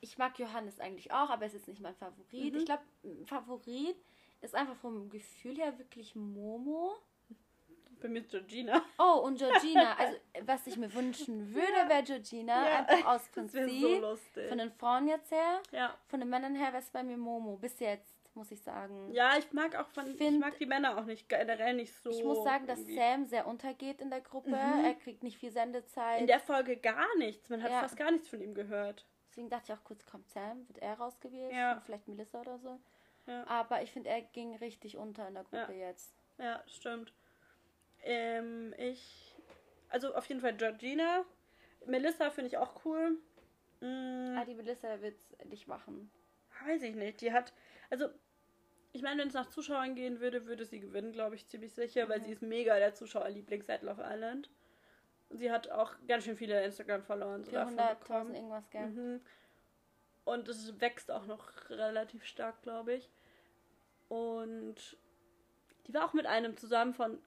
Ich 0.00 0.18
mag 0.18 0.38
Johannes 0.38 0.80
eigentlich 0.80 1.12
auch, 1.12 1.30
aber 1.30 1.46
es 1.46 1.54
ist 1.54 1.68
nicht 1.68 1.80
mein 1.80 1.94
Favorit. 1.94 2.52
Mhm. 2.54 2.58
Ich 2.60 2.66
glaube, 2.66 2.82
Favorit 3.26 3.96
ist 4.40 4.54
einfach 4.54 4.76
vom 4.76 5.08
Gefühl 5.10 5.56
her 5.56 5.76
wirklich 5.78 6.14
Momo. 6.14 6.92
Bei 8.00 8.06
mir 8.08 8.20
ist 8.20 8.30
Georgina. 8.30 8.80
Oh, 8.98 9.22
und 9.24 9.38
Georgina. 9.38 9.96
Also, 9.98 10.16
was 10.42 10.66
ich 10.68 10.76
mir 10.76 10.92
wünschen 10.94 11.52
würde, 11.52 11.88
wäre 11.88 12.04
Georgina. 12.04 12.68
Ja. 12.68 12.76
Einfach 12.86 13.06
aus 13.14 13.28
Prinzip. 13.32 13.68
so 13.68 13.98
lustig. 14.00 14.48
von 14.48 14.58
den 14.58 14.70
Frauen 14.70 15.08
jetzt 15.08 15.32
her. 15.32 15.60
ja. 15.72 15.96
Von 16.06 16.20
den 16.20 16.28
Männern 16.28 16.54
her 16.54 16.68
wäre 16.68 16.78
es 16.82 16.90
bei 16.90 17.02
mir 17.02 17.16
Momo. 17.16 17.56
Bis 17.56 17.80
jetzt, 17.80 18.14
muss 18.36 18.52
ich 18.52 18.60
sagen. 18.62 19.12
Ja, 19.12 19.36
ich 19.36 19.52
mag 19.52 19.74
auch 19.74 19.88
von. 19.88 20.06
ich 20.08 20.16
Find- 20.16 20.38
mag 20.38 20.56
die 20.58 20.66
Männer 20.66 20.96
auch 20.96 21.06
nicht 21.06 21.28
generell 21.28 21.74
nicht 21.74 21.92
so. 21.92 22.10
Ich 22.10 22.22
muss 22.22 22.44
sagen, 22.44 22.68
dass 22.68 22.78
irgendwie. 22.78 22.94
Sam 22.96 23.24
sehr 23.24 23.48
untergeht 23.48 24.00
in 24.00 24.10
der 24.10 24.20
Gruppe. 24.20 24.50
Mhm. 24.50 24.84
Er 24.84 24.94
kriegt 24.94 25.24
nicht 25.24 25.36
viel 25.38 25.50
Sendezeit. 25.50 26.20
In 26.20 26.28
der 26.28 26.38
Folge 26.38 26.76
gar 26.76 27.16
nichts. 27.16 27.48
Man 27.48 27.64
hat 27.64 27.72
Ja. 27.72 27.80
fast 27.80 27.96
gar 27.96 28.12
nichts 28.12 28.28
von 28.28 28.40
ihm 28.40 28.54
gehört. 28.54 29.04
Deswegen 29.28 29.50
dachte 29.50 29.72
ich 29.72 29.78
auch 29.78 29.84
kurz, 29.84 30.04
kommt 30.06 30.28
Sam, 30.30 30.66
wird 30.68 30.78
er 30.78 30.94
rausgewählt? 30.94 31.52
Ja. 31.52 31.80
Vielleicht 31.84 32.08
Melissa 32.08 32.40
oder 32.40 32.58
so. 32.58 32.80
Ja. 33.26 33.46
Aber 33.46 33.82
ich 33.82 33.92
finde, 33.92 34.08
er 34.10 34.22
ging 34.22 34.54
richtig 34.56 34.96
unter 34.96 35.28
in 35.28 35.34
der 35.34 35.44
Gruppe 35.44 35.72
jetzt. 35.74 36.14
Ja, 36.38 36.62
stimmt. 36.66 37.12
Ähm, 38.02 38.74
ich. 38.78 39.34
Also 39.90 40.14
auf 40.14 40.26
jeden 40.26 40.40
Fall 40.40 40.54
Georgina. 40.56 41.24
Melissa 41.86 42.30
finde 42.30 42.48
ich 42.48 42.56
auch 42.58 42.84
cool. 42.84 43.18
Mm, 43.80 44.36
Ah, 44.38 44.44
die 44.44 44.54
Melissa 44.54 45.00
wird 45.00 45.16
es 45.16 45.46
nicht 45.46 45.66
machen. 45.68 46.10
weiß 46.66 46.82
ich 46.82 46.94
nicht. 46.94 47.20
Die 47.20 47.32
hat. 47.32 47.52
Also. 47.90 48.08
Ich 48.94 49.02
meine, 49.02 49.20
wenn 49.20 49.28
es 49.28 49.34
nach 49.34 49.50
Zuschauern 49.50 49.94
gehen 49.94 50.18
würde, 50.18 50.46
würde 50.46 50.64
sie 50.64 50.80
gewinnen, 50.80 51.12
glaube 51.12 51.34
ich, 51.34 51.46
ziemlich 51.46 51.74
sicher, 51.74 52.08
weil 52.08 52.20
Mhm. 52.20 52.24
sie 52.24 52.32
ist 52.32 52.42
mega 52.42 52.78
der 52.78 52.94
Zuschauerliebling 52.94 53.62
seit 53.62 53.82
Love 53.82 54.02
Island. 54.04 54.48
Und 55.30 55.38
sie 55.38 55.50
hat 55.50 55.68
auch 55.70 55.92
ganz 56.06 56.24
schön 56.24 56.36
viele 56.36 56.62
Instagram-Follower 56.64 57.34
und 57.34 57.44
so 57.44 57.52
davon 57.52 57.74
400.000 57.78 57.94
bekommen. 57.98 58.34
irgendwas, 58.34 58.70
gell? 58.70 58.86
Mhm. 58.86 59.20
Und 60.24 60.48
es 60.48 60.80
wächst 60.80 61.10
auch 61.10 61.26
noch 61.26 61.68
relativ 61.70 62.24
stark, 62.24 62.62
glaube 62.62 62.94
ich. 62.94 63.10
Und 64.08 64.96
die 65.86 65.94
war 65.94 66.04
auch 66.06 66.12
mit 66.14 66.26
einem 66.26 66.56
zusammen 66.56 66.94
von 66.94 67.18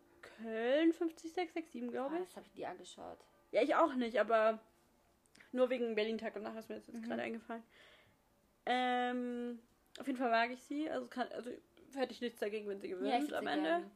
Köln 0.41 0.93
50667, 0.93 1.83
Ah, 1.83 1.91
glaube 1.91 2.17
ich. 2.17 2.25
das 2.25 2.35
habe 2.37 2.45
ich 2.47 2.53
dir 2.53 2.69
angeschaut. 2.69 3.19
Ja, 3.51 3.61
ich 3.61 3.75
auch 3.75 3.93
nicht, 3.95 4.19
aber 4.19 4.59
nur 5.51 5.69
wegen 5.69 5.95
Berlin-Tag 5.95 6.35
und 6.35 6.43
Nacht 6.43 6.57
ist 6.57 6.69
mir 6.69 6.75
das 6.75 6.87
jetzt 6.87 6.97
Mhm. 7.01 7.07
gerade 7.07 7.21
eingefallen. 7.23 7.63
Ähm, 8.65 9.59
auf 9.99 10.07
jeden 10.07 10.17
Fall 10.19 10.29
mag 10.31 10.51
ich 10.51 10.63
sie. 10.63 10.89
Also, 10.89 11.07
kann, 11.07 11.27
also 11.33 11.49
hätte 11.95 12.13
ich 12.13 12.21
nichts 12.21 12.39
dagegen, 12.39 12.67
wenn 12.67 12.79
sie 12.79 12.89
gewinnt 12.89 13.29
Ja, 13.31 13.37
am 13.37 13.47
Ende. 13.47 13.69
gern. 13.69 13.91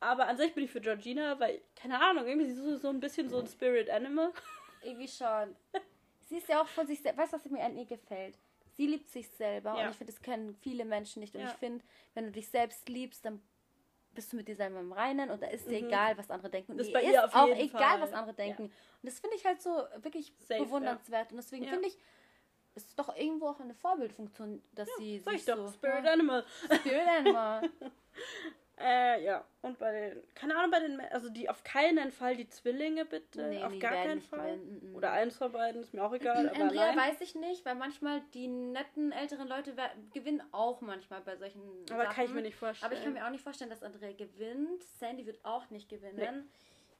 Aber 0.00 0.28
an 0.28 0.36
sich 0.36 0.54
bin 0.54 0.64
ich 0.64 0.70
für 0.70 0.80
Georgina, 0.80 1.38
weil, 1.40 1.60
keine 1.74 2.00
Ahnung, 2.00 2.26
irgendwie 2.26 2.46
sie 2.46 2.52
ist 2.52 2.64
so, 2.64 2.76
so 2.76 2.88
ein 2.88 3.00
bisschen 3.00 3.28
so 3.28 3.38
ein 3.40 3.46
Spirit 3.46 3.90
Animal. 3.90 4.32
Irgendwie 4.82 5.08
schon. 5.08 5.56
Sie 6.28 6.36
ist 6.36 6.48
ja 6.48 6.62
auch 6.62 6.68
von 6.68 6.86
sich 6.86 7.00
selbst. 7.02 7.18
Weißt 7.18 7.32
du, 7.32 7.36
was 7.36 7.44
mir 7.46 7.64
an 7.64 7.76
ihr 7.76 7.86
gefällt? 7.86 8.38
Sie 8.76 8.86
liebt 8.86 9.08
sich 9.10 9.28
selber 9.30 9.74
Ja. 9.76 9.84
und 9.86 9.90
ich 9.90 9.96
finde, 9.96 10.12
das 10.12 10.22
können 10.22 10.54
viele 10.60 10.84
Menschen 10.84 11.20
nicht. 11.20 11.34
Und 11.34 11.40
Ja. 11.40 11.48
ich 11.48 11.56
finde, 11.56 11.84
wenn 12.14 12.26
du 12.26 12.30
dich 12.30 12.48
selbst 12.48 12.88
liebst, 12.88 13.24
dann 13.24 13.42
bist 14.14 14.32
du 14.32 14.36
mit 14.36 14.46
dir 14.46 14.54
selber 14.54 14.78
im 14.78 14.92
Reinen 14.92 15.30
und 15.30 15.42
da 15.42 15.48
ist 15.48 15.68
dir 15.68 15.80
Mhm. 15.80 15.86
egal, 15.88 16.16
was 16.18 16.30
andere 16.30 16.50
denken. 16.50 16.72
Und 16.72 16.78
Das 16.78 16.86
ist 16.88 16.92
bei 16.92 17.02
ihr 17.02 17.10
ist 17.10 17.18
auf 17.24 17.34
auch 17.34 17.48
egal, 17.48 17.80
Fall. 17.98 18.00
was 18.00 18.12
andere 18.12 18.34
denken. 18.34 18.64
Und 18.64 18.72
das 19.02 19.18
finde 19.18 19.36
ich 19.36 19.44
halt 19.44 19.60
so 19.62 19.70
wirklich 19.96 20.32
Safe, 20.38 20.62
bewundernswert. 20.64 21.32
Und 21.32 21.38
deswegen 21.38 21.64
Ja. 21.64 21.70
finde 21.70 21.88
ich, 21.88 21.98
es 22.74 22.84
ist 22.84 22.98
doch 22.98 23.14
irgendwo 23.16 23.48
auch 23.48 23.58
eine 23.60 23.74
Vorbildfunktion, 23.74 24.62
dass 24.74 24.88
sie 24.98 25.18
sich 25.18 25.32
ich 25.34 25.44
doch, 25.44 25.56
so... 25.56 25.72
Spirit 25.72 26.04
ja, 26.04 26.12
Animal. 26.12 26.44
Spirit 26.80 27.06
Animal. 27.08 27.70
Äh, 28.80 29.24
ja. 29.24 29.44
Und 29.62 29.78
bei 29.78 29.90
den, 29.92 30.22
keine 30.34 30.56
Ahnung, 30.56 30.70
bei 30.70 30.78
den, 30.80 31.00
also 31.00 31.28
die 31.30 31.48
auf 31.50 31.64
keinen 31.64 32.12
Fall 32.12 32.36
die 32.36 32.48
Zwillinge 32.48 33.04
bitte. 33.04 33.48
Nee, 33.48 33.62
auf 33.64 33.72
die 33.72 33.78
gar 33.80 33.92
keinen 33.92 34.20
Fall. 34.20 34.56
gewinnen. 34.56 34.90
Mhm. 34.90 34.94
Oder 34.96 35.12
eins 35.12 35.36
von 35.36 35.50
beiden, 35.50 35.82
ist 35.82 35.92
mir 35.92 36.04
auch 36.04 36.12
egal. 36.12 36.48
aber 36.54 36.60
Andrea 36.60 36.94
weiß 36.96 37.20
ich 37.20 37.34
nicht, 37.34 37.64
weil 37.64 37.74
manchmal 37.74 38.22
die 38.34 38.46
netten 38.46 39.10
älteren 39.12 39.48
Leute 39.48 39.74
gewinnen 40.14 40.42
auch 40.52 40.80
manchmal 40.80 41.20
bei 41.22 41.36
solchen 41.36 41.60
aber 41.90 42.04
Sachen. 42.04 42.14
kann 42.14 42.24
ich 42.26 42.32
mir 42.32 42.42
nicht 42.42 42.56
vorstellen. 42.56 42.86
Aber 42.90 42.98
ich 42.98 43.04
kann 43.04 43.12
mir 43.14 43.26
auch 43.26 43.30
nicht 43.30 43.42
vorstellen, 43.42 43.70
dass 43.70 43.82
Andrea 43.82 44.12
gewinnt. 44.12 44.82
Sandy 44.98 45.26
wird 45.26 45.44
auch 45.44 45.68
nicht 45.70 45.88
gewinnen. 45.88 46.48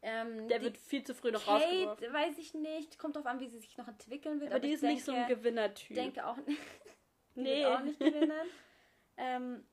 Ähm, 0.03 0.47
Der 0.49 0.59
die 0.59 0.65
wird 0.67 0.77
viel 0.79 1.03
zu 1.05 1.15
früh 1.15 1.31
noch 1.33 1.47
rausgeworfen. 1.47 2.05
Kate 2.05 2.13
weiß 2.13 2.39
ich 2.39 2.55
nicht. 2.55 2.99
Kommt 2.99 3.17
drauf 3.17 3.27
an, 3.27 3.41
wie 3.41 3.49
sie 3.49 3.59
sich 3.59 3.77
noch 3.77 3.89
entwickeln 3.89 4.41
wird. 4.41 4.51
Aber 4.53 4.61
die 4.61 4.69
ich 4.69 4.75
ist 4.75 4.83
nicht 4.83 5.05
so 5.05 5.11
ein 5.13 5.19
denke- 5.27 5.37
Gewinnertyp. 5.37 5.95
denke 5.97 6.27
auch 6.27 6.37
nicht. 6.39 6.61
die 7.35 7.41
Nee. 7.43 7.63
wird 7.63 7.67
auch 7.77 7.81
nicht 7.83 7.99
gewinnen. 7.99 8.33
ähm, 9.17 9.65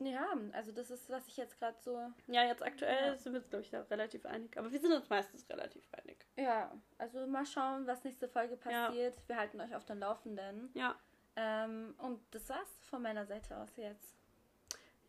ja, 0.00 0.26
also 0.52 0.72
das 0.72 0.90
ist, 0.90 1.08
was 1.10 1.26
ich 1.28 1.36
jetzt 1.36 1.58
gerade 1.58 1.76
so. 1.80 2.10
Ja, 2.26 2.44
jetzt 2.44 2.62
aktuell 2.62 3.08
Ja. 3.08 3.16
sind 3.16 3.32
wir 3.32 3.40
uns, 3.40 3.50
glaube 3.50 3.64
ich, 3.64 3.70
da 3.70 3.82
relativ 3.82 4.24
einig. 4.26 4.56
Aber 4.58 4.70
wir 4.72 4.80
sind 4.80 4.92
uns 4.92 5.08
meistens 5.08 5.48
relativ 5.48 5.86
einig. 5.92 6.24
Ja, 6.36 6.72
also 6.98 7.26
mal 7.26 7.44
schauen, 7.46 7.86
was 7.86 8.02
nächste 8.04 8.28
Folge 8.28 8.58
Ja. 8.68 8.86
passiert. 8.86 9.16
Wir 9.28 9.36
halten 9.36 9.60
euch 9.60 9.74
auf 9.74 9.84
den 9.84 9.98
Laufenden. 10.00 10.70
Ja. 10.74 10.96
Ähm, 11.36 11.94
und 11.98 12.20
das 12.32 12.48
war's 12.48 12.68
von 12.88 13.02
meiner 13.02 13.24
Seite 13.26 13.56
aus 13.56 13.76
jetzt. 13.76 14.16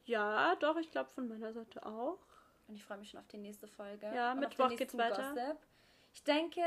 Ja, 0.05 0.55
doch, 0.55 0.77
ich 0.77 0.91
glaube 0.91 1.09
von 1.11 1.27
meiner 1.27 1.53
Seite 1.53 1.85
auch. 1.85 2.19
Und 2.67 2.75
ich 2.75 2.83
freue 2.83 2.97
mich 2.97 3.09
schon 3.09 3.19
auf 3.19 3.27
die 3.27 3.37
nächste 3.37 3.67
Folge. 3.67 4.05
Ja, 4.13 4.33
Mittwoch 4.35 4.69
geht's 4.75 4.97
weiter. 4.97 5.33
Gossip. 5.33 5.57
Ich 6.13 6.23
denke, 6.23 6.61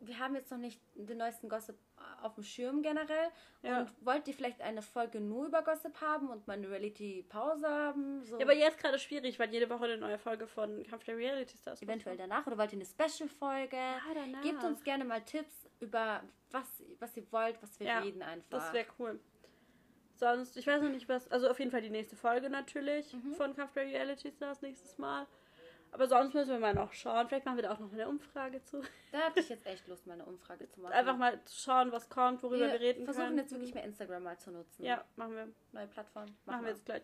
wir 0.00 0.18
haben 0.18 0.34
jetzt 0.34 0.50
noch 0.50 0.58
nicht 0.58 0.80
den 0.94 1.18
neuesten 1.18 1.48
Gossip 1.48 1.76
auf 2.22 2.34
dem 2.34 2.42
Schirm 2.44 2.82
generell. 2.82 3.28
Ja. 3.62 3.80
Und 3.80 3.90
wollt 4.04 4.26
ihr 4.28 4.34
vielleicht 4.34 4.60
eine 4.62 4.82
Folge 4.82 5.20
nur 5.20 5.46
über 5.46 5.62
Gossip 5.62 6.00
haben 6.00 6.30
und 6.30 6.46
mal 6.46 6.54
eine 6.54 6.68
Reality-Pause 6.70 7.68
haben? 7.68 8.24
So 8.24 8.38
Ja, 8.38 8.44
aber 8.46 8.54
jetzt 8.54 8.78
gerade 8.78 8.98
schwierig, 8.98 9.38
weil 9.38 9.50
jede 9.52 9.68
Woche 9.70 9.84
eine 9.84 9.98
neue 9.98 10.18
Folge 10.18 10.46
von 10.46 10.82
Kampf 10.84 11.04
der 11.04 11.16
Reality 11.16 11.56
Stars 11.58 11.82
eventuell 11.82 12.14
rauskommt. 12.16 12.32
danach 12.32 12.46
oder 12.46 12.58
wollt 12.58 12.72
ihr 12.72 12.78
eine 12.78 12.86
Special-Folge? 12.86 13.76
Ja, 13.76 14.00
danach. 14.14 14.40
Gebt 14.42 14.64
uns 14.64 14.82
gerne 14.84 15.04
mal 15.04 15.20
Tipps 15.22 15.68
über 15.80 16.22
was, 16.50 16.82
was 16.98 17.16
ihr 17.16 17.30
wollt, 17.30 17.62
was 17.62 17.78
wir 17.78 17.86
Ja, 17.86 17.98
reden 18.00 18.22
einfach. 18.22 18.48
Das 18.50 18.72
wäre 18.72 18.86
cool. 18.98 19.20
Sonst, 20.16 20.56
ich 20.58 20.66
weiß 20.66 20.82
noch 20.82 20.90
nicht 20.90 21.08
was, 21.08 21.30
also 21.30 21.48
auf 21.48 21.58
jeden 21.58 21.70
Fall 21.70 21.80
die 21.80 21.88
nächste 21.90 22.14
Folge 22.16 22.50
natürlich 22.50 23.12
Mhm. 23.14 23.34
von 23.34 23.54
Kampf 23.56 23.72
der 23.72 23.84
Reality 23.86 24.30
Stars 24.30 24.60
nächstes 24.60 24.98
Mal. 24.98 25.26
Aber 25.92 26.06
sonst 26.06 26.34
müssen 26.34 26.50
wir 26.50 26.58
mal 26.60 26.74
noch 26.74 26.92
schauen. 26.92 27.26
Vielleicht 27.28 27.44
machen 27.46 27.56
wir 27.56 27.64
da 27.64 27.72
auch 27.72 27.78
noch 27.80 27.92
eine 27.92 28.08
Umfrage 28.08 28.62
zu. 28.62 28.80
Da 29.12 29.18
hatte 29.22 29.40
ich 29.40 29.48
jetzt 29.48 29.66
echt 29.66 29.88
Lust, 29.88 30.06
mal 30.06 30.14
eine 30.14 30.24
Umfrage 30.24 30.68
zu 30.68 30.80
machen. 30.80 30.92
Einfach 30.92 31.16
mal 31.16 31.40
schauen, 31.50 31.90
was 31.90 32.08
kommt, 32.08 32.42
worüber 32.42 32.66
wir, 32.66 32.72
wir 32.74 32.80
reden 32.80 33.04
versuchen 33.04 33.26
können. 33.26 33.38
jetzt 33.38 33.50
wirklich 33.52 33.74
mehr 33.74 33.84
Instagram 33.84 34.22
mal 34.22 34.38
zu 34.38 34.50
nutzen. 34.52 34.84
Ja, 34.84 35.04
machen 35.16 35.34
wir. 35.34 35.48
Neue 35.72 35.88
Plattform. 35.88 36.26
Machen 36.46 36.62
wir 36.62 36.70
jetzt 36.70 36.84
gleich. 36.86 37.02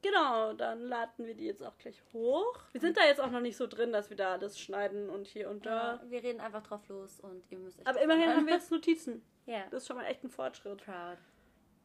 Genau, 0.00 0.52
dann 0.52 0.80
laden 0.82 1.26
wir 1.26 1.34
die 1.34 1.46
jetzt 1.46 1.62
auch 1.62 1.76
gleich 1.78 2.00
hoch. 2.12 2.56
Wir 2.72 2.80
sind 2.80 2.96
da 2.96 3.04
jetzt 3.04 3.20
auch 3.20 3.30
noch 3.30 3.40
nicht 3.40 3.56
so 3.56 3.66
drin, 3.66 3.92
dass 3.92 4.10
wir 4.10 4.16
da 4.16 4.34
alles 4.34 4.58
schneiden 4.58 5.10
und 5.10 5.26
hier 5.26 5.50
und 5.50 5.66
da. 5.66 5.94
Ja, 5.94 6.10
wir 6.10 6.22
reden 6.22 6.40
einfach 6.40 6.62
drauf 6.62 6.86
los 6.88 7.18
und 7.20 7.42
ihr 7.50 7.58
müsst 7.58 7.80
euch 7.80 7.86
Aber 7.86 7.94
das 7.94 8.04
immerhin 8.04 8.28
haben 8.30 8.46
wir 8.46 8.54
jetzt 8.54 8.70
Notizen. 8.70 9.24
Ja, 9.46 9.64
Das 9.70 9.82
ist 9.82 9.88
schon 9.88 9.96
mal 9.96 10.04
echt 10.04 10.22
ein 10.22 10.30
Fortschritt. 10.30 10.84
proud. 10.84 11.18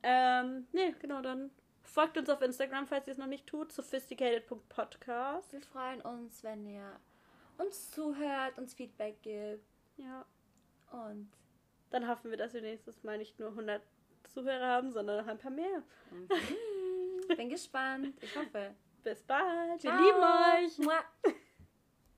Ähm, 0.04 0.68
nee, 0.74 0.94
genau, 1.00 1.22
dann 1.22 1.50
folgt 1.84 2.18
uns 2.18 2.30
auf 2.30 2.42
Instagram, 2.42 2.88
falls 2.88 3.08
ihr 3.08 3.12
es 3.14 3.18
noch 3.18 3.28
nicht 3.28 3.48
tut. 3.48 3.72
Sophisticated.podcast. 3.72 5.54
Wir 5.54 5.62
freuen 5.62 6.02
uns, 6.02 6.44
wenn 6.44 6.66
ihr 6.68 7.00
uns 7.58 7.92
zuhört, 7.92 8.58
uns 8.58 8.74
Feedback 8.74 9.22
gibt 9.22 9.64
Ja. 9.98 10.26
und 10.92 11.32
Dann 11.92 12.08
hoffen 12.08 12.32
wir, 12.32 12.38
dass 12.38 12.54
wir 12.54 12.62
nächstes 12.62 13.04
Mal 13.04 13.18
nicht 13.20 13.40
nur 13.40 13.50
100 13.50 13.82
Zuhörer 14.34 14.66
haben, 14.68 14.92
sondern 14.92 15.18
noch 15.24 15.28
ein 15.32 15.38
paar 15.38 15.52
mehr. 15.52 15.84
bin 17.38 17.50
gespannt. 17.50 18.16
Ich 18.22 18.36
hoffe. 18.36 18.74
Bis 19.04 19.22
bald. 19.24 19.84
Wir 19.84 19.92
Ciao. 19.92 20.02
lieben 20.02 20.66
euch. 20.66 20.78
Mua. 20.80 21.34